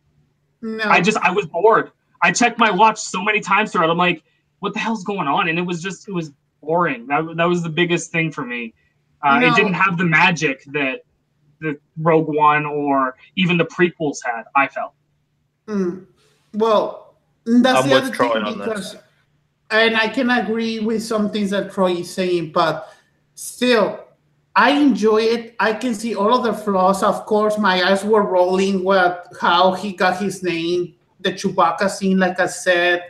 [0.60, 1.90] No, I just, I was bored.
[2.22, 3.88] I checked my watch so many times throughout.
[3.90, 4.22] I'm like,
[4.58, 5.48] what the hell's going on?
[5.48, 7.06] And it was just, it was boring.
[7.06, 8.74] That, that was the biggest thing for me.
[9.22, 9.48] Uh, No.
[9.48, 11.04] It didn't have the magic that
[11.60, 14.44] the Rogue One or even the prequels had.
[14.54, 14.92] I felt.
[15.66, 16.06] Mm.
[16.54, 17.07] Well,
[17.62, 18.68] that's I'm the with other Troy thing on this.
[18.68, 18.96] because,
[19.70, 22.92] and I can agree with some things that Troy is saying, but
[23.34, 24.04] still,
[24.56, 25.54] I enjoy it.
[25.60, 27.02] I can see all of the flaws.
[27.02, 32.18] Of course, my eyes were rolling with how he got his name, the Chewbacca scene,
[32.18, 33.04] like I said,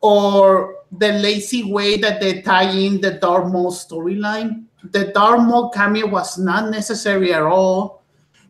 [0.00, 4.64] or the lazy way that they tie in the Darth Maul storyline.
[4.90, 8.02] The Darth Maul cameo was not necessary at all.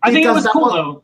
[0.02, 1.02] I think it was cool was- though.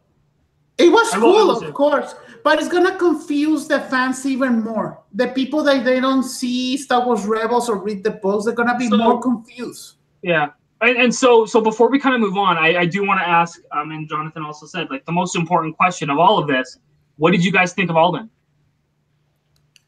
[0.79, 1.69] It was I cool, listen.
[1.69, 2.15] of course,
[2.45, 5.01] but it's gonna confuse the fans even more.
[5.15, 8.77] The people that they don't see Star Wars Rebels or read the books, they're gonna
[8.79, 9.97] be So- more confused.
[10.23, 10.51] Yeah.
[10.81, 13.29] And, and so so before we kind of move on, I, I do want to
[13.29, 16.79] ask, um, and Jonathan also said, like the most important question of all of this,
[17.17, 18.29] what did you guys think of Alden?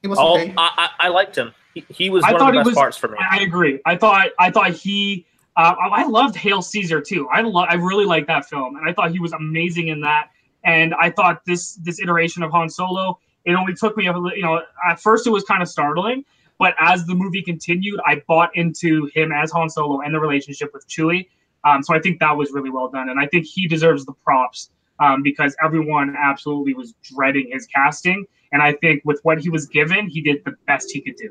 [0.02, 0.54] It was Oh, okay.
[0.56, 1.52] I, I, I liked him.
[1.74, 3.18] He, he was I one of the he best was- parts for me.
[3.18, 3.80] I I agree.
[3.86, 5.26] I thought I thought he
[5.56, 7.28] uh, I loved Hail Caesar too.
[7.32, 10.30] I lo- I really liked that film, and I thought he was amazing in that.
[10.64, 14.42] And I thought this this iteration of Han Solo, it only took me a you
[14.42, 16.24] know at first it was kind of startling,
[16.58, 20.72] but as the movie continued, I bought into him as Han Solo and the relationship
[20.72, 21.28] with Chewie.
[21.64, 24.12] Um, so I think that was really well done, and I think he deserves the
[24.12, 29.48] props um, because everyone absolutely was dreading his casting, and I think with what he
[29.48, 31.30] was given, he did the best he could do.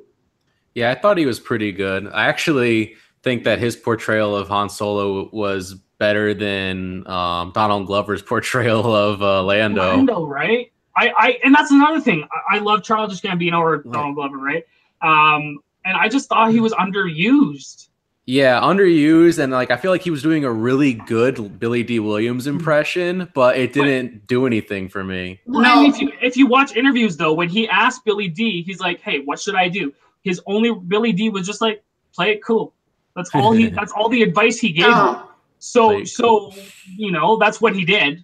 [0.75, 2.07] Yeah, I thought he was pretty good.
[2.07, 8.21] I actually think that his portrayal of Han Solo was better than um, Donald Glover's
[8.33, 9.95] portrayal of uh, Lando.
[9.95, 10.71] Lando, right?
[10.95, 12.27] I, I, and that's another thing.
[12.49, 14.63] I, I love Childish Gambino or Donald Glover, right?
[15.01, 17.87] Um, and I just thought he was underused.
[18.25, 21.99] Yeah, underused, and like I feel like he was doing a really good Billy Dee
[21.99, 25.41] Williams impression, but it didn't do anything for me.
[25.45, 25.83] Well, No.
[25.83, 29.01] and if you if you watch interviews though, when he asked Billy Dee, he's like,
[29.01, 29.91] "Hey, what should I do?"
[30.23, 31.83] His only Billy D was just like,
[32.15, 32.73] "Play it cool."
[33.13, 33.67] That's all he.
[33.77, 34.85] that's all the advice he gave.
[34.85, 35.17] him.
[35.63, 36.51] Uh, So so
[36.97, 38.23] you know that's what he did.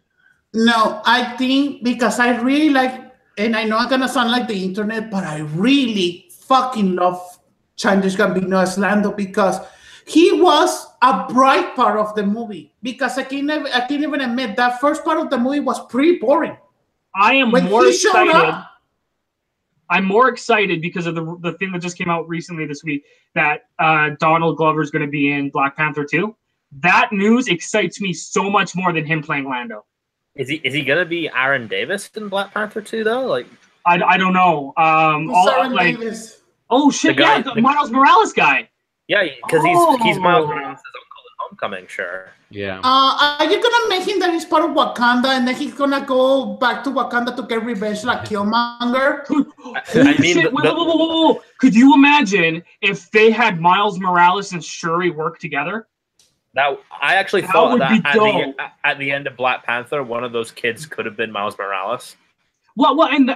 [0.54, 2.94] no, I think because I really like,
[3.38, 7.20] and I know I'm gonna sound like the internet, but I really fucking love
[7.78, 9.60] Childish Gambino as Lando because
[10.06, 12.74] he was a bright part of the movie.
[12.82, 15.80] Because I can never, I can even admit that first part of the movie was
[15.88, 16.58] pretty boring.
[17.16, 18.34] I am When more excited.
[18.36, 18.66] up,
[19.90, 23.06] I'm more excited because of the the thing that just came out recently this week
[23.34, 26.36] that uh, Donald Glover is going to be in Black Panther 2.
[26.72, 29.86] That news excites me so much more than him playing Lando.
[30.36, 33.26] Is he is he gonna be Aaron Davis in Black Panther 2 though?
[33.26, 33.48] Like
[33.86, 34.74] I, I don't know.
[34.78, 36.42] Um, who's all, Aaron like Davis.
[36.70, 38.70] oh shit, The guy- yeah, the the- Miles Morales guy.
[39.08, 39.98] yeah, because Oh.
[39.98, 42.30] he's he's Miles Morales' uncle in Homecoming, sure.
[42.52, 42.80] Yeah.
[42.84, 46.06] Uh, are you gonna make him that he's part of Wakanda and then he's gonna
[46.06, 49.26] go back to Wakanda to get revenge like Killmonger?
[49.96, 51.42] I mean, Shit, the- the- whoa, whoa, whoa, whoa.
[51.60, 55.88] Could you imagine if they had Miles Morales and Shuri work together?
[56.56, 60.24] That I actually That thought that at the, at the end of Black Panther, one
[60.24, 62.16] of those kids could have been Miles Morales.
[62.76, 63.32] Well, well, and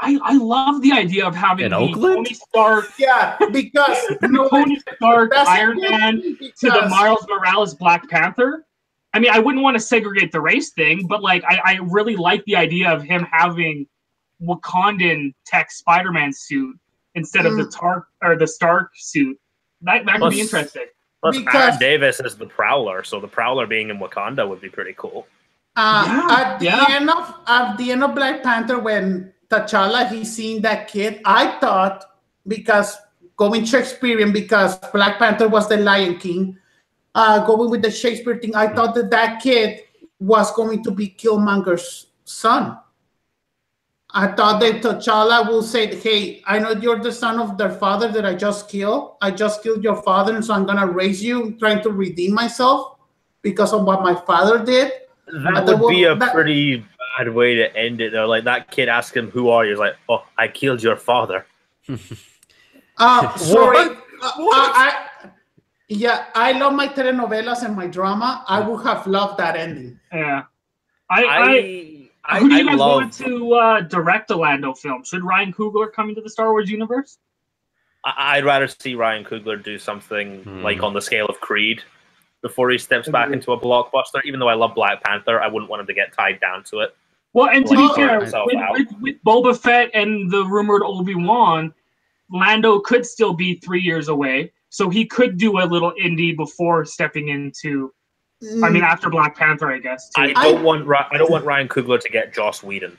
[0.00, 2.16] I, I love the idea of having In the Oakland?
[2.16, 8.08] Tony Stark, Yeah, because no, Tony Stark, Iron Man thing, to the Miles Morales Black
[8.08, 8.64] Panther.
[9.14, 12.14] I mean, I wouldn't want to segregate the race thing, but like, I, I really
[12.16, 13.86] like the idea of him having
[14.42, 16.78] Wakandan tech Spider-Man suit
[17.14, 17.78] instead of the Mm.
[17.78, 19.38] Tark or the Stark suit.
[19.82, 20.86] That that could be interesting.
[21.22, 24.68] Plus, Because- Aaron Davis is the Prowler, so the Prowler being in Wakanda would be
[24.68, 25.26] pretty cool.
[25.76, 26.84] Uh, Yeah, at the yeah.
[26.90, 31.58] end of at the end of Black Panther, when T'Challa he seen that kid, I
[31.60, 32.04] thought
[32.46, 32.98] because
[33.36, 36.58] going Shakespearean because Black Panther was the Lion King,
[37.14, 39.80] uh, going with the Shakespeare thing, I thought that that kid
[40.18, 42.76] was going to be Killmonger's son.
[44.14, 48.08] I thought that T'Challa will say, "Hey, I know you're the son of their father
[48.12, 49.16] that I just killed.
[49.20, 52.96] I just killed your father, and so I'm gonna raise you, trying to redeem myself
[53.42, 54.92] because of what my father did."
[55.26, 56.84] That the would be a that- pretty
[57.18, 58.26] bad way to end it, though.
[58.26, 61.44] Like that kid asked him, "Who are you?" He's like, "Oh, I killed your father."
[63.00, 63.76] Uh, sorry.
[63.76, 63.92] What?
[64.22, 64.72] Uh, What?
[64.74, 65.30] I, I-
[65.90, 68.44] yeah, I love my telenovelas and my drama.
[68.48, 70.00] I would have loved that ending.
[70.12, 70.42] Yeah.
[71.08, 71.97] I, I, I,
[72.28, 72.96] I, who do I you guys love.
[73.02, 75.02] want to uh, direct a Lando film?
[75.04, 77.18] Should Ryan Coogler come into the Star Wars universe?
[78.04, 80.62] I- I'd rather see Ryan Coogler do something Hmm.
[80.62, 81.82] like on the scale of Creed
[82.42, 84.20] before he steps back into a blockbuster.
[84.24, 86.80] Even though I love Black Panther, I wouldn't want him to get tied down to
[86.80, 86.94] it.
[87.32, 91.14] Well, and to Like, be fair, with, with, with Boba Fett and the rumored Obi
[91.14, 91.74] Wan,
[92.30, 96.84] Lando could still be three years away, so he could do a little indie before
[96.84, 97.92] stepping into.
[98.62, 100.08] I mean, after Black Panther, I guess.
[100.10, 100.22] Too.
[100.22, 102.96] I don't want I don't want Ryan Coogler to get Joss Whedon.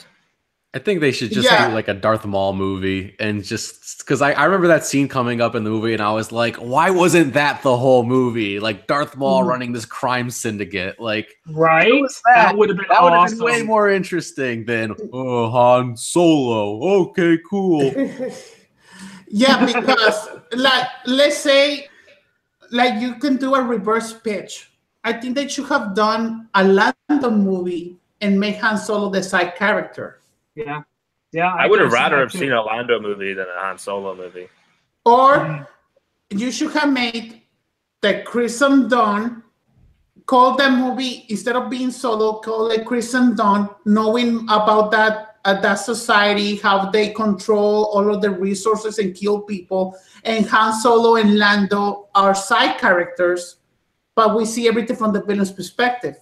[0.72, 1.70] I think they should just Yeah.
[1.70, 5.42] do like a Darth Maul movie and just because I, I remember that scene coming
[5.42, 8.60] up in the movie and I was like, why wasn't that the whole movie?
[8.60, 9.48] Like Darth Maul Mhm.
[9.48, 11.00] running this crime syndicate.
[11.00, 11.90] Like right?
[12.26, 12.36] that?
[12.36, 13.38] That would have been that would have awesome.
[13.40, 16.84] been way more interesting than oh Han Solo.
[17.08, 17.92] Okay, cool.
[19.28, 21.88] yeah, because like let's say,
[22.72, 24.69] like you can do a reverse pitch.
[25.04, 29.56] I think they should have done a Lando movie and made Han Solo the side
[29.56, 30.20] character,
[30.56, 30.82] Yeah,
[31.32, 31.54] yeah.
[31.58, 34.50] I would have rather have seen a Lando movie than a Han Solo movie.
[35.06, 35.68] or Mhm.
[36.32, 37.42] you should have made
[38.02, 39.44] the Crimson Dawn.
[40.26, 45.54] Call that movie instead of being solo, call it Crimson Dawn, knowing about that uh,
[45.62, 49.96] that society, how they control all of the resources and kill people,
[50.26, 53.56] and Han Solo and Lando are side characters,
[54.20, 56.18] but we see everything from the villain's perspective.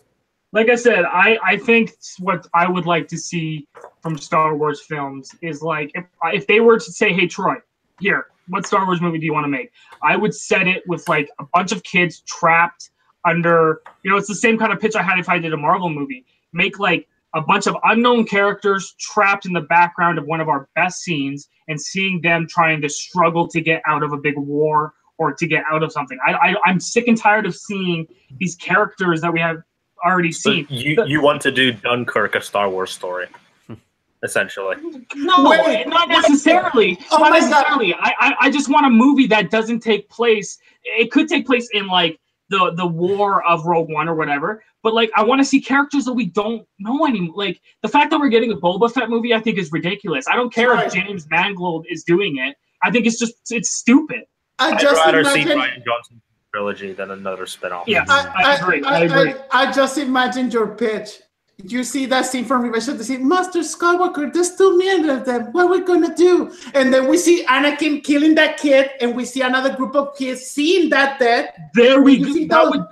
[0.51, 3.67] like I said, I, I think what I would like to see
[4.03, 7.55] from Star Wars films is like if, if they were to say, "Hey Troy,
[7.99, 9.71] here, what Star Wars movie do you want to make?"
[10.03, 12.91] I would set it with like a bunch of kids trapped
[13.25, 15.57] under, you know, it's the same kind of pitch I had if I did a
[15.57, 16.23] Marvel movie.
[16.53, 20.69] Make like a bunch of unknown characters trapped in the background of one of our
[20.75, 24.93] best scenes and seeing them trying to struggle to get out of a big war
[25.17, 26.17] or to get out of something.
[26.25, 28.07] I, I I'm sick and tired of seeing
[28.39, 29.57] these characters that we have
[30.05, 30.67] already So seen.
[30.69, 33.27] you you want to do Dunkirk a Star Wars story,
[34.23, 34.75] essentially.
[35.15, 36.15] No, Wait, not wait.
[36.17, 36.97] necessarily.
[37.11, 37.93] Oh not necessarily.
[37.93, 40.57] I, I I just want a movie that doesn't take place.
[40.83, 44.63] It could take place in like the the war of Rogue One or whatever.
[44.83, 47.33] But like, I want to see characters that we don't know anymore.
[47.35, 50.25] Like the fact that we're getting a Boba Fett movie, I think is ridiculous.
[50.29, 50.87] I don't care Right.
[50.87, 52.55] if James Mangold is doing it.
[52.83, 54.21] I think it's just it's stupid.
[54.59, 55.59] I I'd just rather see imagine.
[55.59, 56.21] Rian Johnson
[56.53, 57.87] trilogy than another spin-off.
[57.87, 58.05] Yeah.
[58.07, 59.33] I, I agree, I agree.
[59.51, 61.19] I, just imagine your pitch.
[61.63, 65.25] You see that scene from Revenge of the Sith, Master Skywalker, there's too many of
[65.25, 65.51] them.
[65.53, 66.51] What are we gonna do?
[66.75, 70.41] And then we see Anakin killing that kid, and we see another group of kids
[70.45, 72.45] seeing that death, There we go.
[72.55, 72.85] That would,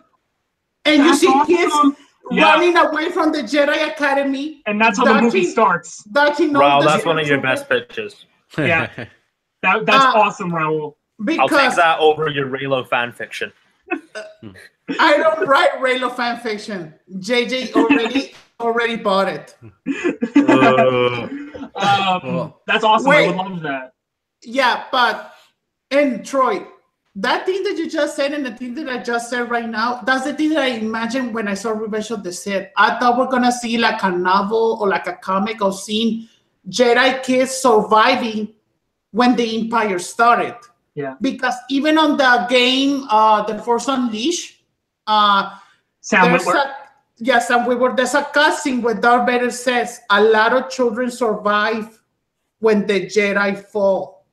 [0.86, 1.74] and you that's see kids.
[2.32, 2.54] Yeah.
[2.56, 6.04] running away from the Jedi Academy, and that's how the movie Dodging- starts.
[6.06, 8.26] dodging all Raul, the that's one of your best pitches.
[8.58, 8.90] Yeah.
[9.62, 10.96] That that's Uh, awesome, Raul.
[11.20, 13.52] I'll take Because that over your Reylo fan fiction.
[13.92, 16.94] I don't write Reylo fan fiction.
[17.14, 19.56] JJ already already bought it.
[20.36, 21.28] Uh,
[21.76, 23.12] Um, that's awesome.
[23.12, 23.94] I would love that.
[24.44, 25.34] Yeah, but
[25.92, 26.66] and Troy,
[27.16, 30.02] that thing that you just said and the thing that I just said right now,
[30.06, 32.70] that's the thing that I imagined when I saw Revenge of the Sith.
[32.78, 36.30] I thought we're gonna see like a novel or like a comic of seeing
[36.70, 38.54] Jedi kids surviving
[39.12, 40.56] when the Empire started.
[40.96, 41.16] Yeah.
[41.22, 44.54] Because even on the game, uh, The Force Unleashed,
[45.08, 45.54] Uh,
[46.02, 46.74] Sam a,
[47.18, 51.12] yes, and we were there's a cussing where Darth Vader says a lot of children
[51.12, 52.02] survive
[52.60, 54.26] when the Jedi fall.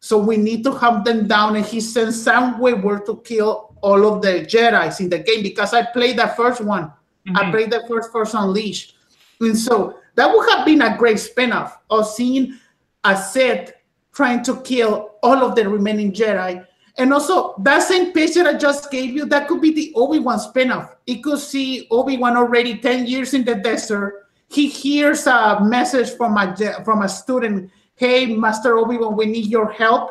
[0.00, 1.54] So we need to hunt them down.
[1.54, 5.72] And he sends Sam Witwer to kill all of the Jedi's in the game because
[5.72, 6.90] I played the first one.
[7.34, 7.50] I Mhm.
[7.52, 8.96] played the first Force Unleashed.
[9.40, 12.58] And so that would have been a great spin-off of seeing
[13.04, 13.72] a Sith
[14.12, 16.64] trying to kill all of the remaining Jedi.
[16.98, 20.96] And also that same picture I just gave you, that could be the Obi-Wan spin-off.
[21.06, 24.26] It could see Obi-Wan already 10 years in the desert.
[24.48, 29.70] He hears a message from a from a student, hey, Master Obi-Wan, we need your
[29.70, 30.10] help.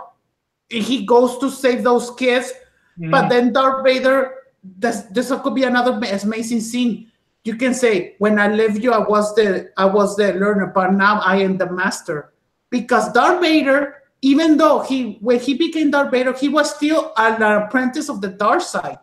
[0.71, 2.53] And he goes to save those kids.
[2.99, 3.11] Mhm.
[3.11, 4.33] But then Darth Vader,
[4.63, 7.11] this, this could be another amazing scene.
[7.43, 10.91] You can say, "When I left you, I was the I was the learner, but
[10.91, 12.33] now I am the master."
[12.69, 17.41] Because Darth Vader, even though he when he became Darth Vader, he was still an
[17.41, 18.99] apprentice of the dark side.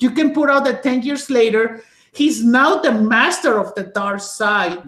[0.00, 1.82] You can put out that ten years later,
[2.12, 4.78] he's now the master of the dark side.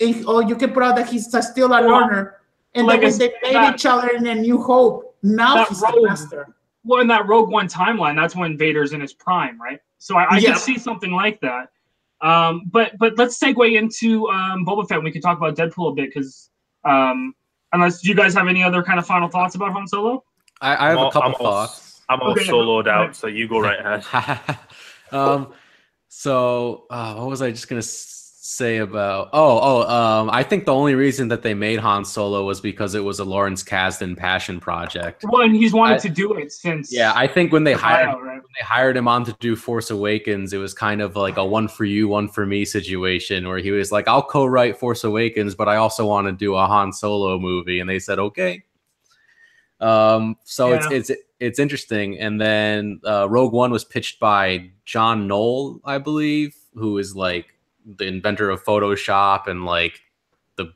[0.00, 2.40] And- or you can put out that he's still a learner.
[2.74, 5.86] And like then when they made each other in a new hope, now he's the
[5.94, 6.54] rogue- master.
[6.84, 9.80] well, in that Rogue One timeline, that's when Vader's in his prime, right?
[9.98, 10.50] So I, I Yeah.
[10.50, 11.70] can see something like that.
[12.20, 15.02] Um, but but let's segue into um, Boba Fett.
[15.02, 16.50] We can talk about Deadpool a bit because
[16.84, 17.34] um,
[17.74, 20.24] unless do you guys have any other kind of final thoughts about Han Solo?
[20.60, 22.02] I, I have I'm a couple I'm all- thoughts.
[22.08, 22.44] I'm all Okay.
[22.46, 24.58] soloed out, so you go right ahead.
[25.12, 25.52] um,
[26.08, 28.13] so uh, what was I just gonna s-
[28.46, 29.30] say about?
[29.32, 32.94] Oh, oh, um, I think the only reason that they made Han Solo was because
[32.94, 35.24] it was a Lawrence Kasdan passion project.
[35.26, 38.08] Well, and he's wanted I- to do it since Yeah, I think when they hired
[38.08, 38.34] right?
[38.34, 41.44] when they hired him on to do Force Awakens, it was kind of like a
[41.44, 45.54] one for you, one for me situation where he was like, I'll co-write Force Awakens,
[45.54, 47.80] but I also want to do a Han Solo movie.
[47.80, 48.62] And they said, okay.
[49.80, 50.86] Um, so Yeah.
[50.90, 52.18] it's it's it's interesting.
[52.18, 57.46] And then uh, Rogue One was pitched by John Knoll, I believe, who is like
[57.84, 60.00] the inventor of Photoshop and like
[60.56, 60.72] the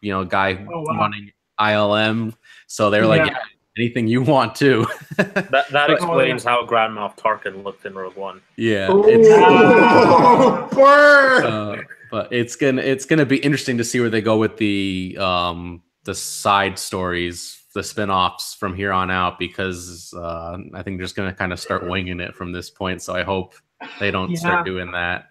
[0.00, 0.98] you know guy Oh, wow.
[0.98, 2.34] running ILM.
[2.66, 3.32] So they're like, Yeah.
[3.32, 3.38] yeah,
[3.84, 4.86] anything you want to.
[5.16, 8.40] That that But- explains how Grand Moff Tarkin looked in Rogue One.
[8.56, 8.88] yeah.
[8.90, 9.28] It's,
[10.74, 11.44] burn.
[11.46, 11.76] uh,
[12.10, 15.82] but it's gonna it's gonna be interesting to see where they go with the um
[16.04, 21.16] the side stories, the spin-offs from here on out because uh, I think they're just
[21.16, 23.02] gonna kind of start winging it from this point.
[23.02, 23.54] So I hope
[23.98, 24.38] they don't Yeah.
[24.38, 25.26] start doing that.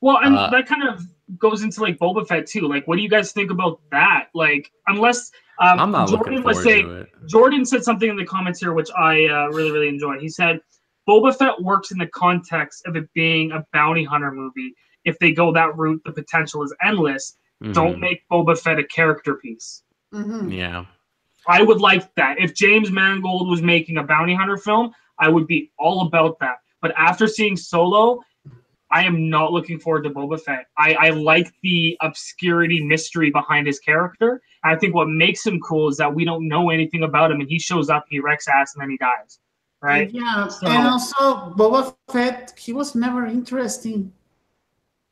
[0.00, 1.06] Well, and Uh, that kind of
[1.38, 2.66] goes into like Boba Fett too.
[2.68, 4.28] Like, what do you guys think about that?
[4.34, 5.30] Like, unless
[5.60, 7.06] um, I'm not Jordan looking was forward saying.
[7.26, 10.20] Jordan said something in the comments here, which I uh, really, really enjoyed.
[10.20, 10.60] He said,
[11.08, 14.74] Boba Fett works in the context of it being a bounty hunter movie.
[15.04, 17.36] If they go that route, the potential is endless.
[17.72, 18.00] Don't Mhm.
[18.00, 19.82] make Boba Fett a character piece.
[20.14, 20.50] Mhm.
[20.50, 20.86] Yeah.
[21.46, 22.38] I would like that.
[22.38, 26.58] If James Mangold was making a bounty hunter film, I would be all about that.
[26.80, 28.20] But after seeing Solo,
[28.92, 30.66] I am not looking forward to Boba Fett.
[30.76, 34.42] I, I like the obscurity mystery behind his character.
[34.64, 37.48] I think what makes him cool is that we don't know anything about him and
[37.48, 39.38] he shows up, he wrecks ass, and then he dies.
[39.80, 40.10] Right?
[40.10, 44.12] Yeah, So- and also Boba Fett, he was never interesting.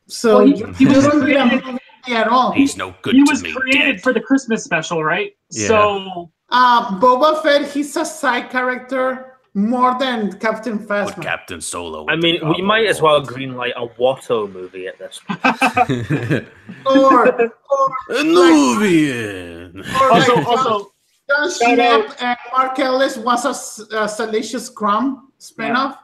[0.07, 2.53] So Well, he- you he was don't need a created- at all.
[2.53, 5.37] He's no good He was created for the Christmas special, right?
[5.51, 5.69] Yeah.
[5.69, 9.28] So Uh, Boba Fett, he's a side character
[9.59, 11.21] more than Captain Phasma.
[11.23, 12.07] Captain Solo.
[12.09, 15.41] I mean, we might as well greenlight a Watto movie at this point.
[16.87, 19.81] or, or, Nubian.
[20.01, 20.93] or also, like also,
[21.29, 25.97] John shout out- Schnepp and Mark Ellis was a Salacious Crumb spinoff.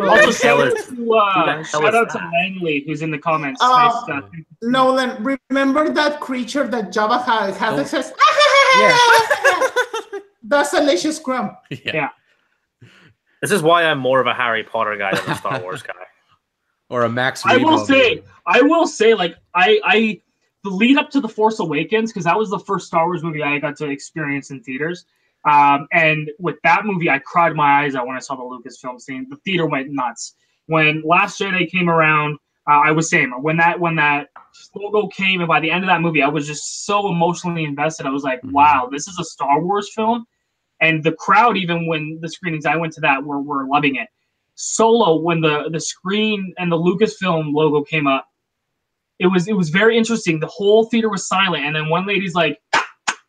[0.00, 2.18] also shout out to uh, shout out to?
[2.18, 3.60] Langley who's in the comments.
[3.62, 4.24] Uh, nice stuff.
[4.62, 7.76] Nolan, remember that creature that Jabba had, had Oh.
[7.76, 8.12] that says,
[8.78, 10.20] Yeah.
[10.48, 11.56] That's Salacious Crumb.
[11.70, 12.10] yeah.
[13.42, 15.92] This is why I'm more of a Harry Potter guy than a Star Wars guy.
[16.88, 17.44] Or a Max.
[17.44, 18.22] I will say, movie.
[18.46, 20.20] I will say, like I, I,
[20.62, 23.42] the lead up to the Force Awakens because that was the first Star Wars movie
[23.42, 25.04] I got to experience in theaters.
[25.44, 29.00] Um, and with that movie, I cried my eyes out when I saw the Lucasfilm
[29.00, 29.26] scene.
[29.28, 30.34] The theater went nuts
[30.66, 32.38] when Last Jedi came around.
[32.68, 34.28] Uh, I was saying when that when that
[34.74, 38.06] logo came, and by the end of that movie, I was just so emotionally invested.
[38.06, 38.50] I was like, Mhm.
[38.52, 40.26] "Wow, this is a Star Wars film."
[40.80, 44.08] And the crowd, even when the screenings I went to that, were were loving it.
[44.54, 48.28] Solo, when the the screen and the Lucasfilm logo came up,
[49.18, 50.40] it was it was very interesting.
[50.40, 52.60] The whole theater was silent, and then one lady's like,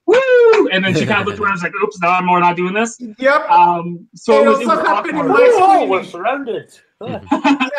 [0.05, 2.39] "Woo!" and then she kind of looked around, and was like, "Oops, no, I'm more
[2.39, 3.49] not doing this." Yep.
[3.49, 5.33] Um, so It it was, it also was happened in awkward.
[5.33, 5.89] my Oh, screening.
[5.89, 6.79] we're surrounded.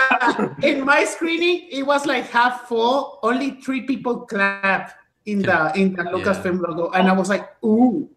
[0.01, 3.19] Yeah, in my screening, it was like half full.
[3.23, 4.95] Only three people clap
[5.27, 8.09] in the in the Lucasfilm logo, and I was like, "Ooh."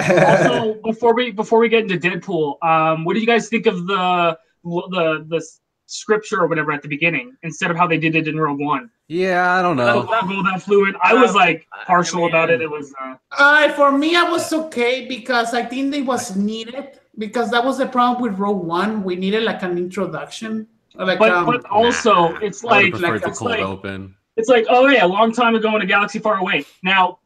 [0.00, 3.86] Also, before we before we get into Deadpool, um, what do you guys think of
[3.86, 5.46] the the the
[5.86, 8.90] scripture or whatever at the beginning instead of how they did it in Rogue One.
[9.08, 10.04] Yeah, I don't know.
[10.04, 10.96] Don't that fluid.
[11.02, 12.60] I was like partial about it.
[12.60, 12.92] It was.
[13.00, 17.64] Uh, Uh, for me, I was okay because I think it was needed because that
[17.64, 19.04] was the problem with Rogue One.
[19.04, 20.66] We needed like an introduction.
[20.94, 24.16] Like, but um, but also Nah, it's I like the it's cold like open.
[24.36, 26.64] it's like oh yeah, a long time ago in a galaxy far away.
[26.82, 27.18] Now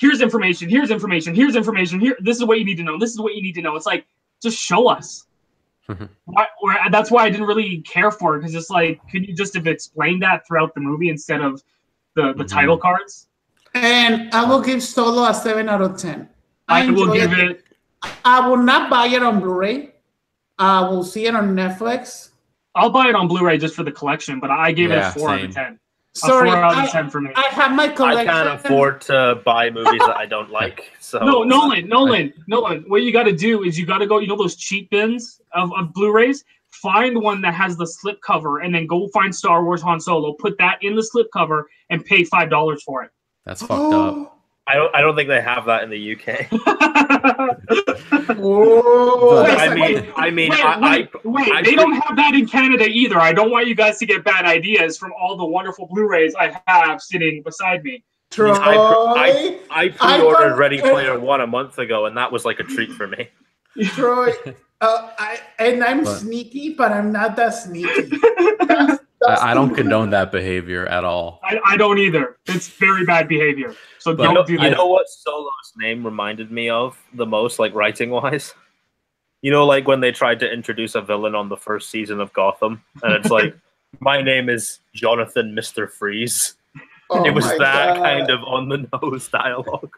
[0.00, 0.68] here's information.
[0.68, 1.34] Here's information.
[1.34, 2.00] Here's information.
[2.00, 2.98] Here this is what you need to know.
[2.98, 3.76] This is what you need to know.
[3.76, 4.06] It's like
[4.42, 5.26] just show us.
[6.24, 9.34] why, or, that's why I didn't really care for it because it's like could you
[9.34, 11.62] just have explained that throughout the movie instead of
[12.14, 12.48] the the Mhm.
[12.48, 13.26] title cards?
[13.74, 16.28] and I will give Solo a seven out of ten.
[16.68, 17.64] I, will give it.
[18.24, 19.92] I will not buy it on Blu-ray.
[20.58, 22.30] I will see it on Netflix.
[22.74, 25.30] I'll buy it on Blu-ray just for the collection, but I gave it a four
[25.30, 25.78] out of ten.
[26.14, 27.30] Sorry, a four out I, of ten for me.
[27.36, 28.28] I have my collection.
[28.28, 30.90] I can't afford to buy movies that I don't like.
[30.98, 32.84] So No, Nolan, Nolan, Nolan.
[32.88, 34.18] What you got to do is you got to go.
[34.18, 36.44] You know those cheap bins of, of Blu-rays.
[36.70, 40.32] Find one that has the slip cover, and then go find Star Wars Han Solo.
[40.34, 43.10] Put that in the slip cover and pay five dollars for it.
[43.44, 44.36] That's fucked up.
[44.70, 44.94] I don't.
[44.96, 46.46] I don't think they have that in the UK.
[48.38, 51.76] oh, But- I mean, like- I mean, wait, I, wait, I, wait, I they pre-
[51.76, 53.18] don't have that in Canada either.
[53.18, 56.60] I don't want you guys to get bad ideas from all the wonderful Blu-rays I
[56.66, 58.04] have sitting beside me.
[58.30, 58.52] Troy.
[58.54, 62.60] I, I, I pre-ordered thought- Ready Player One a month ago, and that was like
[62.60, 63.28] a treat for me.
[63.86, 64.30] Troy,
[64.80, 68.10] uh, I, and I'm But- sneaky, but I'm not that sneaky.
[69.20, 71.40] That's- that's I, I don't condone that behavior at all.
[71.44, 72.36] I, I don't either.
[72.46, 73.74] It's very bad behavior.
[73.98, 74.64] So But- You know, don't do that.
[74.64, 78.54] you know what Solo's name reminded me of the most, like writing wise?
[79.42, 82.32] You know, like when they tried to introduce a villain on the first season of
[82.32, 83.54] Gotham, and it's like,
[84.00, 86.54] my name is Jonathan Mister Freeze.
[87.10, 87.96] Oh it was that God.
[87.96, 89.96] kind of on the nose dialogue.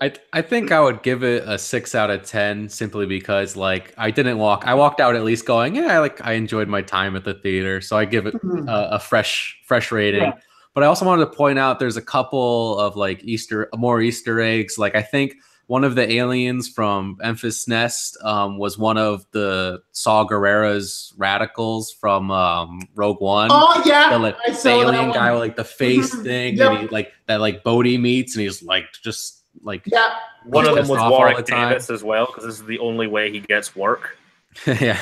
[0.00, 3.94] I I think I would give it a six out of ten simply because like
[3.96, 4.64] I didn't walk.
[4.66, 7.80] I walked out at least going, yeah, like I enjoyed my time at the theater,
[7.80, 8.68] so I give it Mhm.
[8.68, 10.22] a, a fresh fresh rating.
[10.22, 10.32] Yeah.
[10.74, 14.40] But I also wanted to point out there's a couple of like Easter more Easter
[14.40, 14.76] eggs.
[14.76, 15.34] Like I think
[15.68, 21.90] one of the aliens from Enfys Nest um, was one of the Saw Gerrera's radicals
[21.90, 23.48] from um, Rogue One.
[23.50, 26.70] Oh yeah, the, like, the alien guy with like the face thing Yep.
[26.70, 30.74] and he like that like Bodhi meets and he's like just like Yeah, One of
[30.74, 31.42] them was off Warwick the.
[31.42, 34.16] Davis as well, because this is the only way he gets work.
[34.66, 35.00] yeah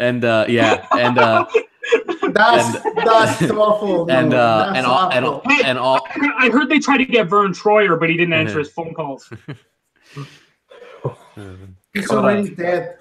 [0.00, 1.46] and uh yeah and uh
[2.32, 4.10] that's that's awful.
[4.10, 6.06] and uh and all and all and all
[6.38, 9.30] I heard they tried to get Vern Troyer, but he didn't answer his phone calls.
[11.92, 12.96] He's already dead.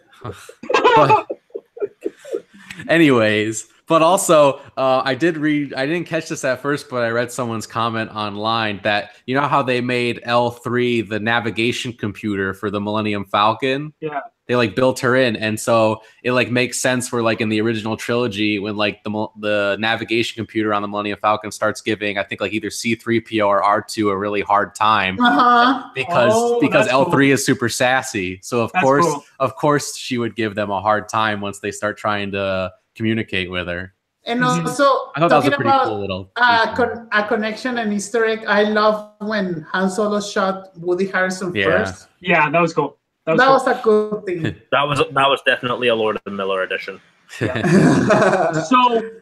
[2.87, 7.09] anyways but also uh, i did read i didn't catch this at first but i
[7.09, 12.69] read someone's comment online that you know how they made l3 the navigation computer for
[12.71, 14.21] the millennium falcon Yeah.
[14.47, 17.59] they like built her in and so it like makes sense for like in the
[17.61, 22.23] original trilogy when like the the navigation computer on the millennium falcon starts giving i
[22.23, 25.89] think like either c3po or r2 a really hard time Uh-huh.
[25.95, 27.21] because Oh, because L3 cool.
[27.21, 28.39] is super sassy.
[28.43, 29.23] So of That's course, cool.
[29.39, 32.71] of course, she would give them a hard time once they start trying to
[33.03, 33.93] communicate with her.
[34.25, 34.67] And Mhm.
[34.67, 34.83] also
[35.15, 36.31] I thought that was a talking pretty about cool little.
[36.35, 38.43] uh, con- a connection and Easter egg.
[38.45, 41.65] I love when Han Solo shot Woody Harrelson Yeah.
[41.65, 42.09] first.
[42.19, 42.97] Yeah, that was cool.
[43.25, 44.41] That That was was, a good thing.
[44.75, 46.99] That was that was definitely a Lord of the Miller edition.
[47.37, 47.47] cool.
[48.71, 48.79] So,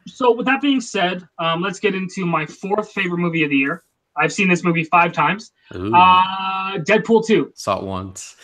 [0.07, 3.57] so with that being said, um, let's get into my fourth favorite movie of the
[3.57, 3.83] year.
[4.19, 5.51] I've seen this movie five times.
[5.75, 7.51] Ooh, Uh, Deadpool two.
[7.53, 8.35] saw it once.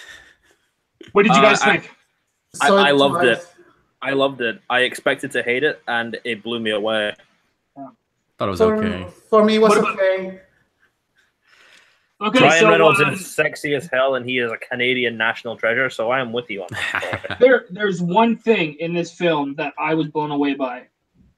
[1.13, 1.84] What did you Uh, guys I- think?
[2.61, 3.39] I- So I loved it.
[4.03, 4.61] I loved it.
[4.69, 7.13] I expected to hate it, and it blew me away.
[8.37, 9.07] Thought it was For, okay.
[9.29, 10.39] for me, it was What about- okay.
[12.21, 15.57] Okay, Ryan so Reynolds uh, is sexy as hell, and he is a Canadian national
[15.57, 15.89] treasure.
[15.89, 17.37] So I am with you on that.
[17.41, 20.83] there, there's one thing in this film that I was blown away by,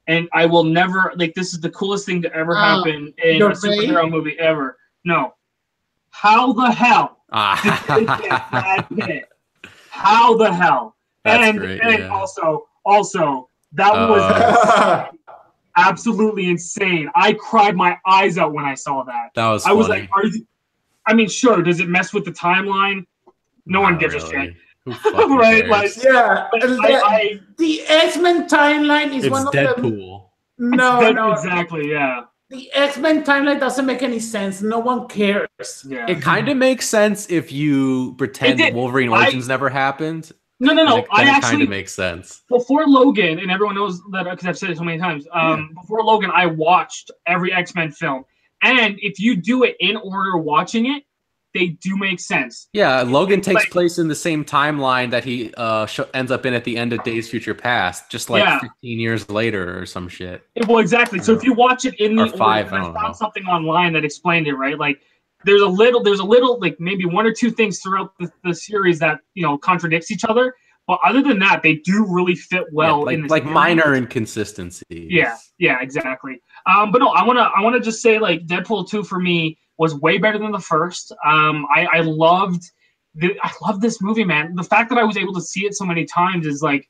[0.06, 1.34] and I will never like.
[1.34, 4.78] This is the coolest thing to ever Uh, happen in your a superhero movie ever.
[5.04, 5.34] No,
[6.10, 7.18] how the hell
[7.64, 9.28] did they get Brad Pitt?
[9.90, 10.95] How the hell?
[11.26, 12.08] That's and great, and yeah.
[12.08, 15.16] also, also that Uh, was
[15.76, 17.10] absolutely insane.
[17.14, 19.30] I cried my eyes out when I saw that.
[19.34, 19.66] that was.
[19.66, 20.46] I was like, "Are you?"
[21.06, 21.62] I mean, sure.
[21.62, 23.04] Does it mess with the timeline?
[23.66, 24.54] No one Not gives a shit.
[24.86, 25.70] Right, cares?
[25.70, 29.58] like- yeah, But the, I, I, the X Men timeline is it's one of the
[29.58, 30.28] Deadpool.
[30.58, 31.32] no, that- no.
[31.32, 31.90] exactly.
[31.90, 32.20] Yeah,
[32.50, 34.62] The X Men timeline doesn't make any sense.
[34.62, 35.48] No one cares.
[35.88, 36.06] yeah.
[36.08, 38.74] It kind of makes sense if you pretend did.
[38.76, 40.30] Wolverine I- Origins never happened.
[40.60, 40.96] No, no, no.
[40.98, 42.42] it, I it kind of makes sense.
[42.48, 45.26] before Logan, and everyone knows that because I've said it so many times.
[45.32, 48.24] Um, before Logan, I watched every X Men film,
[48.62, 51.04] and if you do it in order watching it,
[51.54, 52.68] they do make sense.
[52.74, 56.44] Yeah, Logan takes Like- place in the same timeline that he uh, sh- ends up
[56.44, 58.58] in at the end of Days Future Past, just like Yeah.
[58.60, 60.46] 15 years later or some shit.
[60.54, 61.18] It, Well, exactly.
[61.20, 63.12] So if you watch it in the Or five, order, I I found know.
[63.12, 64.78] something online that explained it, right?
[64.78, 65.00] Like
[65.44, 68.54] there's a little, there's a little, like maybe one or two things throughout the, the
[68.54, 70.54] series that you know contradicts each other.
[70.86, 74.84] But other than that, they do really fit well Yeah, like like minor inconsistencies.
[74.90, 76.40] Yeah, yeah, exactly.
[76.66, 79.94] Um, but no, I wanna I wanna just say like Deadpool two for me was
[79.94, 81.12] way better than the first.
[81.24, 82.70] Um, I I loved
[83.14, 84.54] the I love this movie, man.
[84.54, 86.88] The fact that I was able to see it so many times is like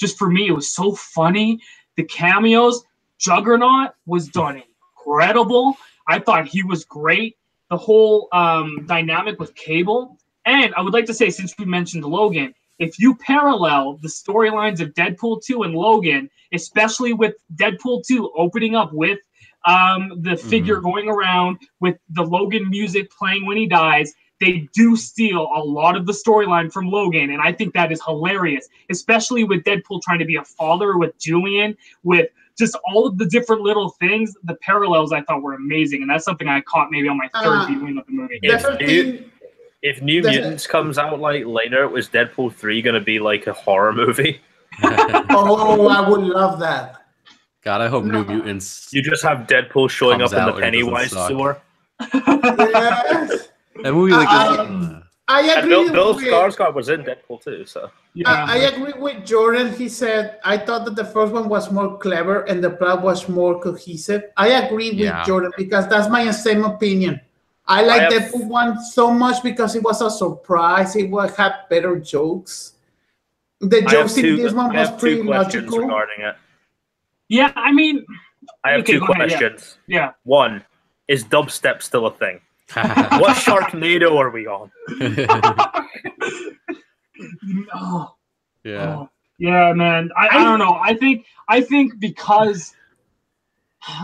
[0.00, 1.60] just for me, it was so funny.
[1.96, 2.84] The cameos,
[3.18, 4.62] Juggernaut was done
[5.08, 5.76] incredible.
[6.06, 7.36] I thought he was great.
[7.70, 12.04] The whole um, dynamic with Cable, and I would like to say, since we mentioned
[12.04, 18.32] Logan, if you parallel the storylines of Deadpool 2 and Logan, especially with Deadpool 2
[18.36, 19.18] opening up with
[19.66, 24.96] um, the figure going around with the Logan music playing when he dies, they do
[24.96, 29.44] steal a lot of the storyline from Logan, and I think that is hilarious, especially
[29.44, 32.28] with Deadpool trying to be a father with Julian, with
[32.58, 34.34] just all of the different little things.
[34.44, 37.46] The parallels I thought were amazing, and that's something I caught maybe on my third
[37.62, 38.38] Uh, viewing of the movie.
[38.42, 38.56] Yeah.
[38.56, 39.30] That's the you- thing.
[39.80, 43.52] If New Does Mutants comes out like later, was Deadpool three gonna be like a
[43.52, 44.40] horror movie?
[44.82, 46.96] Oh, I would love that.
[47.62, 48.88] God, I hope New Mutants.
[48.92, 51.28] You just have Deadpool showing up in the and it doesn't Pennywise suck.
[51.28, 51.60] sewer.
[52.58, 53.48] Yes.
[53.82, 57.42] That movie like I- is- I And agree Bill, Bill with Skarsgård was in Deadpool
[57.42, 59.72] too, so yeah, I, I agree with Jordan.
[59.74, 63.28] He said, I thought that the first one was more clever and the plot was
[63.28, 64.22] more cohesive.
[64.38, 65.24] I agree with Yeah.
[65.24, 67.20] Jordan because that's my same opinion.
[67.66, 70.96] I like I have- Deadpool one so much because it was a surprise.
[70.96, 72.72] It was had better jokes.
[73.60, 75.78] The I have jokes in two, this one I was have pretty two questions logical.
[75.80, 76.36] regarding it.
[77.28, 77.52] yeah.
[77.54, 78.06] I mean,
[78.64, 79.38] I have Okay, two go ahead, yeah.
[79.38, 79.78] questions.
[79.86, 80.12] yeah.
[80.24, 80.64] One,
[81.08, 82.40] is dubstep still a thing?
[82.76, 84.70] What Sharknado are we on?
[87.74, 88.14] Oh,
[88.62, 88.96] yeah.
[88.96, 90.10] oh, yeah, man.
[90.16, 90.78] I, I don't know.
[90.80, 92.74] I think I think because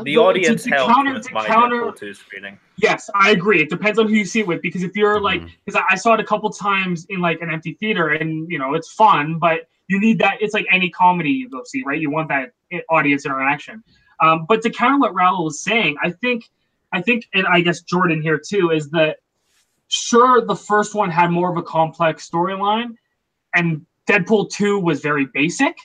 [0.03, 2.59] The audience to, to held counter, with to my counter Deadpool screening.
[2.77, 3.61] Yes, I agree.
[3.62, 4.62] It depends on who you see it with.
[4.62, 5.51] Because if you're like, Mhm.
[5.65, 8.59] because I, I saw it a couple times in like an empty theater, and you
[8.59, 10.39] know it's fun, but you need that.
[10.41, 12.01] It's like any comedy you go see, right?
[12.01, 12.53] You want that
[12.91, 13.85] audience interaction.
[14.20, 16.49] Um, but to counter what Raul was saying, I think,
[16.95, 19.19] I think, and I guess Jordan here too is that
[19.89, 22.95] sure the first one had more of a complex storyline,
[23.55, 25.77] and Deadpool two was very basic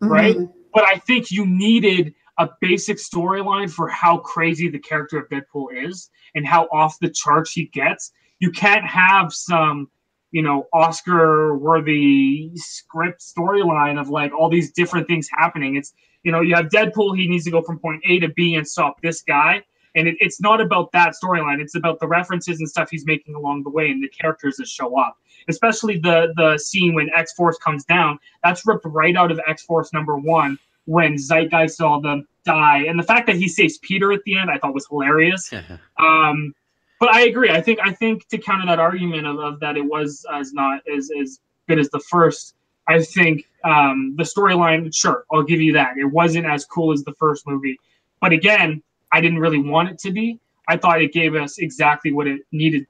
[0.00, 0.36] right?
[0.36, 0.52] Mhm.
[0.74, 5.68] but I think you needed a basic storyline for how crazy the character of Deadpool
[5.88, 8.12] is and how off the charts he gets.
[8.40, 9.88] You can't have some,
[10.32, 15.76] you know, Oscar worthy script storyline of like all these different things happening.
[15.76, 18.54] It's, you know, you have Deadpool, he needs to go from point A to B
[18.56, 19.62] and stop this guy.
[19.96, 21.60] And it, it's not about that storyline.
[21.60, 24.68] It's about the references and stuff he's making along the way and the characters that
[24.68, 25.16] show up.
[25.48, 28.18] Especially the the scene when X Force comes down.
[28.44, 32.84] That's ripped right out of X Force number one when Zeitgeist saw them die.
[32.84, 35.52] And the fact that he saves Peter at the end, I thought was hilarious.
[35.98, 36.54] Um,
[36.98, 37.50] but I agree.
[37.50, 40.80] I think I think to counter that argument of, of that it was as not
[40.88, 42.54] as as good as the first.
[42.88, 45.98] I think um, the storyline, sure, I'll give you that.
[45.98, 47.78] It wasn't as cool as the first movie,
[48.20, 48.82] but again,
[49.12, 50.38] I didn't really want it to be.
[50.68, 52.86] I thought it gave us exactly what it needed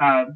[0.00, 0.26] uh,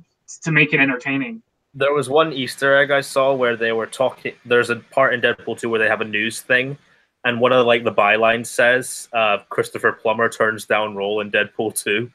[0.42, 1.42] to make it entertaining.
[1.74, 4.34] There was one Easter egg I saw where they were talking.
[4.44, 6.76] There's a part in Deadpool 2 where they have a news thing,
[7.24, 11.80] and one of like the bylines says, uh, "Christopher Plummer turns down role in Deadpool
[11.82, 12.10] 2."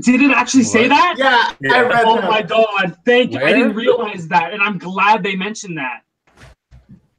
[0.00, 1.16] Did it actually say What?
[1.18, 1.56] that?
[1.60, 1.76] Yeah, Yeah.
[1.78, 2.30] I read Oh that.
[2.30, 2.96] my god!
[3.06, 3.40] Thank you.
[3.40, 6.02] I didn't realize that, and I'm glad they mentioned that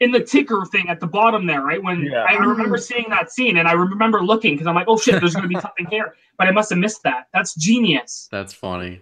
[0.02, 1.62] in the ticker thing at the bottom there.
[1.62, 2.26] Right when Yeah.
[2.28, 5.34] I remember seeing that scene, and I remember looking because I'm like, oh shit, there's
[5.36, 7.28] going to be something here, but I must have missed that.
[7.34, 8.28] That's genius.
[8.32, 9.00] That's funny.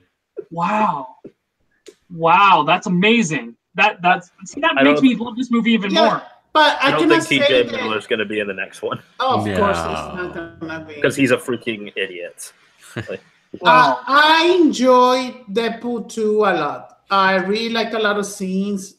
[0.52, 1.16] Wow,
[2.12, 3.56] wow, that's amazing.
[3.76, 6.22] That that's see, that I makes me love this movie even Yeah, more.
[6.54, 7.72] But I, I don't think say TJ that.
[7.72, 10.14] Miller is going to be in the next one Oh, of course, it's No.
[10.26, 10.96] not gonna be.
[10.96, 12.52] because he's a freaking idiot.
[13.62, 13.94] Wow.
[13.98, 17.00] Uh, I enjoyed Deadpool 2 a lot.
[17.10, 18.98] I really liked a lot of scenes.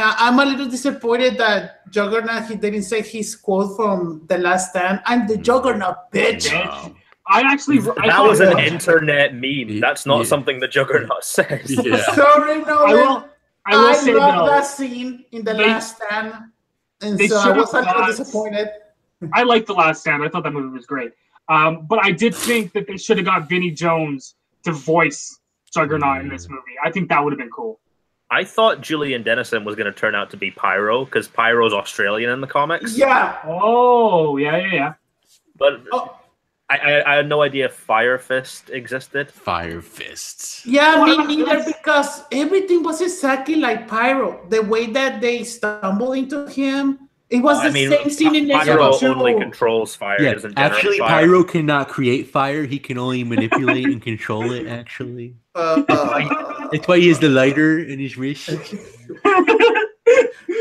[0.00, 4.70] Uh, I'm a little disappointed that Juggernaut he didn't say his quote from The Last
[4.70, 5.00] Stand.
[5.06, 6.52] I'm the Juggernaut, bitch.
[6.52, 6.94] No.
[7.26, 8.64] I actually I that thought- was an Yeah.
[8.64, 9.80] internet meme.
[9.80, 10.24] That's not Yeah.
[10.24, 11.68] something the Juggernaut says.
[11.84, 11.96] Yeah.
[12.14, 12.78] Sorry, no.
[12.84, 13.28] I will.
[13.66, 14.52] I will I say love though.
[14.52, 16.32] that scene in The They- Last Stand.
[17.02, 18.68] And they so I should've was a little got- disappointed.
[19.32, 20.22] I like The Last Stand.
[20.22, 21.10] I thought that movie was great.
[21.48, 24.34] Um, but I did think that they should have got Vinnie Jones
[24.64, 25.40] to voice
[25.74, 26.76] Juggernaut in this movie.
[26.84, 27.80] I think that would have been cool.
[28.30, 32.30] I thought Julian Dennison was going to turn out to be Pyro because Pyro's Australian
[32.30, 32.96] in the comics.
[32.96, 33.38] Yeah.
[33.44, 34.92] Oh, yeah, yeah, yeah.
[35.56, 36.14] But Oh,
[36.70, 39.30] I, I, I had no idea Fire Fist existed.
[39.30, 40.66] Fire fists.
[40.66, 44.46] Yeah, me neither, because everything was exactly like Pyro.
[44.50, 48.48] The way that they stumble into him, it was I the mean, same scene in
[48.48, 50.20] Pyro Exo only controls fire.
[50.20, 51.26] Yeah, doesn't actually, fire.
[51.26, 52.64] Pyro cannot create fire.
[52.64, 54.66] He can only manipulate and control it.
[54.66, 58.48] Actually, Uh, uh, that's why he has the lighter in his wrist.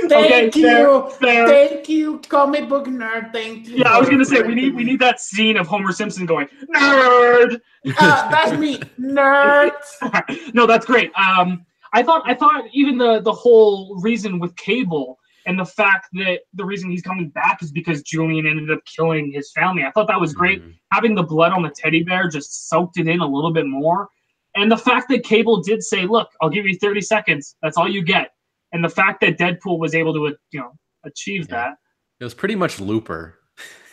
[0.09, 1.47] thank Okay, you, fair.
[1.47, 3.31] thank you, comic book nerd.
[3.31, 3.77] Thank you.
[3.77, 6.47] Yeah, I was gonna say we need we need that scene of Homer Simpson going
[6.75, 7.61] nerd.
[7.97, 9.71] Uh, that's me, nerd.
[10.53, 11.11] no, that's great.
[11.17, 16.07] Um, I thought I thought even the the whole reason with Cable and the fact
[16.13, 19.83] that the reason he's coming back is because Julian ended up killing his family.
[19.83, 20.61] I thought that was great.
[20.63, 20.75] Mhm.
[20.91, 24.09] Having the blood on the teddy bear just soaked it in a little bit more.
[24.55, 27.55] And the fact that Cable did say, "Look, I'll give you 30 seconds.
[27.63, 28.31] That's all you get."
[28.73, 30.73] And the fact that Deadpool was able to, you know,
[31.05, 31.55] achieve Yeah.
[31.55, 31.77] that.
[32.19, 33.39] It was pretty much Looper.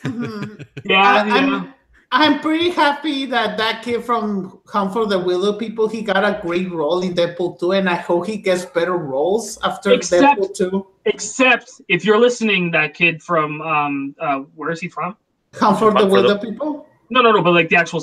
[0.03, 0.67] Mhm.
[0.85, 1.73] Yeah, I- yeah.
[2.15, 6.41] I'm, I'm pretty happy that that kid from Hunt for the Wilderpeople he got a
[6.41, 10.55] great role in Deadpool 2, and I hope he gets better roles after Except- Deadpool
[10.57, 10.87] 2.
[11.07, 15.17] Except if you're listening, that kid from um, uh, where is he from?
[15.55, 16.87] Hunt for the Hunt for the- Wilderpeople.
[17.11, 18.03] No, no, no, but like the actual.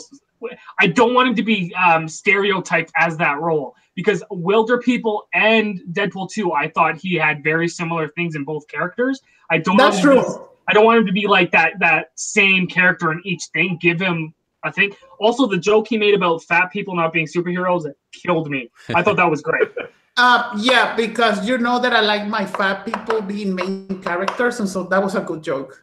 [0.79, 6.31] I don't want him to be um, stereotyped as that role because Wilderpeople and Deadpool
[6.31, 9.21] 2, I thought he had very similar things in both characters.
[9.49, 9.77] I don't.
[9.77, 10.47] That's want him to be- true.
[10.71, 13.77] I don't want him to be like that that same character in each thing.
[13.81, 14.33] Give him
[14.63, 14.95] a thing.
[15.19, 18.71] Also, the joke he made about fat people not being superheroes it killed me.
[18.95, 19.67] I thought that was great.
[20.17, 24.67] Uh, yeah, because you know that I like my fat people being main characters, and
[24.67, 25.81] so that was a good joke.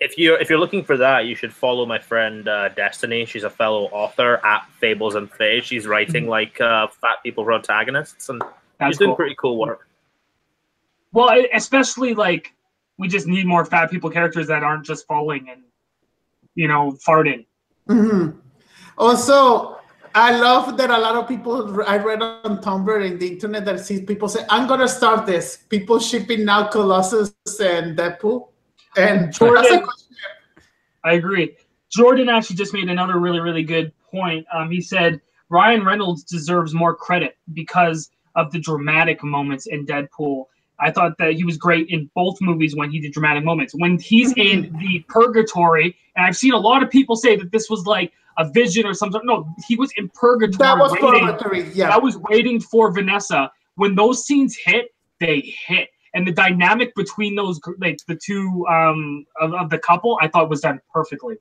[0.00, 3.26] If you're if you're looking for that, you should follow my friend uh, Destiny.
[3.26, 5.60] She's a fellow author at Fables and Fae.
[5.60, 8.40] She's writing like uh, fat people protagonists, and
[8.78, 9.16] That's she's doing cool.
[9.16, 9.86] pretty cool work.
[11.12, 12.54] Well, especially like
[12.98, 15.62] we just need more fat people characters that aren't just falling and
[16.54, 17.46] you know farting.
[17.86, 18.30] hmm
[18.96, 19.78] Also,
[20.14, 23.80] I love that a lot of people I read on Tumblr and the internet that
[23.80, 28.48] sees people say, "I'm gonna start this." People shipping now Colossus and Deadpool,
[28.96, 29.94] and Jordan- that's a good
[31.04, 31.56] I agree.
[31.90, 34.44] Jordan actually just made another really, really good point.
[34.52, 40.44] Um, he said Ryan Reynolds deserves more credit because of the dramatic moments in Deadpool.
[40.80, 43.74] I thought that he was great in both movies when he did dramatic moments.
[43.74, 47.68] When he's in the purgatory, and I've seen a lot of people say that this
[47.68, 49.20] was like a vision or something.
[49.24, 50.58] No, he was in purgatory.
[50.58, 51.26] That was waiting.
[51.26, 51.70] purgatory.
[51.72, 51.94] Yeah.
[51.94, 53.50] I was waiting for Vanessa.
[53.74, 55.88] When those scenes hit, they hit.
[56.14, 60.48] And the dynamic between those, like the two um, of, of the couple, I thought
[60.48, 61.36] was done perfectly.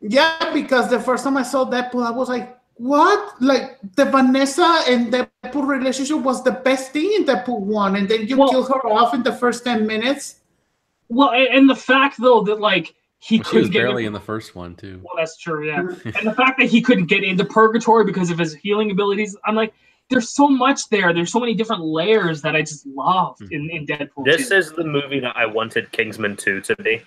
[0.00, 3.40] Yeah, because the first time I saw Deadpool, I was like, what?
[3.42, 8.26] Like the Vanessa and Deadpool relationship was the best thing in Deadpool 1, and then
[8.26, 10.36] you Well- kill her off in the first 10 minutes.
[11.10, 14.08] Well, and the fact though that like he Well, she was couldn't get barely in-
[14.08, 14.98] in the first one too.
[15.02, 15.80] Well, that's true, yeah.
[16.16, 19.54] and the fact that he couldn't get into purgatory because of his healing abilities, I'm
[19.56, 19.74] like,
[20.08, 21.12] there's so much there.
[21.12, 23.52] There's so many different layers that I just loved Mhm.
[23.52, 24.24] in, in Deadpool.
[24.24, 24.54] This 2.
[24.54, 27.02] is the movie that I wanted Kingsman 2 to be,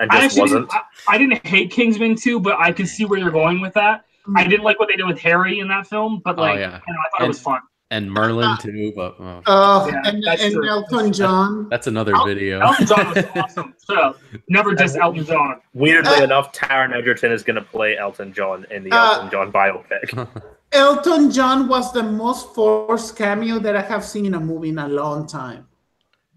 [0.00, 0.68] and I just actually wasn't.
[0.70, 3.72] didn't, I, I didn't hate Kingsman 2, but I can see where you're going with
[3.72, 4.04] that.
[4.36, 6.80] I didn't like what they did with Harry in that film, but Oh, like, yeah.
[6.86, 7.60] you know, I thought it was fun.
[7.90, 10.68] And Merlin too, but oh, Uh, Yeah, and that's and true.
[10.68, 11.68] Elton John.
[11.70, 12.60] that's another Al- video.
[12.60, 13.74] Elton John was awesome.
[13.78, 14.14] So
[14.50, 15.60] never just Elton John.
[15.72, 19.30] Weirdly Uh, enough, Taron Egerton is going to play Elton John in the Uh, Elton
[19.30, 20.28] John biopic.
[20.72, 24.78] Elton John was the most forced cameo that I have seen in a movie in
[24.78, 25.66] a long time.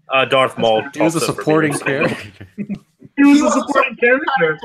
[0.08, 0.82] Uh, Darth Maul.
[0.94, 2.16] he was a supporting character.
[2.56, 2.64] He
[3.24, 4.56] was He a was supporting character.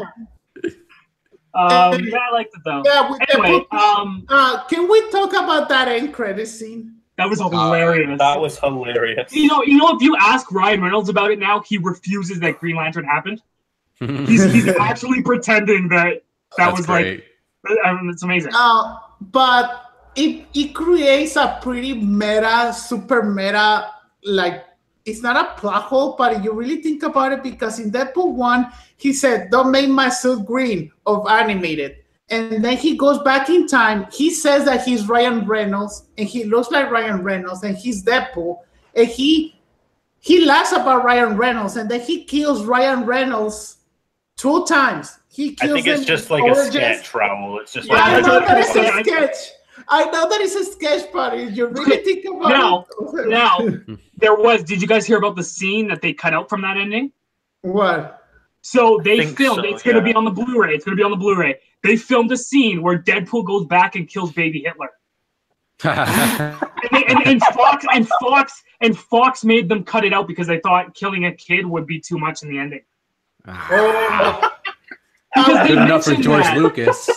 [1.57, 2.83] Um, yeah, I liked it though.
[2.85, 3.97] Yeah, with Anyway, Deadpool.
[3.99, 6.93] um, Uh, can we talk about that end credit scene?
[7.17, 8.19] that was hilarious.
[8.19, 9.33] That was hilarious.
[9.33, 12.59] you know, you know, if you ask Ryan Reynolds about it now, he refuses that
[12.59, 13.41] Green Lantern happened.
[13.99, 16.21] He's, he's actually pretending that
[16.57, 17.23] that That's was great.
[17.67, 18.51] like, I mean, it's amazing.
[18.53, 19.81] Uh, but
[20.15, 23.89] it it creates a pretty meta, super meta,
[24.23, 24.63] like
[25.07, 28.67] it's not a plot hole, but you really think about it because in Deadpool 1,
[28.97, 31.97] he said, Don't make my suit green of animated.
[32.29, 34.07] And then he goes back in time.
[34.11, 38.59] He says that he's Ryan Reynolds and he looks like Ryan Reynolds and he's Deadpool.
[38.95, 39.61] And he
[40.19, 43.77] he laughs about Ryan Reynolds and then he kills Ryan Reynolds
[44.35, 45.19] two times.
[45.29, 47.61] He kills I think it's just like a sketch, Raul.
[47.61, 49.56] It's just Yeah, like I know that it's a sketch.
[49.89, 53.27] I know that it's a sketch, but if you really think about Now- it.
[53.29, 53.59] Now,
[54.17, 54.63] there was.
[54.63, 57.11] Did you guys hear about the scene that they cut out from that ending?
[57.61, 58.13] what?
[58.61, 59.61] So they filmed.
[59.63, 60.73] so, it's going to be on the Blu-ray.
[60.75, 61.55] It's going to be on the Blu-ray.
[61.83, 64.89] They filmed a scene where Deadpool goes back and kills baby Hitler.
[66.79, 70.47] And, they, and, and Fox and Fox and Fox made them cut it out because
[70.47, 72.83] they thought killing a kid would be too much in the ending.
[73.47, 74.51] Oh,
[75.35, 76.57] Because they Good enough for George that.
[76.57, 77.09] Lucas.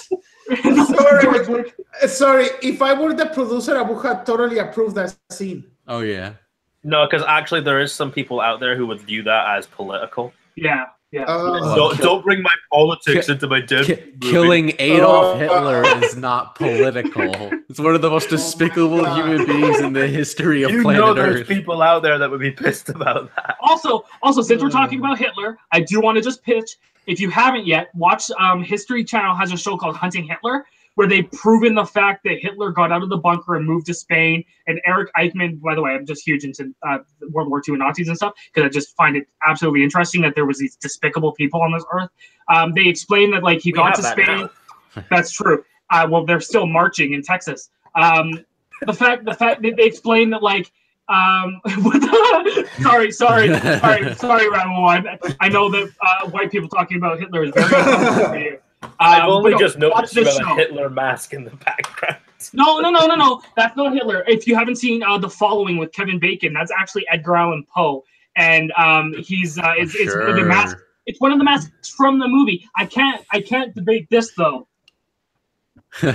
[0.87, 1.23] Sorry.
[1.23, 1.73] George Lucas.
[2.03, 5.65] Uh, Sorry, if I were the producer, I would have totally approved that scene.
[5.89, 6.35] Oh yeah.
[6.83, 10.33] No, because actually there is some people out there who would view that as political.
[10.57, 11.25] Yeah, yeah.
[11.29, 15.39] Oh, don't, don't bring my politics into my dead Ki- killing Adolf Oh.
[15.39, 17.31] Hitler is not political.
[17.69, 19.17] It's one of the most despicable God.
[19.17, 20.79] human beings in the history of planet Earth.
[20.79, 21.49] You planet know there's Earth.
[21.49, 23.57] people out there that would be pissed about that.
[23.61, 26.77] Also, also, since we're talking about Hitler, I do want to just pitch.
[27.11, 30.65] If you haven't yet, watch um, History Channel has a show called Hunting Hitler,
[30.95, 33.95] where they've proven the fact that Hitler got out of the bunker and moved to
[33.95, 34.45] Spain.
[34.69, 36.99] And Eric Eichmann, by the way, I'm just huge into uh,
[37.31, 40.37] World War II and Nazis and stuff because I just find it absolutely interesting that
[40.37, 42.11] there was these despicable people on this earth.
[42.49, 44.49] Um, they explain that like he We got to that Spain.
[45.11, 45.65] That's true.
[45.91, 47.71] Uh, well, they're still marching in Texas.
[47.97, 48.45] Um,
[48.87, 50.71] the fact, the fact that they explain that, like,
[51.11, 51.61] um,
[52.81, 54.89] sorry, sorry, sorry, sorry, Raoul.
[54.89, 58.59] I, I know that uh, white people talking about Hitler is very uncomfortable for you.
[58.83, 60.61] Um, I've only but no, just noticed you this have a.
[60.61, 62.17] Hitler mask in the background.
[62.55, 63.43] No, no, no, no, no.
[63.57, 64.25] That's not Hitler.
[64.27, 68.05] If you haven't seen uh, the following with Kevin Bacon, that's actually Edgar Allan Poe,
[68.37, 70.79] and um, he's uh, it's, it's one of the masks.
[70.79, 70.87] Sure.
[71.07, 72.65] It's one of the masks from the movie.
[72.77, 74.69] I can't, I can't debate this though.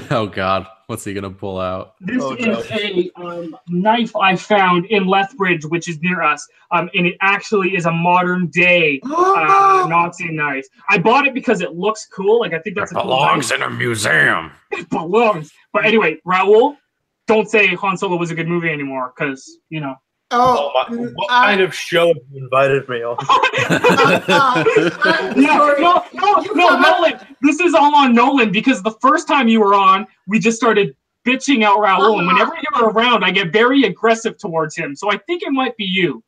[0.10, 1.96] oh God, what's he gonna pull out?
[2.00, 2.64] This Oh, is no.
[2.72, 7.76] a um, knife I found in Lethbridge, which is near us, um, and it actually
[7.76, 10.66] is a modern day uh, Nazi knife.
[10.90, 12.40] I bought it because it looks cool.
[12.40, 14.52] Like I think that's a cool in a museum.
[14.72, 15.52] It belongs.
[15.74, 16.78] But anyway, Raul,
[17.28, 19.96] don't say Han Solo was a good movie anymore, because you know.
[20.38, 23.18] Oh, Oh, my, what I- kind of show have you invited me on?
[23.68, 27.20] Yeah, no, no, no, Nolan.
[27.42, 30.96] This is all on Nolan because the first time you were on, we just started
[31.26, 34.96] bitching out Raul, and whenever you're around, I get very aggressive towards him.
[34.96, 36.24] So I think it might be you.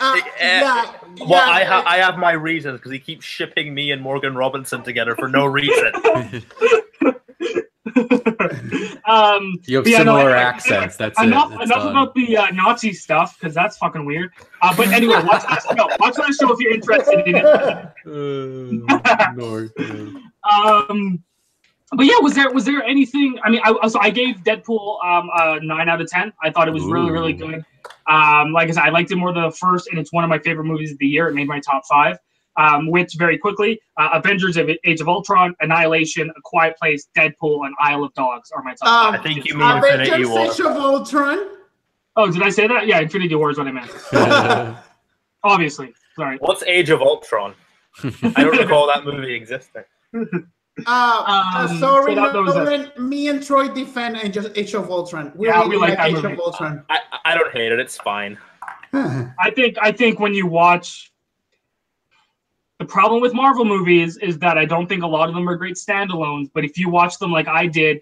[0.00, 3.24] Uh, eh, eh, yeah, Well, yeah, I, ha- I have my reasons because he keeps
[3.24, 5.92] shipping me and Morgan Robinson together for no reason.
[9.06, 10.96] um, You have yeah, no, similar anyway, accents.
[10.96, 11.62] That's enough, it.
[11.62, 11.90] Enough done.
[11.90, 14.32] about the uh, Nazi stuff because that's fucking weird.
[14.60, 15.86] Uh, but anyway, watch that show.
[16.00, 17.44] Watch that show if you're interested in it.
[17.44, 17.86] Uh,
[20.46, 21.24] Um,
[21.90, 23.36] but yeah, was there was there anything?
[23.42, 26.32] I mean, I so I gave Deadpool um, a nine out of ten.
[26.40, 27.64] I thought it was really really good.
[28.08, 30.30] Um, like I said, I liked it more than the first, and it's one of
[30.30, 31.28] my favorite movies of the year.
[31.28, 32.18] It made my top five.
[32.58, 37.66] Um, which very quickly, uh, Avengers of Age of Ultron, Annihilation, A Quiet Place, Deadpool,
[37.66, 39.20] and Isle of Dogs are my top Um, five.
[39.20, 40.40] I think you mean Infinity Avengers War.
[40.40, 41.48] Age of Ultron.
[42.16, 42.86] Oh, did I say that?
[42.86, 43.90] Yeah, Infinity War is what I meant.
[45.44, 46.38] Obviously, sorry.
[46.40, 47.54] What's Age of Ultron?
[48.02, 49.84] I don't recall that movie existing.
[50.86, 52.98] Uh, uh, Um, sorry, so that- that was it.
[53.00, 55.32] Me and Troy defend Age of, Age of Ultron.
[55.34, 56.34] We Yeah, really we like that Age movie.
[56.34, 56.84] of Ultron.
[56.90, 57.80] I, I don't hate it.
[57.80, 58.36] It's fine.
[58.92, 61.12] I think I think when you watch
[62.78, 65.56] the problem with Marvel movies is that I don't think a lot of them are
[65.56, 68.00] great standalones, but if you watch them like I did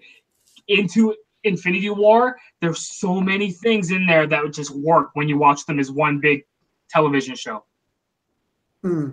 [0.67, 5.37] into Infinity War, there's so many things in there that would just work when you
[5.37, 6.43] watch them as one big
[6.89, 7.63] television show.
[8.81, 9.11] Hmm.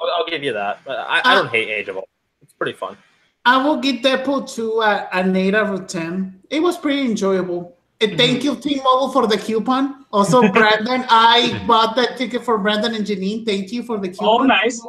[0.00, 0.80] I'll, I'll give you that.
[0.84, 2.08] But I, I don't hate Age of Ultron.
[2.40, 2.96] It's pretty fun.
[3.44, 6.40] I will give Deadpool 2 a, an 8 out of 10.
[6.48, 7.76] It was pretty enjoyable.
[8.02, 10.04] And thank you, T-Mobile, for the coupon.
[10.12, 13.46] Also, Brandon, I bought that ticket for Brandon and Janine.
[13.46, 14.40] Thank you for the oh, coupon.
[14.40, 14.84] Oh, nice.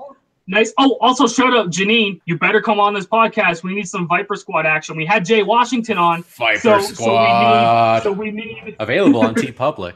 [0.46, 0.74] Nice.
[0.78, 2.20] Oh, also shout out Janine.
[2.26, 3.64] You better come on this podcast.
[3.64, 4.98] We need some Viper Squad action.
[4.98, 6.24] We had Jay Washington on.
[6.24, 8.04] Viper so, Squad.
[8.04, 9.96] So we need so we need Available on T Public.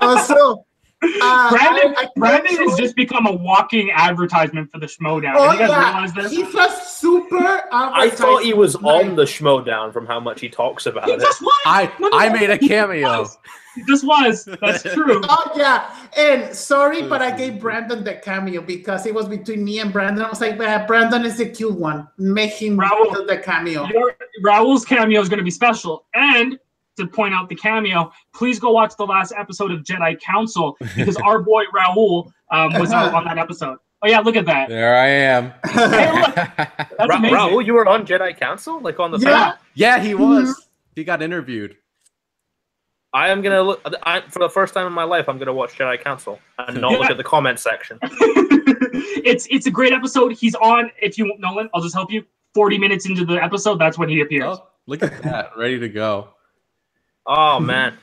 [0.00, 0.64] Also,
[1.02, 5.34] uh, Brandon, I- I Brandon has just become a walking advertisement for the Schmoedown.
[5.36, 5.92] Oh, you guys yeah.
[5.92, 6.32] realize this?
[6.32, 9.10] He's a super I thought he was advertisement.
[9.10, 11.20] on the Schmoedown from how much he talks about He it.
[11.20, 11.60] just was.
[11.66, 13.20] I No, no, I no, made a cameo.
[13.22, 13.38] was.
[13.74, 14.44] He just was.
[14.60, 15.22] That's true.
[15.28, 19.80] Oh yeah, and sorry, but I gave Brandon the cameo because it was between me
[19.80, 20.22] and Brandon.
[20.24, 22.06] I was like, "Man, Brandon is the cute one.
[22.18, 23.26] Make him Raul.
[23.26, 24.14] the cameo." Your,
[24.44, 26.04] Raul's cameo is going to be special.
[26.14, 26.58] And
[26.96, 31.16] to point out the cameo, please go watch the last episode of Jedi Council because
[31.18, 33.78] our boy Raul um, was out on that episode.
[34.04, 34.68] Oh yeah, look at that.
[34.68, 35.52] There I am.
[35.72, 39.30] Hey, look, that's Ra- Raul, you were on Jedi Council, like on the Yeah.
[39.30, 39.54] panel.
[39.74, 40.68] yeah, he was.
[40.96, 41.76] He got interviewed.
[43.14, 45.28] I am gonna look I, for the first time in my life.
[45.28, 47.98] I'm gonna watch Jedi Council and not look at the comment section.
[48.02, 50.32] it's it's a great episode.
[50.32, 50.90] He's on.
[51.00, 52.24] If you Nolan, I'll just help you.
[52.54, 54.44] Forty minutes into the episode, that's when he appears.
[54.58, 55.50] Oh, look at that.
[55.56, 56.28] Ready to go.
[57.26, 57.96] Oh man,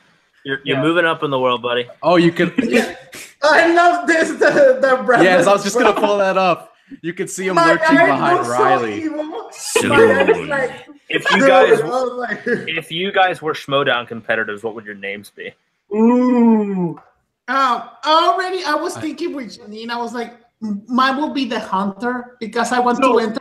[0.44, 0.82] you're you're Yeah.
[0.82, 1.86] moving up in the world, buddy.
[2.02, 2.52] Oh, you can.
[3.42, 4.30] I love this.
[4.30, 5.24] The, the Brandon.
[5.24, 6.74] yes, I was just gonna pull that up.
[7.02, 9.08] You can see him My lurching behind was so Riley.
[9.08, 10.22] My
[10.58, 15.30] like, If you guys like- if you guys were Schmoedown competitors, what would your names
[15.30, 15.52] be?
[15.94, 17.00] Ooh.
[17.48, 19.90] Um, already, I was thinking with Janine.
[19.90, 23.40] I was like, mine will be the hunter because I want So- to enter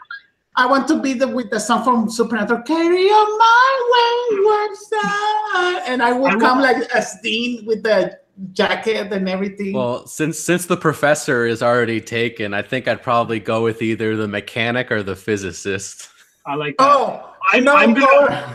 [0.59, 5.81] I want to be the with the song from Supernatural, "Carry on my wayward son,"
[5.87, 8.19] and I I would will- come like a Dean with the
[8.51, 9.71] jacket and everything.
[9.71, 14.17] Well, since since the professor is already taken, I think I'd probably go with either
[14.17, 16.09] the mechanic or the physicist.
[16.45, 16.83] I like that.
[16.83, 18.53] oh, I'm, no, I'm gonna.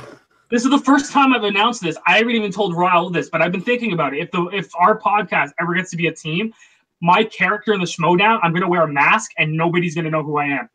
[0.51, 1.97] This is the first time I've announced this.
[2.07, 4.21] I haven't even told Ryle this, but I've been thinking about it.
[4.21, 6.53] If the if our podcast ever gets to be a team,
[7.01, 10.37] my character in the Schmoedown, I'm gonna wear a mask and nobody's gonna know who
[10.37, 10.69] I am,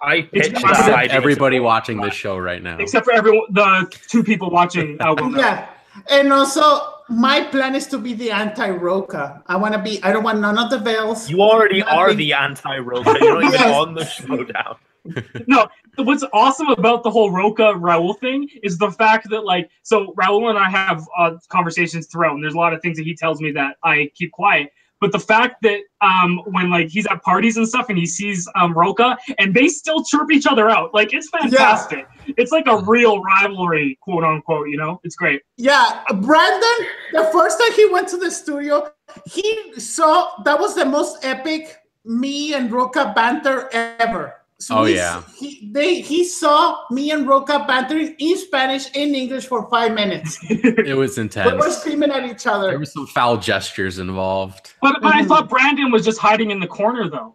[0.00, 1.10] I It's pitched not that that.
[1.10, 2.78] Everybody watching this show right now.
[2.78, 4.98] except for everyone, the two people watching.
[5.00, 5.14] Uh.
[5.36, 5.68] Yeah,
[6.10, 9.42] and also my plan is to be the anti-Rocha.
[9.46, 10.02] I want to be.
[10.02, 11.30] I don't want none of the veils.
[11.30, 11.94] You already Nothing.
[11.98, 13.16] are the anti-Rocha.
[13.20, 13.74] You're not even Yes.
[13.76, 14.76] on the showdown.
[15.46, 15.68] no,
[15.98, 20.50] what's awesome about the whole Rocha Raul thing is the fact that like so Raul
[20.50, 23.40] and I have uh, conversations throughout, and there's a lot of things that he tells
[23.40, 24.72] me that I keep quiet.
[25.00, 28.48] But the fact that um when like he's at parties and stuff and he sees
[28.54, 32.06] um Rocha and they still chirp each other out, like it's fantastic.
[32.36, 34.68] It's like a real rivalry, quote unquote.
[34.68, 35.42] You know, it's great.
[35.56, 36.86] Yeah, Brandon.
[37.12, 38.90] The first time he went to the studio,
[39.26, 44.35] he saw that was the most epic me and Rocha banter ever.
[44.70, 45.22] Oh, we- yeah.
[45.36, 50.38] he they he saw me and Rocha bantering in Spanish in English for five minutes.
[50.50, 51.46] It was intense.
[51.46, 51.66] we intense.
[51.66, 52.68] were screaming at each other.
[52.70, 54.72] There were some foul gestures involved.
[54.80, 55.28] But but I Mhm.
[55.28, 57.34] thought Brandon was just hiding in the corner though.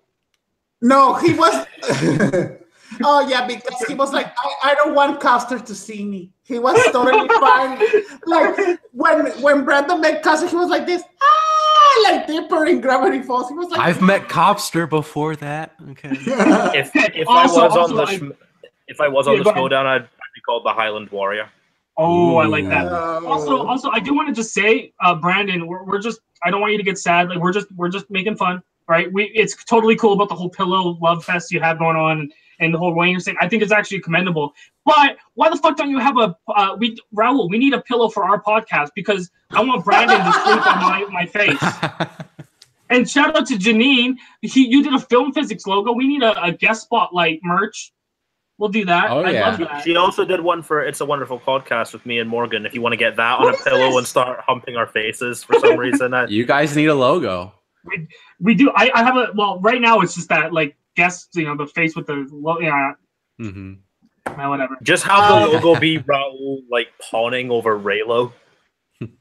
[0.82, 1.54] No, he was.
[3.04, 4.28] oh yeah, because he was like,
[4.64, 6.32] I, I don't want Custer to see me.
[6.44, 7.78] He was totally fine.
[8.26, 11.41] Like when when Brandon met Custer, he was like this, ah,
[12.04, 13.50] like Dipper in Gravity Falls.
[13.50, 15.74] He was like, I've met Copster before that.
[15.92, 16.10] Okay.
[16.78, 18.36] If if Also- I was on also, the I- Schm-
[18.88, 21.50] if I was on Yeah, the go showdown, I'd, I'd be called the Highland Warrior.
[21.98, 22.88] Oh, I like that.
[22.92, 26.60] Also, also, I do want to just say, uh, Brandon, we're, we're just, I don't
[26.62, 27.30] want you to get sad.
[27.30, 29.12] Like, we're just, we're just making fun, right?
[29.12, 32.34] We, it's totally cool about the whole pillow love fest you have going on and,
[32.62, 33.36] and the whole Wayne thing.
[33.42, 34.54] I think it's actually commendable.
[34.86, 38.08] But why the fuck don't you have a, uh, we, Raul, we need a pillow
[38.08, 42.08] for our podcast because I want Brandon to sleep on my, my face.
[42.92, 44.18] And shout out to Janine.
[44.42, 45.94] He, you did a film physics logo.
[45.94, 47.94] We need a, a guest spotlight merch.
[48.58, 49.10] We'll do that.
[49.10, 49.50] Oh, I yeah.
[49.50, 49.84] love that.
[49.84, 52.66] She also did one for It's a Wonderful Podcast with me and Morgan.
[52.66, 53.98] If you want to get that on a pillow this?
[53.98, 57.54] and start humping our faces for some reason, I, you guys need a logo.
[57.86, 58.08] We,
[58.42, 58.72] We do.
[58.76, 61.68] I, I have a, well, right now it's just that, like, guest, you know, the
[61.68, 62.94] face with the, lo- yeah,
[63.40, 63.74] hmm
[64.28, 64.78] uh, whatever.
[64.84, 68.32] just have the Uh, logo be Raul like pawning over Reylo.
[69.02, 69.12] No,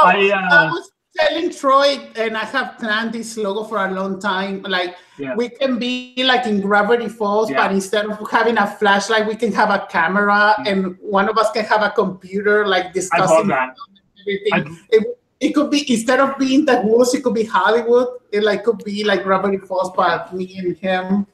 [0.00, 4.18] I, I, uh, was telling Troy, and I have planned this logo for a long
[4.20, 4.62] time.
[4.62, 5.34] Like Yeah.
[5.36, 7.58] we can be like in Gravity Falls, Yeah.
[7.66, 11.50] but instead of having a flashlight, we can have a camera, and one of us
[11.50, 13.74] can have a computer, like I love discussing that.
[14.20, 14.52] everything.
[14.54, 15.04] I- it,
[15.40, 18.08] it could be instead of being the woods, it could be Hollywood.
[18.30, 21.26] It like could be like Gravity Falls, but me and him.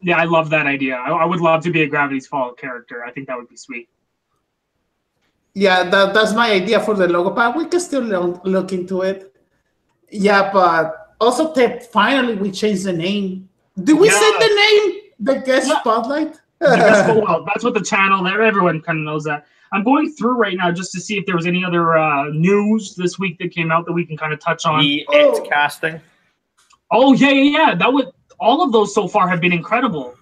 [0.00, 0.96] Yeah, I love that idea.
[0.96, 3.04] I, I would love to be a Gravity's Fall character.
[3.04, 3.88] I think that would be sweet.
[5.54, 9.02] Yeah, that, that's my idea for the logo, but we can still lo- look into
[9.02, 9.34] it.
[10.10, 13.48] Yeah, but also te- finally we changed the name.
[13.82, 14.38] Did we say Yeah.
[14.46, 15.00] the name?
[15.20, 15.80] The guest Yeah.
[15.80, 16.34] spotlight?
[16.58, 18.42] The of well, that's what the channel there.
[18.42, 19.46] Everyone kind of knows that.
[19.74, 22.94] I'm going through right now just to see if there was any other uh, news
[22.94, 24.80] this week that came out that we can kind of touch on.
[24.80, 25.36] The Oh.
[25.42, 26.00] It casting.
[26.90, 27.74] Oh yeah, yeah, yeah.
[27.74, 28.06] That would
[28.38, 30.14] all of those so far have been incredible.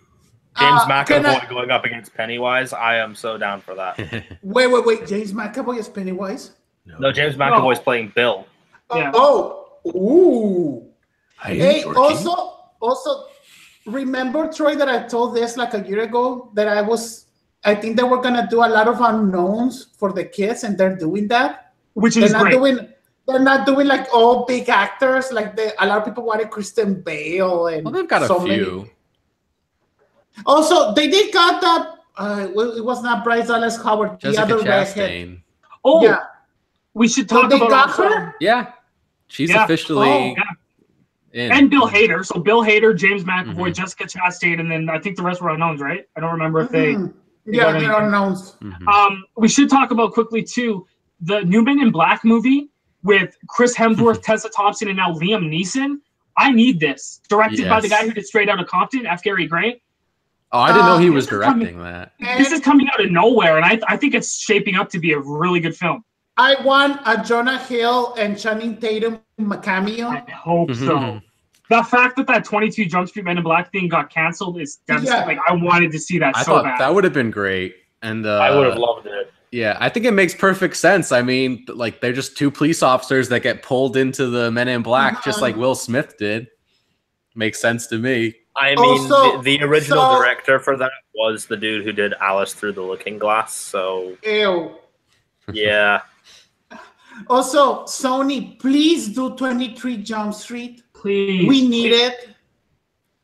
[0.59, 2.73] James Uh, McAvoy I- going up against Pennywise.
[2.73, 3.99] I am so down for that.
[4.43, 5.07] Wait, wait, wait.
[5.07, 6.53] James McAvoy is Pennywise?
[6.87, 8.47] No, James McAvoy's playing Bill.
[8.95, 9.13] Yeah.
[9.15, 10.89] Oh, ooh.
[11.43, 12.33] Hey, Hey, also,
[12.81, 13.27] also,
[13.87, 17.27] remember Troy that I told this like a year ago that I was,
[17.65, 20.97] I think they were gonna do a lot of unknowns for the kids, and they're
[20.97, 21.73] doing that.
[21.95, 22.53] Which They're is not great.
[22.53, 22.89] doing.
[23.29, 25.31] They're not doing like all big actors.
[25.31, 28.41] Like they, a lot of people wanted Kristen Bale and Well, they've got a so
[28.41, 28.91] many- few.
[30.47, 31.89] Also, they did got that.
[32.17, 34.87] Uh, it was not Bryce Dallas Howard, the Jessica other redhead.
[34.97, 35.41] Chastain.
[35.85, 36.19] oh, Yeah,
[36.95, 38.35] we should talk they about got her.
[38.41, 38.73] Yeah,
[39.29, 39.65] she's Yeah.
[39.65, 40.35] officially Oh,
[41.33, 41.45] yeah.
[41.47, 41.53] in.
[41.53, 42.25] and Bill Hader.
[42.25, 43.75] So Bill Hader, James McAvoy, Mhm.
[43.75, 46.07] Jessica Chastain, and then I think the rest were unknowns, right?
[46.17, 46.95] I don't remember if they.
[46.95, 47.15] Mhm.
[47.47, 48.05] They Yeah, got they're anything.
[48.05, 48.57] unknowns.
[48.63, 48.87] Mhm.
[48.89, 50.87] Um, we should talk about quickly too
[51.21, 52.69] the new Men in Black movie
[53.05, 55.97] with Chris Hemsworth, Tessa Thompson, and now Liam Neeson.
[56.37, 57.21] I need this.
[57.29, 59.23] Directed by the guy who did Straight Outta Compton, F.
[59.23, 59.81] Gary Gray.
[60.53, 62.13] Oh, I didn't know he Um, was this is coming- directing that.
[62.39, 65.13] This is coming out of nowhere, and I, I think it's shaping up to be
[65.13, 66.05] a really good film.
[66.37, 69.21] I want a Jonah Hill and Channing Tatum
[69.63, 70.09] cameo.
[70.09, 70.87] I hope Mm-hmm.
[70.87, 71.21] so.
[71.73, 75.21] The fact that that 22 Jump Street Men in Black thing got canceled is devastating.
[75.21, 75.25] Yeah.
[75.27, 76.81] Like I wanted to see that I so thought bad.
[76.81, 77.77] that would have been great.
[78.03, 79.33] And uh, I would have loved it.
[79.53, 81.13] Yeah, I think it makes perfect sense.
[81.13, 84.83] I mean, like they're just two police officers that get pulled into the Men in
[84.83, 85.61] Black, just like Uh-huh.
[85.61, 86.49] Will Smith did.
[87.35, 88.35] Makes sense to me.
[88.57, 92.13] I mean, Also, the, the original so- director for that was the dude who did
[92.21, 93.55] Alice Through the Looking Glass.
[93.55, 94.73] So Ew.
[95.53, 96.01] yeah,
[97.29, 100.83] Also, Sony, please do 23 Jump Street.
[101.03, 102.29] Please, We need it.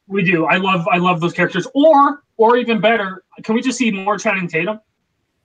[0.09, 0.47] We do.
[0.47, 1.67] I love I love those characters.
[1.75, 4.81] Or or even better, can we just see more Channing Tatum?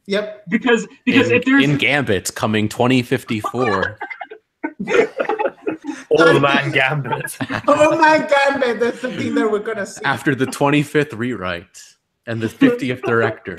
[0.08, 0.46] Yep.
[0.50, 4.00] Because because in, if there's in Gambit coming 2054.
[6.10, 7.38] Old Man Gambit.
[7.68, 10.04] Oh my God, man, that's the thing that we're gonna see.
[10.04, 11.82] after the 25th rewrite
[12.26, 13.58] and the 50th director.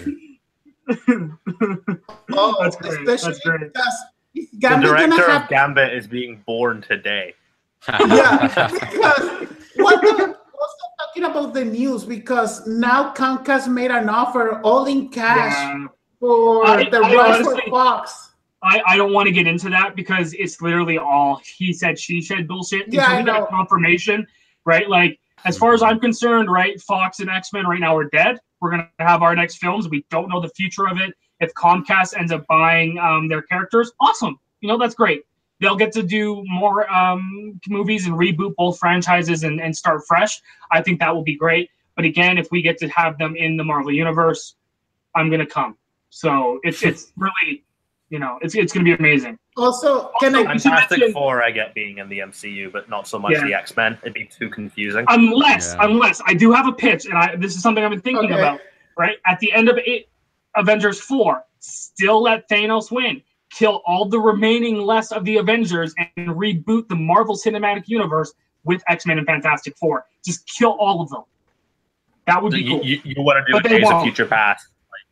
[2.33, 3.09] Oh, That's great.
[3.09, 3.61] especially That's great.
[3.73, 3.95] because
[4.35, 7.35] is the Gambit gonna director have of Gambit is being born today.
[7.89, 14.61] Yeah, because what the, also talking about the news because now Comcast made an offer
[14.63, 15.87] all in cash Yeah.
[16.21, 18.31] for I- the I rights for Fox.
[18.63, 22.23] I, I don't want to get into that because it's literally all he said, she
[22.23, 22.91] said bullshit.
[22.91, 23.45] Yeah, Until I we get know.
[23.45, 24.27] a confirmation,
[24.65, 24.89] right?
[24.89, 28.39] Like, as far as I'm concerned, right, Fox and X Men right now are dead.
[28.63, 29.91] We're gonna have our next films.
[29.91, 31.13] We don't know the future of it.
[31.41, 34.39] If Comcast ends up buying um, their characters, awesome.
[34.63, 35.25] You know that's great.
[35.61, 40.41] They'll get to do more um, movies and reboot both franchises and, and start fresh.
[40.73, 41.71] I think that will be great.
[41.97, 44.57] But again, if we get to have them in the Marvel universe,
[45.15, 45.77] I'm gonna come.
[46.11, 47.63] So it's it's really,
[48.11, 49.39] you know, it's it's gonna be amazing.
[49.57, 50.39] Also, can I?
[50.41, 53.45] Also, Fantastic mention- Four, I get being in the MCU, but not so much Yeah.
[53.47, 53.97] the X Men.
[54.03, 55.05] It'd be too confusing.
[55.09, 55.85] Unless, Yeah.
[55.87, 58.41] unless I do have a pitch, and I this is something I've been thinking Okay.
[58.41, 58.61] about.
[58.99, 60.09] Right at the end of eight,
[60.57, 63.23] Avengers four, still let Thanos win,
[63.55, 68.33] kill all the remaining less of the Avengers, and reboot the Marvel Cinematic Universe
[68.65, 70.07] with X Men and Fantastic Four.
[70.25, 71.23] Just kill all of them.
[72.27, 72.85] That would So be you, cool.
[72.85, 74.05] you, you want to do But they Days of won't.
[74.05, 74.67] Future Past?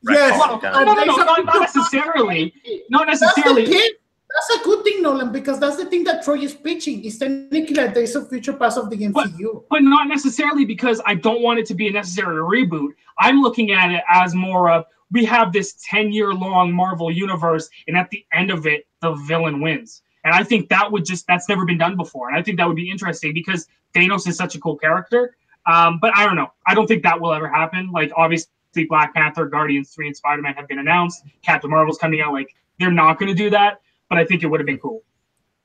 [0.05, 0.39] Like, Yes.
[0.39, 2.55] Well, kind no, no, no, not, not necessarily.
[2.89, 3.67] Not necessarily.
[3.67, 3.91] thing.
[4.35, 7.05] That's a good thing, Nolan, because that's the thing that Troy is pitching.
[7.05, 9.65] It's technically a Days of Future Past of the MCU.
[9.69, 12.93] but not necessarily because I don't want it to be a necessary reboot.
[13.19, 17.69] I'm looking at it as more of we have this 10 year long Marvel universe,
[17.87, 20.03] and at the end of it, the villain wins.
[20.25, 22.29] And I think that would just, that's never been done before.
[22.29, 25.37] And I think that would be interesting because Thanos is such a cool character.
[25.67, 26.53] Um, but I don't know.
[26.67, 27.91] I don't think that will ever happen.
[27.91, 28.51] Like, obviously,
[28.89, 31.25] Black Panther, Guardians 3, and Spider Man have been announced.
[31.43, 32.33] Captain Marvel's coming out.
[32.33, 35.03] Like, they're not going to do that, but I think it would have been cool.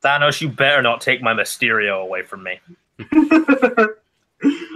[0.03, 2.60] Thanos, you better not take my Mysterio away from me.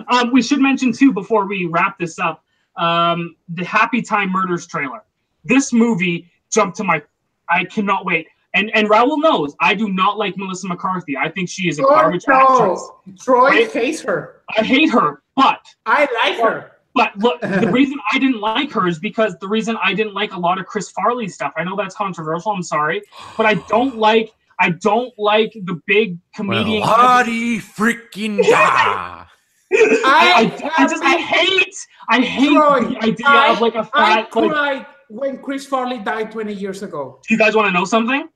[0.07, 2.43] um, we should mention too before we wrap this up
[2.77, 5.03] um, the Happy Time Murders trailer.
[5.43, 7.01] This movie jumped to my.
[7.49, 8.27] I cannot wait.
[8.53, 11.15] And and Raul knows I do not like Melissa McCarthy.
[11.17, 12.89] I think she is a Oh, garbage actress.
[13.19, 13.71] Troy Right?
[13.71, 14.41] hates her.
[14.57, 16.71] I hate her, but I like her.
[16.93, 20.33] but look, the reason I didn't like her is because the reason I didn't like
[20.33, 21.53] a lot of Chris Farley stuff.
[21.55, 22.51] I know that's controversial.
[22.51, 23.01] I'm sorry,
[23.37, 24.33] but I don't like.
[24.59, 26.81] I don't like the big comedian.
[26.81, 29.25] Well, hardy freaking da.
[29.73, 31.75] I, I, I just I I- hate
[32.09, 35.65] I hate Troy, the idea I- of like a I fat like cried when Chris
[35.65, 37.19] Farley died 20 years ago.
[37.27, 38.27] Do you guys want to know something?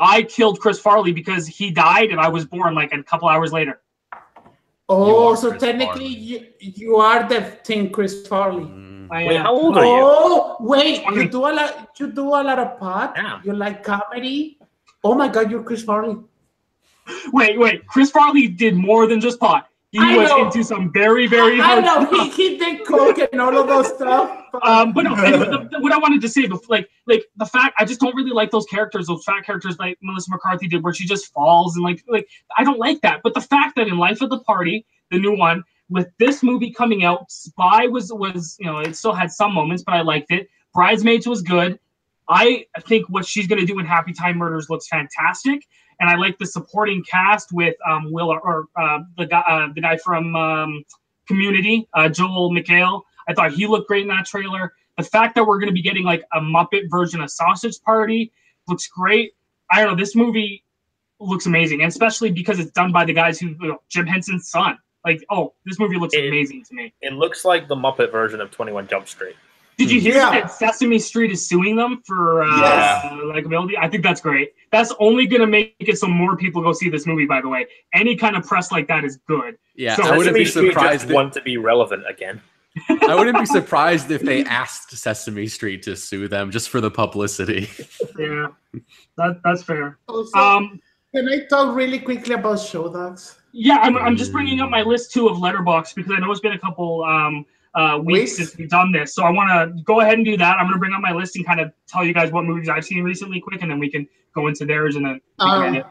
[0.00, 3.52] I killed Chris Farley because he died and I was born like a couple hours
[3.52, 3.80] later.
[4.88, 8.64] Oh, so Chris technically you, you are the thing, Chris Farley.
[8.64, 9.08] Mm.
[9.10, 9.90] Wait, how old are you?
[9.92, 11.22] Oh, wait, Twenty.
[11.24, 13.12] you do a lot you do a lot of pot?
[13.16, 13.40] Yeah.
[13.44, 14.58] You like comedy?
[15.02, 16.16] Oh my god, you're Chris Farley.
[17.32, 17.86] wait, wait.
[17.86, 19.68] Chris Farley did more than just pot.
[19.94, 20.44] He I was know.
[20.46, 22.34] into some very, very I know stuff.
[22.34, 24.40] he, he did coke and all of those stuff.
[24.52, 27.46] but- Um, but no, the, the- what I wanted to say, before, like, like the
[27.46, 30.82] fact I just don't really like those characters, those fat characters like Melissa McCarthy did,
[30.82, 32.26] where she just falls and like, like
[32.58, 33.20] I don't like that.
[33.22, 36.72] But the fact that in Life of the Party, the new one, with this movie
[36.72, 40.32] coming out, Spy was was you know it still had some moments, but I liked
[40.32, 40.48] it.
[40.74, 41.78] Bridesmaids was good.
[42.28, 45.66] I think what she's going to do in Happy Time Murders looks fantastic,
[46.00, 49.80] and I like the supporting cast with um, Will or uh, the guy uh, the
[49.80, 50.84] guy from um,
[51.26, 53.02] Community, uh, Joel McHale.
[53.28, 54.74] I thought he looked great in that trailer.
[54.98, 58.32] The fact that we're going to be getting like a Muppet version of Sausage Party
[58.68, 59.32] looks great.
[59.70, 59.96] I don't know.
[59.96, 60.62] This movie
[61.20, 64.48] looks amazing, and especially because it's done by the guys who you know, Jim Henson's
[64.50, 64.78] son.
[65.04, 66.92] Like, oh, this movie looks It- amazing to me.
[67.00, 69.36] It looks like the Muppet version of Twenty One Jump Street.
[69.76, 70.30] Did you hear Yeah.
[70.30, 73.04] that Sesame Street is suing them for uh, Yes.
[73.12, 73.72] likability?
[73.80, 74.52] I think that's great.
[74.70, 77.26] That's only going to make it so more people go see this movie.
[77.26, 79.56] By the way, any kind of press like that is good.
[79.74, 81.00] Yeah, So I wouldn't be Sesame Street surprised.
[81.00, 82.40] Just If, want to be relevant again.
[83.08, 86.90] I wouldn't be surprised if they asked Sesame Street to sue them just for the
[86.90, 87.68] publicity.
[88.18, 88.46] Yeah,
[89.16, 89.98] that, that's fair.
[90.08, 90.80] also, Um,
[91.14, 93.38] can I talk really quickly about show dogs?
[93.52, 96.40] Yeah, I'm, I'm just bringing up my list too of Letterboxd because I know it's
[96.40, 98.36] been a couple um, uh, weeks Weeks?
[98.36, 99.14] since we've done this.
[99.14, 100.56] So I want to go ahead and do that.
[100.58, 102.68] I'm going to bring up my list and kind of tell you guys what movies
[102.68, 105.86] I've seen recently, quick, and then we can go into theirs and then Um, it.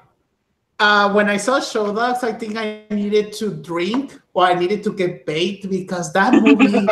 [0.80, 4.84] uh, when I saw Show Dogs, I think I needed to drink or I needed
[4.84, 6.88] to get baked because that movie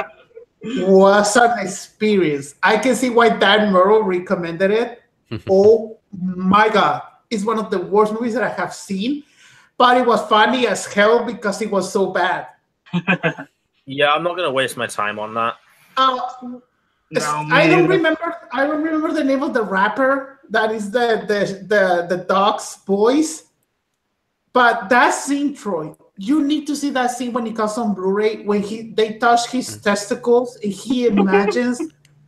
[0.86, 2.56] was an experience.
[2.62, 5.02] I can see why Dan Murrell recommended it.
[5.50, 9.24] oh my god, it's one of the worst movies that I have seen,
[9.78, 12.48] but it was funny as hell because it was so bad.
[13.86, 15.56] Yeah, I'm not gonna waste my time on that.
[15.98, 16.20] Uh,
[17.12, 18.36] No, I don't remember.
[18.54, 20.40] I don't remember the name of the rapper.
[20.50, 23.44] That is the the the the dog's voice.
[24.54, 28.44] But that scene, Troy, you need to see that scene when it comes on Blu-ray
[28.44, 31.82] when he they touch his testicles and he imagines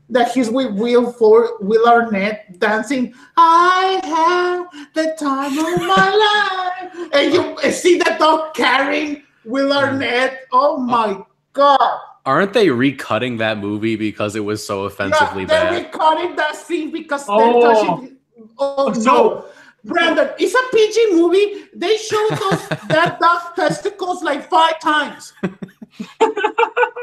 [0.10, 3.14] that he's with Will for Will Arnett dancing.
[3.38, 10.46] I have the time of my life, and you see that dog carrying Will Arnett.
[10.52, 11.24] Oh my
[11.54, 12.00] god!
[12.26, 15.86] Aren't they recutting that movie because it was so offensively yeah, they're bad?
[15.94, 17.38] recording that scene because Oh.
[17.40, 18.18] they're touching.
[18.58, 19.46] Oh, oh no,
[19.84, 21.66] Brandon, it's a PG movie.
[21.76, 25.34] They showed those that dog testicles like five times.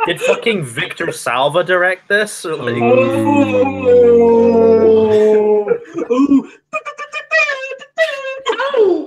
[0.07, 2.45] Did fucking Victor Salva direct this?
[2.45, 2.83] Like-
[6.13, 6.13] Oh.
[6.13, 6.53] Ooh.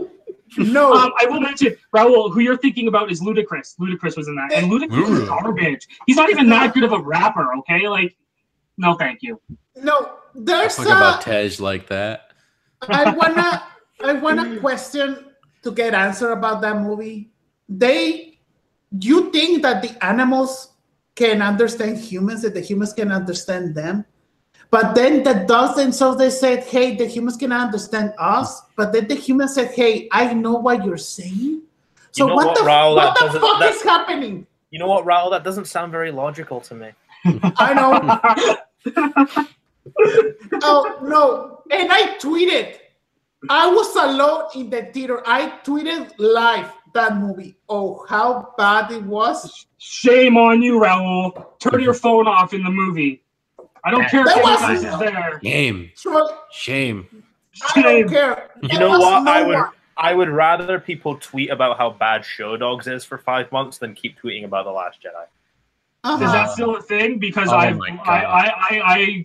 [0.58, 0.94] No, no.
[1.04, 3.78] Um, I will mention, Raul, who you're thinking about is Ludacris.
[3.78, 5.88] Ludacris was in that, and Ludacris is garbage.
[6.08, 7.54] He's not even that good of a rapper.
[7.60, 8.16] Okay, like,
[8.78, 9.40] no, thank you.
[9.76, 12.32] no, there's Talk a, about Tej like that.
[12.82, 13.64] I wanna
[14.04, 15.26] I wanna question
[15.64, 17.32] to get answer about that movie.
[17.70, 18.40] They
[19.00, 20.74] you think that the animals
[21.16, 24.06] can understand humans, that the humans can understand them?
[24.74, 29.08] But then the dogs themselves they said, Hey, the humans can understand us, but then
[29.08, 31.62] the humans said, Hey, I know what you're saying.
[32.12, 34.48] So know what, what, the, Raul, what that the doesn't- fuck that- is happening?
[34.72, 35.30] you know what, Raul?
[35.30, 36.90] That doesn't sound very logical to me.
[37.26, 37.92] I know.
[40.64, 42.78] oh no and i tweeted
[43.50, 49.04] i was alone in the theater i tweeted live that movie oh how bad it
[49.04, 51.46] was Shame on you, Raul.
[51.60, 53.22] Turn your phone off in the movie.
[53.86, 55.40] I don't care if That anyone was- is there.
[55.42, 55.92] Game.
[55.98, 57.08] Troy, Shame.
[57.76, 58.10] i don't Shame.
[58.10, 59.24] care You know what?
[59.24, 59.70] no I would one.
[59.96, 63.94] I would rather people tweet about how bad Show Dogs is for five months than
[63.94, 65.26] keep tweeting about The Last Jedi.
[66.04, 66.26] Uh-huh.
[66.26, 67.20] Is that still a thing?
[67.20, 68.08] Because Oh I, my God.
[68.08, 69.24] I, I, I, I,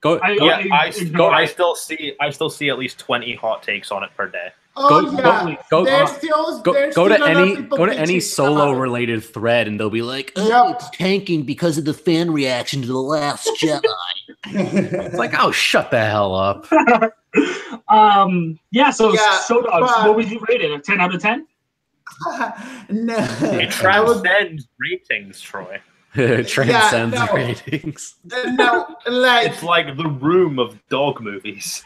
[0.00, 0.18] Go.
[0.20, 3.92] I, Yeah, I, ignore I still see I still see at least twenty hot takes
[3.92, 4.48] on it per day.
[4.76, 7.62] Oh go- yeah go- there's still go, there's go to still a lot of any
[7.68, 8.80] go to any solo about.
[8.80, 10.76] related thread and they'll be like, Oh, Yep.
[10.80, 13.82] it's tanking because of the fan reaction to the Last Jedi.
[14.46, 16.66] it's like, oh, shut the hell up.
[17.88, 18.90] um, yeah.
[18.90, 19.92] So, Yeah, Show Dogs.
[19.92, 20.70] but- What would you rate it?
[20.72, 21.46] A ten out of ten?
[22.90, 25.80] no It I would transcends ratings, Troy.
[26.14, 27.26] Transcends no.
[27.32, 28.14] ratings.
[28.24, 31.82] no like It's like the room of dog movies.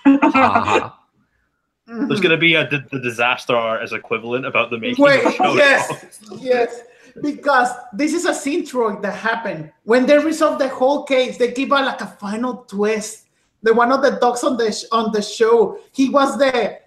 [1.91, 2.05] Ah.
[2.07, 5.55] There's going to be a the Disaster Artist equivalent about the making Wait, of Show
[5.55, 6.83] yes, yes,
[7.23, 11.39] because this is a scene, Troy, that happened when they resolve the whole case.
[11.39, 13.27] They give a, like a final twist.
[13.63, 16.79] The one of the dogs on the sh- on the show, he was the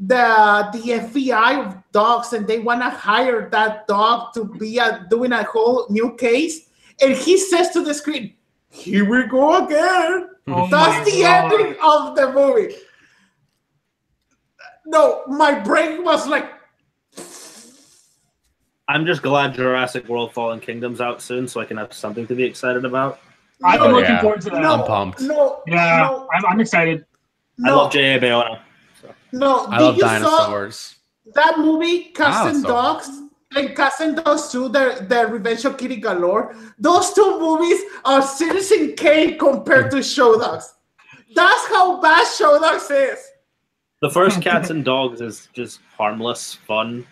[0.00, 5.06] the the FBI of dogs, and they want to hire that dog to be a,
[5.08, 6.68] doing a whole new case.
[7.00, 8.34] And he says to the screen,
[8.70, 11.52] "Here we go again." Oh That's the God.
[11.52, 12.74] ending of the movie.
[14.90, 16.46] No, my brain was like.
[18.88, 22.34] I'm just glad Jurassic World Fallen Kingdom's out soon so I can have something to
[22.34, 23.20] be excited about.
[23.62, 24.20] I've been Oh, looking yeah.
[24.22, 24.62] forward to that.
[24.62, 25.20] No, I'm pumped.
[25.20, 27.04] No, yeah, no, I'm, I'm excited.
[27.66, 28.18] I love J.A.
[28.18, 28.60] Bayona.
[29.32, 29.66] no.
[29.66, 30.94] I love you dinosaurs.
[31.34, 33.10] that movie, Cats and Dogs,
[33.56, 36.54] and Cats and Dogs 2, the, the Revenge of Kitty Galore?
[36.78, 40.72] Those two movies are Citizen Kane compared to Show Dogs.
[41.34, 43.18] That's how bad Show Dogs is.
[44.00, 47.06] The first Cats and Dogs is just harmless, fun,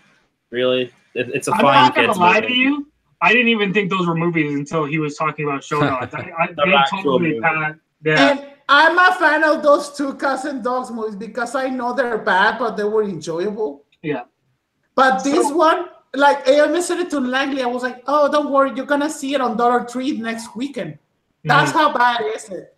[0.50, 0.92] really.
[1.14, 2.52] It, it's a I'm fine not gonna lie movie.
[2.54, 2.86] to you.
[3.22, 6.14] I didn't even think those were movies until he was talking about Show Dogs.
[6.14, 7.42] I, I, They're they actual totally movies.
[7.42, 7.76] pat.
[8.04, 8.30] Yeah.
[8.30, 12.18] And I'm a fan of those two Cats and Dogs movies because I know they're
[12.18, 13.84] bad, but they were enjoyable.
[14.02, 14.24] Yeah.
[14.94, 18.50] But this So- one, like I mentioned it to Langley, I was like, oh, don't
[18.50, 20.98] worry, you're gonna see it on Dollar Tree next weekend.
[21.44, 21.78] That's Mm-hmm.
[21.78, 22.76] how bad is it.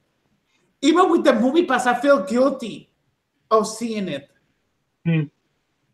[0.83, 2.89] Even with the movie pass, I feel guilty
[3.51, 4.31] of seeing it.
[5.07, 5.23] Hmm.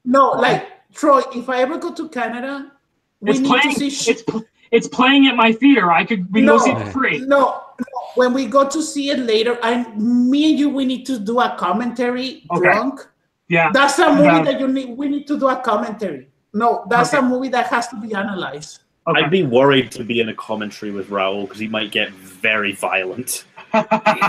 [0.04, 2.72] No, like Troy, if I ever go to Canada,
[3.20, 3.74] we it's need playing.
[3.74, 3.90] to see.
[3.90, 5.90] sh- It's pl- it's playing at my theater.
[5.92, 6.58] I could we can No.
[6.58, 7.18] go see it for free.
[7.20, 7.86] no, no,
[8.16, 11.40] when we go to see it later, I, me and you, we need to do
[11.40, 12.60] a commentary Okay.
[12.60, 13.00] drunk.
[13.48, 13.70] Yeah.
[13.72, 14.42] That's a movie Yeah.
[14.42, 14.96] that you need.
[14.96, 16.28] We need to do a commentary.
[16.52, 17.24] No, that's Okay.
[17.24, 18.80] a movie that has to be analyzed.
[19.06, 19.20] Okay.
[19.22, 22.72] I'd be worried to be in a commentary with Raul because he might get very
[22.72, 23.44] violent.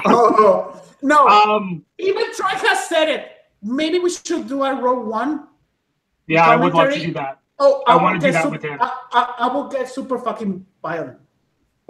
[0.05, 1.27] oh no!
[1.27, 1.83] um.
[1.97, 3.31] Even Troy has said it.
[3.61, 5.47] Maybe we should do a row one
[6.27, 7.39] Yeah, I would love to do that.
[7.57, 8.77] Oh, I will wanna do that sup- with him.
[8.81, 11.17] I, I, I will get super fucking violent.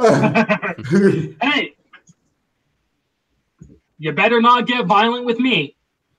[1.42, 1.76] hey,
[3.98, 5.76] you better not get violent with me.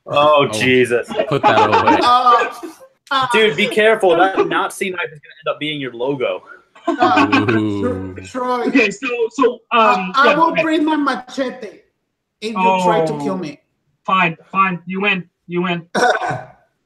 [0.06, 0.48] Oh, Oh.
[0.48, 1.08] Jesus.
[1.28, 1.98] Put that away.
[2.02, 2.54] uh,
[3.10, 4.16] uh, Dude, be careful.
[4.16, 6.42] That Nazi knife is going to end up being your logo.
[6.86, 10.62] uh, Troy, Okay, so so um, I, I yeah, will okay.
[10.62, 11.80] bring my machete
[12.40, 13.18] if you try to Oh.
[13.22, 13.60] kill me.
[14.04, 14.82] fine, fine.
[14.86, 15.28] You win.
[15.46, 15.88] You win.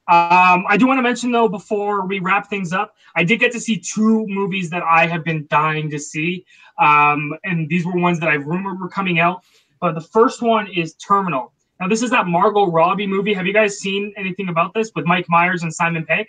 [0.08, 3.52] Um, I do want to mention though before we wrap things up, I did get
[3.52, 6.44] to see two movies that I have been dying to see,
[6.78, 9.44] um, and these were ones that I've rumored were coming out.
[9.80, 11.52] But the first one is Terminal.
[11.78, 13.32] Now this is that Margot Robbie movie.
[13.34, 16.26] Have you guys seen anything about this with Mike Myers and Simon Pegg?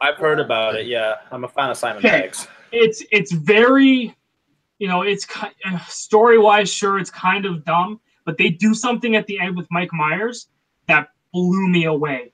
[0.00, 0.86] I've heard about it.
[0.86, 2.28] Yeah, I'm a fan of Simon Okay.
[2.28, 2.46] Peggs.
[2.70, 4.14] It's it's very,
[4.78, 5.26] you know, it's
[5.88, 9.66] story wise, sure, it's kind of dumb, but they do something at the end with
[9.70, 10.48] Mike Myers
[10.88, 12.32] that blew me away.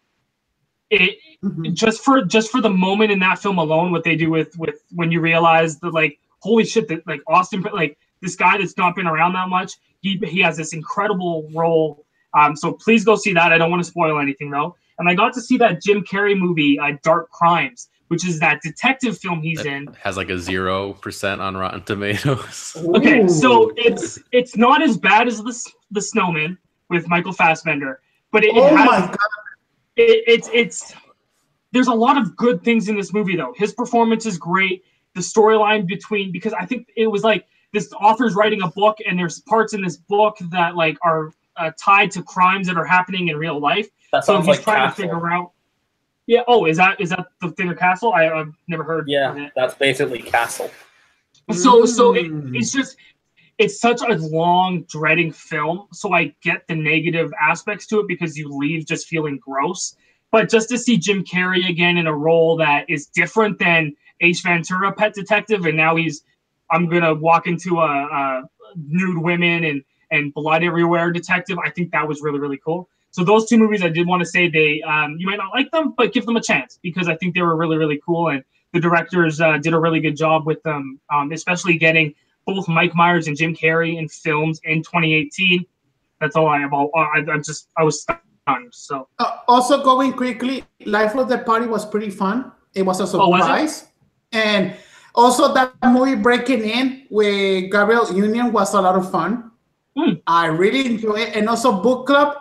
[0.91, 1.73] It Mhm.
[1.75, 4.83] just for just for the moment in that film alone, what they do with with
[4.95, 8.97] when you realize that like holy shit that like Austin like this guy that's not
[8.97, 12.05] been around that much, he he has this incredible role.
[12.35, 13.53] Um, so please go see that.
[13.53, 14.77] I don't want to spoil anything though.
[14.99, 18.61] And I got to see that Jim Carrey movie, uh, Dark Crimes, which is that
[18.61, 19.87] detective film he's in.
[20.03, 22.77] Has like a zero percent on Rotten Tomatoes.
[22.97, 26.59] Okay, so it's it's not as bad as the the Snowman
[26.89, 28.01] with Michael Fassbender,
[28.32, 29.16] but it, it oh has my god!
[29.97, 30.93] it, it's it's
[31.70, 33.55] there's a lot of good things in this movie though.
[33.57, 34.82] His performance is great.
[35.15, 39.16] The storyline between because I think it was like this author's writing a book and
[39.16, 43.28] there's parts in this book that like are uh, tied to crimes that are happening
[43.28, 43.89] in real life.
[44.12, 44.97] That So sounds he's like trying Castle.
[44.97, 45.53] to figure out.
[46.31, 46.43] Yeah.
[46.47, 48.12] Oh, is that is that the Thinner Castle?
[48.12, 49.01] I, I've never heard.
[49.01, 49.52] of Yeah, it.
[49.57, 50.70] that's basically Castle.
[51.52, 52.57] So so it, Mm.
[52.57, 52.97] it's just
[53.59, 55.89] it's such a long dreading film.
[55.93, 59.97] So I get the negative aspects to it because you leave just feeling gross.
[60.31, 64.40] But just to see Jim Carrey again in a role that is different than Ace
[64.40, 66.23] Ventura, Pet Detective, and now he's
[66.70, 68.43] I'm gonna walk into a, a
[68.77, 69.82] nude women and
[70.12, 71.59] and blood everywhere detective.
[71.59, 72.89] I think that was really really cool.
[73.12, 75.70] So those two movies, I did want to say they um, you might not like
[75.70, 78.45] them, but give them a chance because I think they were really really cool and
[78.73, 82.15] the directors uh, did a really good job with them, um, especially getting
[82.47, 85.65] both Mike Myers and Jim Carrey in films in 2018.
[86.20, 86.73] That's all I have.
[86.73, 88.20] All I, I'm just I was stunned.
[88.73, 92.51] So Uh, also, going quickly, Life of the Party was pretty fun.
[92.74, 93.87] It was a Oh, was surprise,
[94.32, 94.74] and
[95.15, 99.53] also that movie Breaking In with Gabrielle Union was a lot of fun.
[99.97, 100.15] Hmm.
[100.27, 102.37] I really enjoyed it, and also Book Club.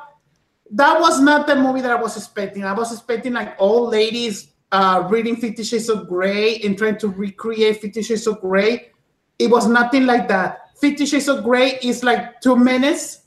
[0.71, 2.63] That was not the movie that I was expecting.
[2.63, 7.07] I was expecting like old ladies uh, reading Fifty Shades of Grey and trying to
[7.07, 8.91] recreate Fifty Shades of Grey.
[9.39, 10.77] It was nothing like that.
[10.79, 13.23] Fifty Shades of Grey is like two minutes,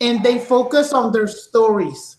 [0.00, 2.16] and they focus on their stories.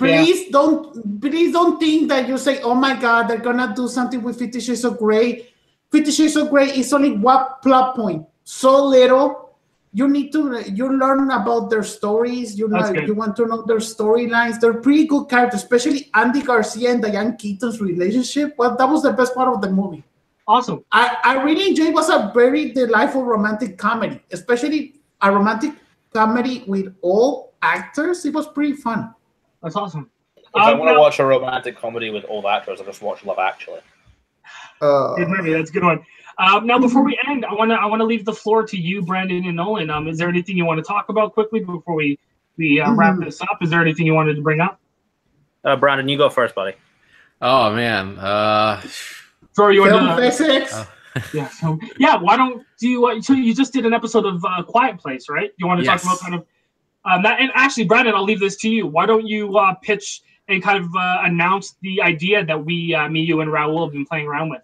[0.00, 0.24] Yeah.
[0.24, 4.22] Please don't, please don't think that you say, "Oh my God, they're gonna do something
[4.22, 5.48] with Fifty Shades of Grey."
[5.90, 9.41] Fifty Shades of Grey is only one plot point, so little.
[9.94, 12.58] You need to you learn about their stories.
[12.58, 14.58] You know, you want to know their storylines.
[14.58, 18.54] They're pretty good characters, especially Andy Garcia and Diane Keaton's relationship.
[18.56, 20.02] Well, that was the best part of the movie.
[20.48, 20.82] awesome.
[20.92, 25.72] I, I really enjoyed it was a very delightful romantic comedy, especially a romantic
[26.14, 28.24] comedy with all actors.
[28.24, 29.14] It was pretty fun.
[29.62, 30.10] That's awesome.
[30.36, 33.24] If I Um, want to watch a romantic comedy with all actors, I just watch
[33.24, 33.80] Love Actually.
[34.80, 35.52] Uh, Good movie.
[35.52, 36.04] That's a good one.
[36.38, 38.76] Um, now, before we end, I want to I want to leave the floor to
[38.76, 39.90] you, Brandon and Nolan.
[39.90, 42.18] Um, is there anything you want to talk about quickly before we
[42.56, 43.24] we uh, wrap Mhm.
[43.24, 43.58] this up?
[43.62, 44.78] Is there anything you wanted to bring up?
[45.64, 46.74] Uh, Brandon, you go first, buddy.
[47.40, 48.18] Oh man.
[48.18, 48.80] Uh,
[49.52, 50.30] Sorry, you film want to?
[50.30, 50.72] physics.
[50.74, 50.88] Oh.
[51.34, 51.48] Yeah.
[51.48, 53.04] So yeah, why don't do you?
[53.06, 55.50] Uh, so you just did an episode of uh, Quiet Place, right?
[55.58, 56.02] You want to Yes.
[56.02, 56.46] talk about kind of
[57.04, 57.40] um, that?
[57.40, 58.86] And actually, Brandon, I'll leave this to you.
[58.86, 63.08] Why don't you uh, pitch and kind of uh, announce the idea that we, uh,
[63.08, 64.62] me, you, and Raul have been playing around with?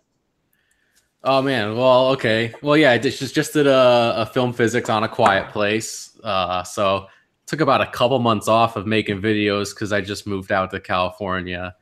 [1.24, 5.02] Oh man, well, okay, well, yeah, I just just did a, a film physics on
[5.02, 6.16] a quiet place.
[6.22, 7.06] Uh, so
[7.46, 10.80] took about a couple months off of making videos because I just moved out to
[10.80, 11.74] California.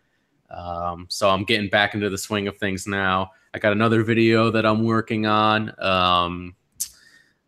[0.48, 3.30] Um, so I'm getting back into the swing of things now.
[3.52, 5.72] I got another video that I'm working on.
[5.82, 6.54] Um,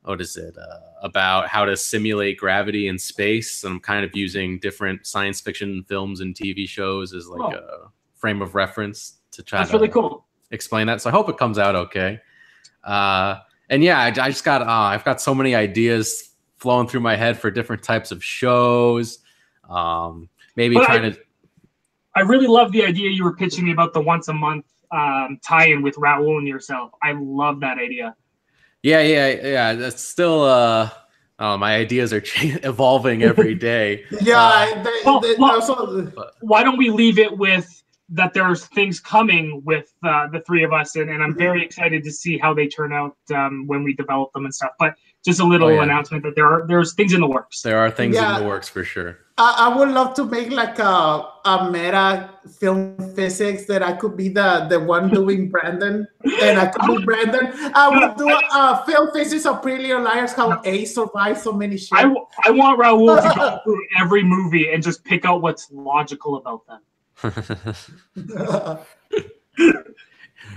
[0.03, 3.63] what is it uh, about how to simulate gravity in space?
[3.65, 7.59] And I'm kind of using different science fiction films and TV shows as like Oh.
[7.87, 10.27] a frame of reference to try That's to really cool.
[10.51, 11.01] Explain that.
[11.01, 12.21] So I hope it comes out okay.
[12.85, 13.37] Uh,
[13.71, 17.17] and yeah, I, I just got uh, I've got so many ideas flowing through my
[17.17, 19.19] head for different types of shows.
[19.69, 21.19] Um, maybe But trying I- to
[22.17, 25.39] I really love the idea you were pitching me about the once a month um,
[25.45, 26.91] tie-in with Raul and yourself.
[27.01, 28.17] I love that idea.
[28.83, 29.75] yeah yeah yeah.
[29.75, 30.91] That's still uh,
[31.39, 34.05] oh, my ideas are cha- evolving every day.
[34.23, 36.07] Yeah, Uh, they, well, well- also,
[36.41, 40.73] Why don't we leave it with that there's things coming with uh, the three of
[40.73, 43.93] us, and, and I'm very excited to see how they turn out um, when we
[43.95, 44.71] develop them and stuff.
[44.79, 44.95] But
[45.25, 45.83] just a little Oh, yeah.
[45.83, 47.61] announcement that there are there's things in the works.
[47.61, 48.37] There are things Yeah.
[48.37, 49.19] in the works for sure.
[49.37, 54.17] I, I would love to make like a, a meta film physics that I could
[54.17, 56.07] be the, the one doing Brandon
[56.43, 57.53] and I could be Brandon.
[57.75, 61.53] I would do a, a film physics of Pretty Little Liars, how A survived so
[61.53, 61.99] many shit.
[61.99, 65.69] I, w- I want Raul to go through every movie and just pick out what's
[65.71, 66.81] logical about them.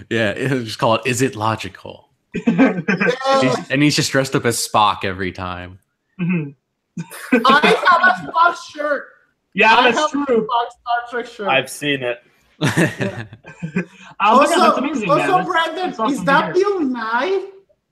[0.09, 1.01] yeah, it'll just call it.
[1.05, 2.09] Is it logical?
[2.47, 2.79] Yeah.
[3.41, 5.79] He's- and he's just dressed up as Spock every time.
[6.19, 6.55] Mhm.
[7.33, 9.07] I have a Spock shirt.
[9.53, 10.37] Yeah, I that's have true.
[10.37, 11.47] a Spock Star Trek shirt.
[11.47, 12.23] I've seen it.
[14.21, 16.63] Yeah, also, that's amazing, also That's- Brandon, that's awesome is that hear.
[16.63, 17.45] Bill Nye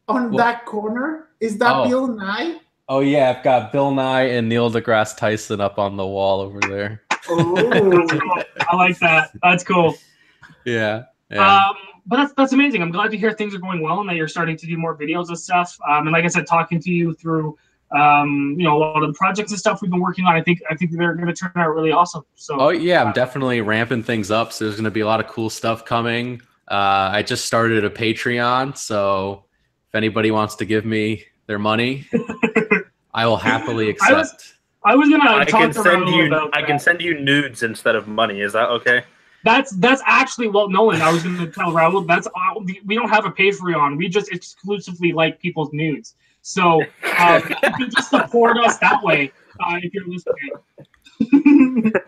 [0.08, 0.38] on What?
[0.38, 1.30] that corner?
[1.40, 1.88] Is that Oh.
[1.90, 2.60] Bill Nye?
[2.88, 6.60] oh yeah, I've got Bill Nye and Neil deGrasse Tyson up on the wall over
[6.60, 7.02] there.
[7.28, 8.08] Oh.
[8.70, 9.32] I like that.
[9.42, 9.96] That's cool.
[10.66, 11.68] Yeah, yeah.
[11.68, 11.76] Um,
[12.06, 12.82] but that's that's amazing.
[12.82, 14.98] I'm glad to hear things are going well and that you're starting to do more
[14.98, 15.78] videos and stuff.
[15.88, 17.58] Um, and like I said, talking to you through
[17.92, 20.42] um, you know, a lot of the projects and stuff we've been working on, I
[20.44, 22.24] think I think they're going to turn out really awesome.
[22.36, 24.54] So Oh yeah, I'm definitely ramping things up.
[24.54, 26.42] So there's going to be a lot of cool stuff coming.
[26.68, 29.46] Uh, I just started a Patreon, so
[29.88, 32.08] if anybody wants to give me their money,
[33.14, 34.56] I will happily I was- accept.
[34.84, 36.28] I was gonna I talk can to send you.
[36.28, 38.42] about I can send you nudes instead of money.
[38.42, 39.04] Is that okay?
[39.44, 41.02] That's that's actually well, Nolan.
[41.02, 43.98] I was going to tell Raul that's all, we we don't have a Patreon.
[43.98, 46.16] We just exclusively like people's nudes.
[46.42, 46.82] So
[47.20, 50.52] um, you can just support us that way uh, if you're listening.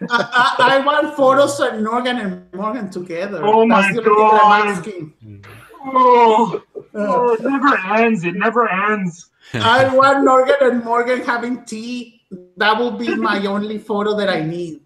[0.10, 3.42] I, I, I want photos of Morgan and Morgan together.
[3.44, 5.52] Oh my That's the only thing I'm God.
[5.86, 8.24] oh, Uh, oh, it never ends.
[8.24, 9.30] It never ends.
[9.54, 12.21] I want Morgan and Morgan having tea.
[12.58, 14.82] That will be my only photo that I need.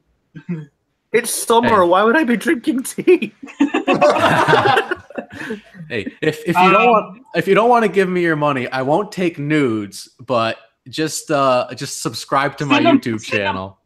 [1.11, 1.81] It's summer.
[1.84, 1.88] Hey.
[1.88, 3.34] Why would I be drinking tea?
[5.89, 8.35] Hey, if if you don't Um, want if you don't want to give me your
[8.38, 10.57] money, I won't take nudes, but
[10.89, 13.45] just uh just subscribe to my Send 'em- YouTube send 'em.
[13.47, 13.80] channel.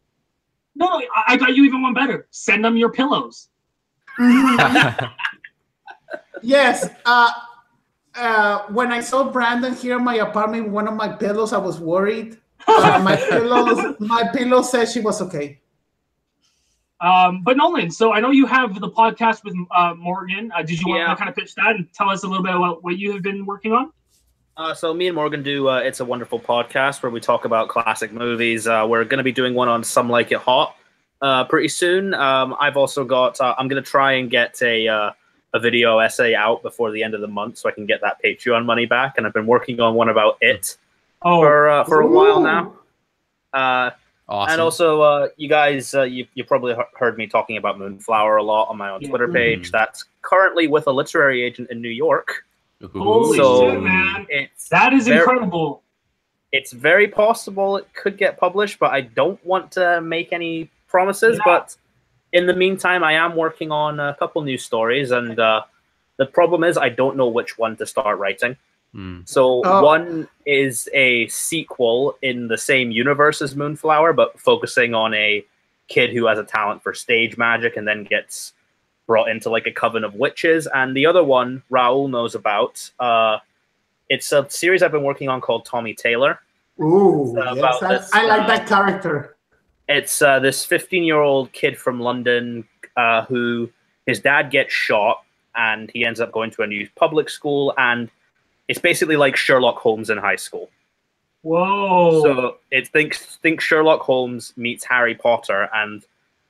[0.76, 2.26] No, I, I got you even one better.
[2.30, 3.48] Send them your pillows.
[6.42, 6.88] Yes.
[7.04, 7.30] Uh,
[8.14, 11.78] uh, when I saw Brandon here in my apartment, one of my pillows, I was
[11.78, 12.38] worried.
[12.66, 15.58] Uh, my pillows, my pillow said she was okay.
[17.00, 20.52] Um, but Nolan, so I know you have the podcast with uh, Morgan.
[20.54, 21.08] Uh, did you want Yeah.
[21.08, 23.22] to kind of pitch that and tell us a little bit about what you have
[23.22, 23.90] been working on?
[24.56, 27.68] Uh, so me and Morgan do uh, it's a wonderful podcast where we talk about
[27.68, 28.66] classic movies.
[28.66, 30.76] Uh, we're going to be doing one on Some Like It Hot
[31.22, 32.12] uh, pretty soon.
[32.12, 35.12] Um, I've also got uh, I'm going to try and get a uh,
[35.54, 38.18] a video essay out before the end of the month so I can get that
[38.22, 39.14] Patreon money back.
[39.16, 40.76] And I've been working on one about it
[41.22, 42.74] Oh, for uh, for a while now.
[43.52, 43.90] Uh,
[44.28, 44.52] awesome.
[44.52, 48.42] And also, uh, you guys, uh, you, you probably heard me talking about Moonflower a
[48.42, 49.08] lot on my own Yeah.
[49.10, 49.70] Twitter page.
[49.70, 52.44] That's currently with a literary agent in New York.
[52.94, 54.26] holy So- shit, man!
[54.30, 55.82] It's That is very- incredible.
[56.52, 61.36] it's very possible it could get published, but I don't want to make any promises.
[61.36, 61.42] Yeah.
[61.44, 61.76] But
[62.32, 65.62] in the meantime, I am working on a couple new stories, and uh,
[66.16, 68.56] the problem is I don't know which one to start writing.
[68.94, 69.20] Hmm.
[69.24, 69.82] So Oh.
[69.84, 75.44] one is a sequel in the same universe as Moonflower, but focusing on a
[75.88, 78.52] kid who has a talent for stage magic and then gets
[79.06, 80.66] brought into like a coven of witches.
[80.72, 82.90] And the other one Raul knows about.
[82.98, 83.38] Uh,
[84.08, 86.40] it's a series I've been working on called Tommy Taylor.
[86.80, 89.36] Ooh, Uh, yes, about I, this, I like uh, that character.
[89.88, 93.70] It's uh, this 15 year old kid from London uh, who
[94.06, 95.22] his dad gets shot
[95.54, 97.74] and he ends up going to a new public school.
[97.76, 98.10] And
[98.70, 100.70] it's basically like Sherlock Holmes in high school.
[101.42, 102.22] Whoa!
[102.22, 106.04] So it thinks think Sherlock Holmes meets Harry Potter, and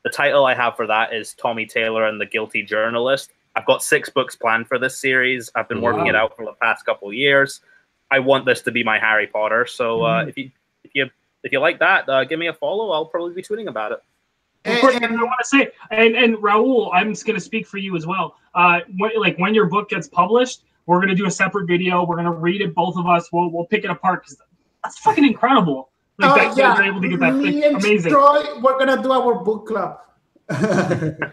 [0.04, 3.30] the title I have for that is Tommy Taylor and the Guilty Journalist.
[3.56, 5.50] I've got six books planned for this series.
[5.54, 7.60] I've been working it out for the past couple of years.
[8.10, 9.66] I want this to be my Harry Potter.
[9.66, 10.28] So uh, Mhm.
[10.28, 10.50] if you
[10.84, 11.10] if you
[11.42, 12.90] if you like that, uh, give me a follow.
[12.90, 14.02] I'll probably be tweeting about it.
[14.66, 17.38] Of And- course, and- and I want to say, and and Raul, I'm just going
[17.38, 18.36] to speak for you as well.
[18.54, 22.04] Uh, when, like when your book gets published, we're going to do a separate video.
[22.04, 23.30] We're going to read it, both of us.
[23.32, 24.36] We'll we'll pick it apart because
[24.82, 25.90] that's fucking incredible.
[26.18, 27.34] Like Oh, that, that you're able to get that.
[27.36, 28.10] Me Like, and amazing.
[28.10, 30.00] Troy, we're gonna do our book club.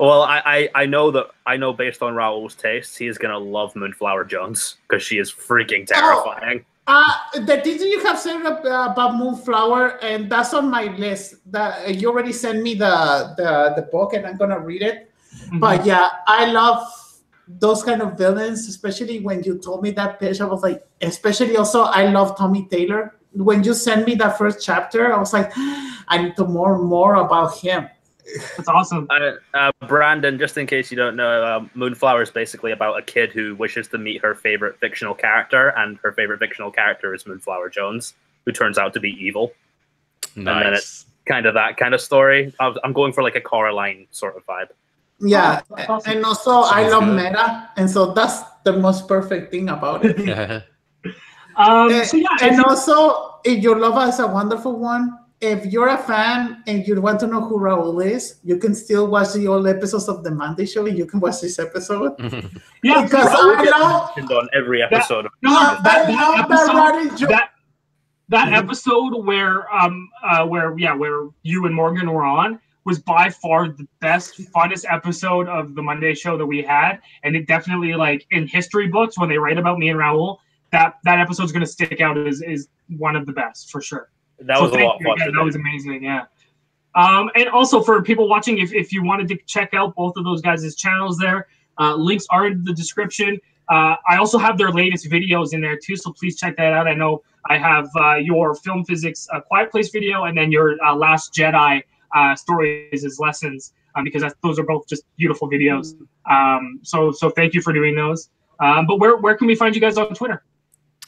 [0.00, 3.38] Well, I, I I know that I know based on Raul's tastes, he is gonna
[3.38, 6.64] love Moonflower Jones because she is freaking terrifying.
[6.86, 7.04] Uh,
[7.34, 11.34] the things you have said about Moonflower, and that's on my list.
[11.52, 15.12] That uh, you already sent me the, the the book, and I'm gonna read it.
[15.52, 15.60] Mhm.
[15.60, 16.80] But yeah, I love
[17.58, 20.40] those kind of villains, especially when you told me that pitch.
[20.40, 23.14] I was like, especially also, I love Tommy Taylor.
[23.32, 27.14] When you sent me that first chapter, I was like, I need to more more
[27.16, 27.88] about him.
[28.56, 29.08] That's awesome.
[29.10, 33.02] Uh, uh, Brandon, just in case you don't know, uh, Moonflower is basically about a
[33.02, 37.26] kid who wishes to meet her favorite fictional character, and her favorite fictional character is
[37.26, 38.14] Moonflower Jones,
[38.44, 39.52] who turns out to be evil.
[40.36, 41.06] then Nice.
[41.26, 42.52] Kind of that kind of story.
[42.60, 44.68] I was- I'm going for like a Coraline sort of vibe.
[45.20, 46.12] Yeah, Oh, that's awesome.
[46.12, 47.16] and also I love good.
[47.16, 50.64] meta, and so that's the most perfect thing about it.
[51.56, 55.18] Um, Eh, so yeah, if and you- also, if your love is a wonderful one,
[55.42, 59.08] if you're a fan and you want to know who Raul is, you can still
[59.08, 60.86] watch the old episodes of the Monday Show.
[60.86, 62.14] You can watch this episode
[62.82, 66.06] yeah, because Raul I gets love mentioned on every episode of no, I that, that
[66.06, 67.28] that episode, running joke.
[67.30, 67.50] that
[68.28, 68.56] that Mhm.
[68.64, 73.68] episode where um uh where yeah where you and Morgan were on was by far
[73.68, 78.26] the best funnest episode of the Monday show that we had and it definitely like
[78.30, 80.38] in history books when they write about me and Raul
[80.72, 84.10] that that episode's going to stick out as is one of the best for sure.
[84.38, 85.20] That So was a lot of fun.
[85.20, 85.34] again.
[85.34, 86.02] That was amazing.
[86.02, 86.24] Yeah.
[86.94, 90.24] Um, and also for people watching, if, if you wanted to check out both of
[90.24, 91.46] those guys' channels there,
[91.78, 93.38] uh, links are in the description.
[93.68, 96.88] Uh, I also have their latest videos in there too, so please check that out.
[96.88, 100.76] I know I have uh, your film physics uh, Quiet Place video and then your
[100.84, 101.82] uh, Last Jedi
[102.14, 105.94] uh, stories as lessons um, because that's, those are both just beautiful videos.
[106.30, 108.30] Um, so so thank you for doing those.
[108.60, 110.42] Um, but where where can we find you guys on Twitter?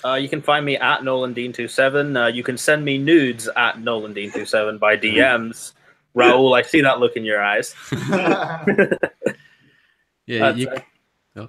[0.05, 3.49] Uh, you can find me at Nolan Dean 27 uh, You can send me nudes
[3.57, 5.75] at Nolan Dean 27 by DMs.
[6.17, 7.75] Raul, I see that look in your eyes.
[10.27, 11.49] Yeah, That's- you,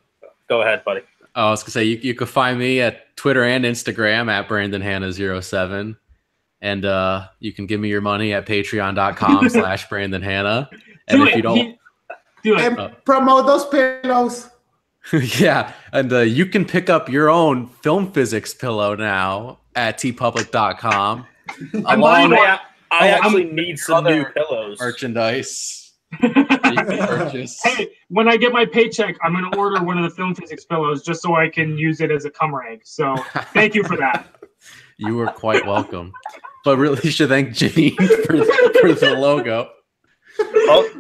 [0.50, 1.02] Go ahead, buddy.
[1.36, 4.48] Oh, I was gonna say you, you can find me at Twitter and Instagram at
[4.48, 5.98] Brandon Hannah 07
[6.64, 10.70] and uh, you can give me your money at patreon.com slash Brandon Hannah.
[11.10, 11.36] And Do if it.
[11.36, 11.78] you don't, He-
[12.44, 12.62] do it.
[12.62, 14.50] and promote those pillows.
[15.38, 21.26] yeah, and uh, you can pick up your own film physics pillow now at teepublic.com
[21.74, 22.48] I'm along buying with one.
[22.48, 22.60] I,
[22.92, 24.80] I actually need some other new pillows.
[24.80, 25.92] merchandise
[26.22, 27.60] that you can purchase.
[27.62, 30.64] Hey, when I get my paycheck, I'm going to order one of the film physics
[30.64, 32.82] pillows just so I can use it as a cum rag.
[32.86, 33.16] So
[33.54, 34.28] thank you for that.
[34.98, 36.14] You are quite welcome.
[36.64, 37.96] But really should thank Janine
[38.26, 38.44] for,
[38.80, 39.70] for the logo.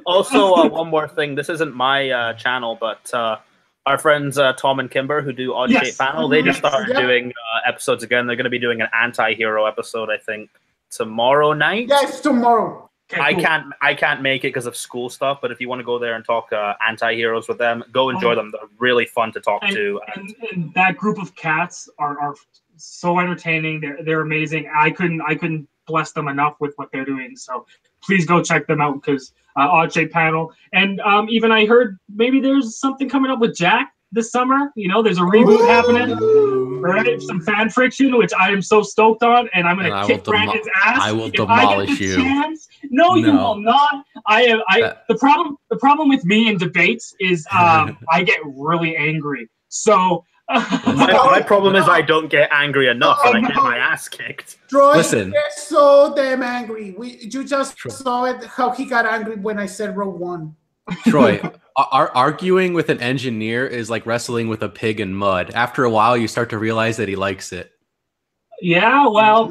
[0.06, 1.35] Also, uh, one more thing.
[1.35, 3.38] This isn't my uh, channel, but uh,
[3.85, 5.88] our friends uh, Tom and Kimber, who do Odd Yes.
[5.88, 7.02] Shape Panel, they just started Yeah.
[7.02, 8.27] doing uh, episodes again.
[8.27, 10.49] They're going to be doing an anti-hero episode, I think,
[10.90, 11.88] tomorrow night.
[11.88, 12.90] Yes, tomorrow.
[13.11, 13.44] Okay, I cool.
[13.44, 15.40] can't I can't make it because of school stuff.
[15.41, 18.31] But if you want to go there and talk uh, anti-heroes with them, go enjoy
[18.31, 18.35] Oh.
[18.35, 18.52] them.
[18.52, 20.02] They're really fun to talk And, to.
[20.15, 22.35] and, and that group of cats are, are
[22.84, 23.80] so entertaining.
[23.80, 24.69] They're, they're amazing.
[24.76, 27.35] I couldn't I couldn't bless them enough with what they're doing.
[27.35, 27.65] So
[28.01, 30.53] please go check them out because uh, Odd Shape Panel.
[30.73, 34.72] And um, even I heard maybe there's something coming up with Jack this summer.
[34.76, 36.81] You know, there's a reboot happening.
[36.81, 40.26] Right, some fan friction, which I am so stoked on, and I'm gonna will kick
[40.26, 40.99] demo- Brandon's ass.
[41.01, 42.15] I will if I get demolish the you.
[42.18, 42.68] chance.
[42.89, 44.03] No, you will not.
[44.27, 44.60] I am.
[44.68, 45.55] I That- the problem.
[45.69, 49.49] The problem with me in debates is um, I get really angry.
[49.69, 53.78] So my, my problem is I don't get angry enough and I get Oh, my
[53.78, 54.57] ass kicked.
[54.70, 55.34] Troy Listen.
[55.34, 56.91] is so damn angry.
[56.98, 57.91] We you just Troy.
[57.91, 60.56] saw it how he got angry when I said row One.
[61.07, 61.40] Troy,
[61.78, 65.52] ar- arguing with an engineer is like wrestling with a pig in mud.
[65.56, 67.72] After a while, you start to realize that he likes it.
[68.61, 69.49] yeah, well,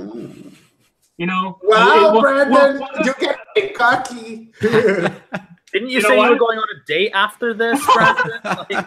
[1.16, 1.58] you know.
[1.62, 4.52] Wow, well, Brandon, well, you get me cocky.
[4.60, 8.40] Didn't you, You say you were going on a date after this, Brandon?
[8.70, 8.86] like,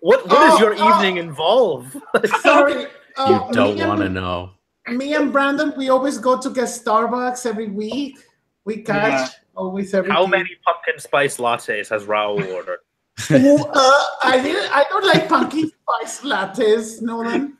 [0.00, 0.96] what what does Oh, your oh.
[0.96, 1.96] evening involve?
[2.42, 2.86] Sorry.
[3.18, 4.50] You uh, don't want to know.
[4.88, 8.18] Me and Brandon, we always go to get Starbucks every week.
[8.64, 9.28] We catch Yeah.
[9.56, 10.30] always every How week.
[10.30, 12.78] many pumpkin spice lattes has Raul ordered?
[13.32, 14.70] Ooh, uh, I didn't.
[14.72, 17.58] I don't like pumpkin spice lattes, Nolan.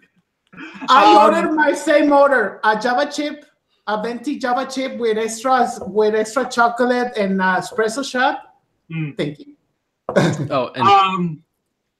[0.89, 3.45] I Um, ordered my same order: a Java chip,
[3.87, 8.55] a venti Java chip with extras, with extra chocolate and uh, espresso shot.
[8.91, 9.17] Mm.
[9.19, 9.57] Thank you.
[10.51, 11.43] Oh, and Um.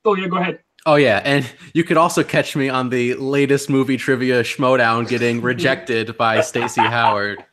[0.05, 0.61] Oh yeah, go ahead.
[0.87, 1.45] oh yeah, and
[1.75, 6.81] you could also catch me on the latest movie trivia Schmoedown getting rejected by Stacy
[6.81, 7.45] Howard.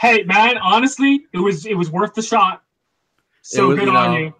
[0.00, 2.62] Hey man, honestly, it was it was worth the shot.
[3.42, 4.34] So was, good you on you.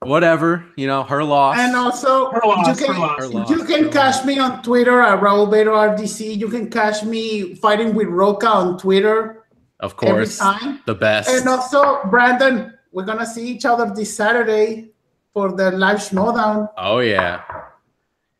[0.00, 1.56] Whatever, you know, her loss.
[1.58, 3.18] And also, Her loss, you her can loss.
[3.18, 4.24] Her loss, you can her catch loss.
[4.26, 6.36] me on Twitter at Raul Beto RDC.
[6.36, 9.44] You can catch me fighting with Rocha on Twitter
[9.80, 10.80] Of course, every course, time.
[10.84, 11.30] the best.
[11.30, 14.90] And also, Brandon, we're gonna see each other this Saturday
[15.36, 16.66] for the live showdown.
[16.78, 17.42] Oh yeah.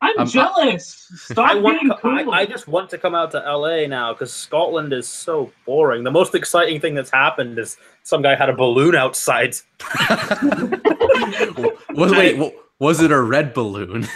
[0.01, 1.07] I'm I'm- jealous.
[1.17, 1.79] Stop I want.
[1.81, 2.31] being To, cool.
[2.33, 6.05] I, I just want to come out to LA now because Scotland is so boring.
[6.05, 9.57] The most exciting thing that's happened is some guy had a balloon outside.
[11.91, 14.09] was wait, was it a red balloon?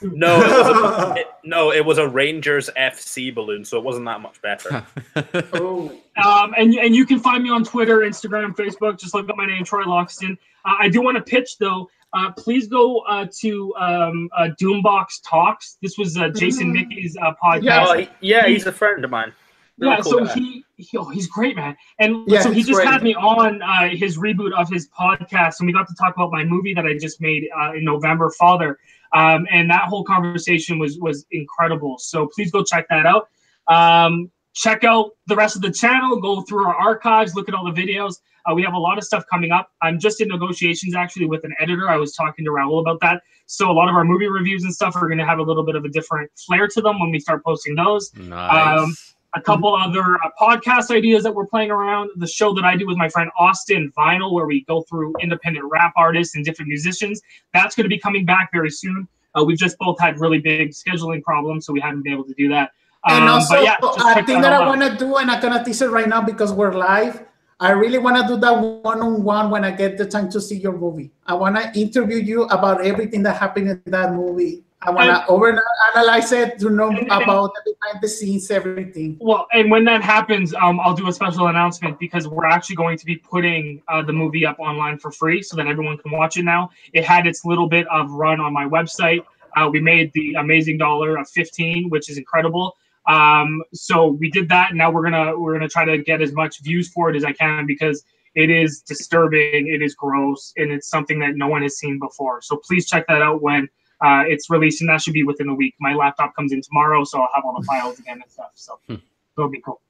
[0.00, 4.04] No, it was a, it, no, it was a Rangers FC balloon, so it wasn't
[4.06, 4.86] that much better.
[5.54, 5.90] oh,
[6.24, 8.96] Um, and and you can find me on Twitter, Instagram, Facebook.
[9.00, 10.38] Just look up my name, Troy Loxton.
[10.64, 11.88] Uh, I do want to pitch though.
[12.12, 15.76] Uh, please go uh, to um, uh, Doombox Talks.
[15.82, 16.88] This was uh, Jason Mhm.
[16.88, 17.62] Mickey's uh, podcast.
[17.62, 17.86] Yeah.
[17.86, 19.32] Oh, he- yeah, he's a friend of mine.
[19.78, 21.76] Really yeah, cool so he, he oh, he's great, man.
[22.00, 22.88] And Yeah, so he just great.
[22.88, 26.32] had me on uh, his reboot of his podcast, and we got to talk about
[26.32, 28.78] my movie that I just made uh, in November, Father.
[29.14, 31.96] Um, and that whole conversation was was incredible.
[31.98, 33.28] So please go check that out.
[33.68, 36.20] Um, check out the rest of the channel.
[36.20, 38.16] Go through our archives, look at all the videos.
[38.46, 39.70] Uh, we have a lot of stuff coming up.
[39.82, 41.88] I'm just in negotiations actually with an editor.
[41.88, 43.22] I was talking to Raul about that.
[43.46, 45.64] So a lot of our movie reviews and stuff are going to have a little
[45.64, 48.80] bit of a different flair to them when we start posting those nice.
[48.80, 48.94] Um,
[49.34, 52.10] a couple other uh, podcast ideas that we're playing around.
[52.16, 55.66] The show that I do with my friend Austin Vinyl, where we go through independent
[55.70, 57.20] rap artists and different musicians.
[57.52, 59.06] That's going to be coming back very soon.
[59.34, 62.34] Uh, we've just both had really big scheduling problems, so we haven't been able to
[62.34, 62.72] do that.
[63.04, 65.30] and Um, also, but yeah, just I think that that I want to do, and
[65.30, 67.24] I'm gonna tease it right now because we're live.
[67.60, 70.76] I really want to do that one-on-one when I get the time to see your
[70.78, 71.10] movie.
[71.26, 74.62] I want to interview you about everything that happened in that movie.
[74.80, 75.60] I want to over
[75.96, 79.16] analyze it to know and- about the behind the scenes, everything.
[79.20, 82.96] Well, and when that happens, um, I'll do a special announcement because we're actually going
[82.96, 86.36] to be putting uh, the movie up online for free so that everyone can watch
[86.36, 86.70] it now.
[86.92, 89.24] It had its little bit of run on my website.
[89.56, 92.76] Uh, we made the amazing dollar of 15, which is incredible.
[93.08, 96.32] Um, so we did that, and now we're gonna we're gonna try to get as
[96.32, 98.04] much views for it as I can because
[98.34, 102.40] it is disturbing, it is gross, and it's something that no one has seen before.
[102.42, 103.68] So please check that out when
[104.02, 105.74] uh, it's released, and that should be within a week.
[105.80, 108.50] My laptop comes in tomorrow, so I'll have all the files again and stuff.
[108.54, 108.96] So Hmm.
[109.36, 109.80] it'll be cool.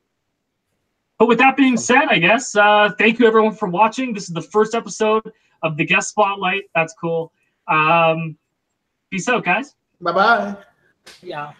[1.18, 4.14] But with that being said, I guess uh, thank you everyone for watching.
[4.14, 5.32] This is the first episode
[5.64, 6.62] of the guest spotlight.
[6.76, 7.32] That's cool.
[7.66, 8.38] Um,
[9.10, 9.74] peace out, guys.
[10.00, 10.56] Bye bye.
[11.20, 11.52] Yeah.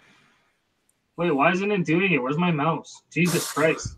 [1.19, 2.23] Wait, why isn't it doing it?
[2.23, 3.03] Where's my mouse?
[3.11, 3.97] Jesus Christ.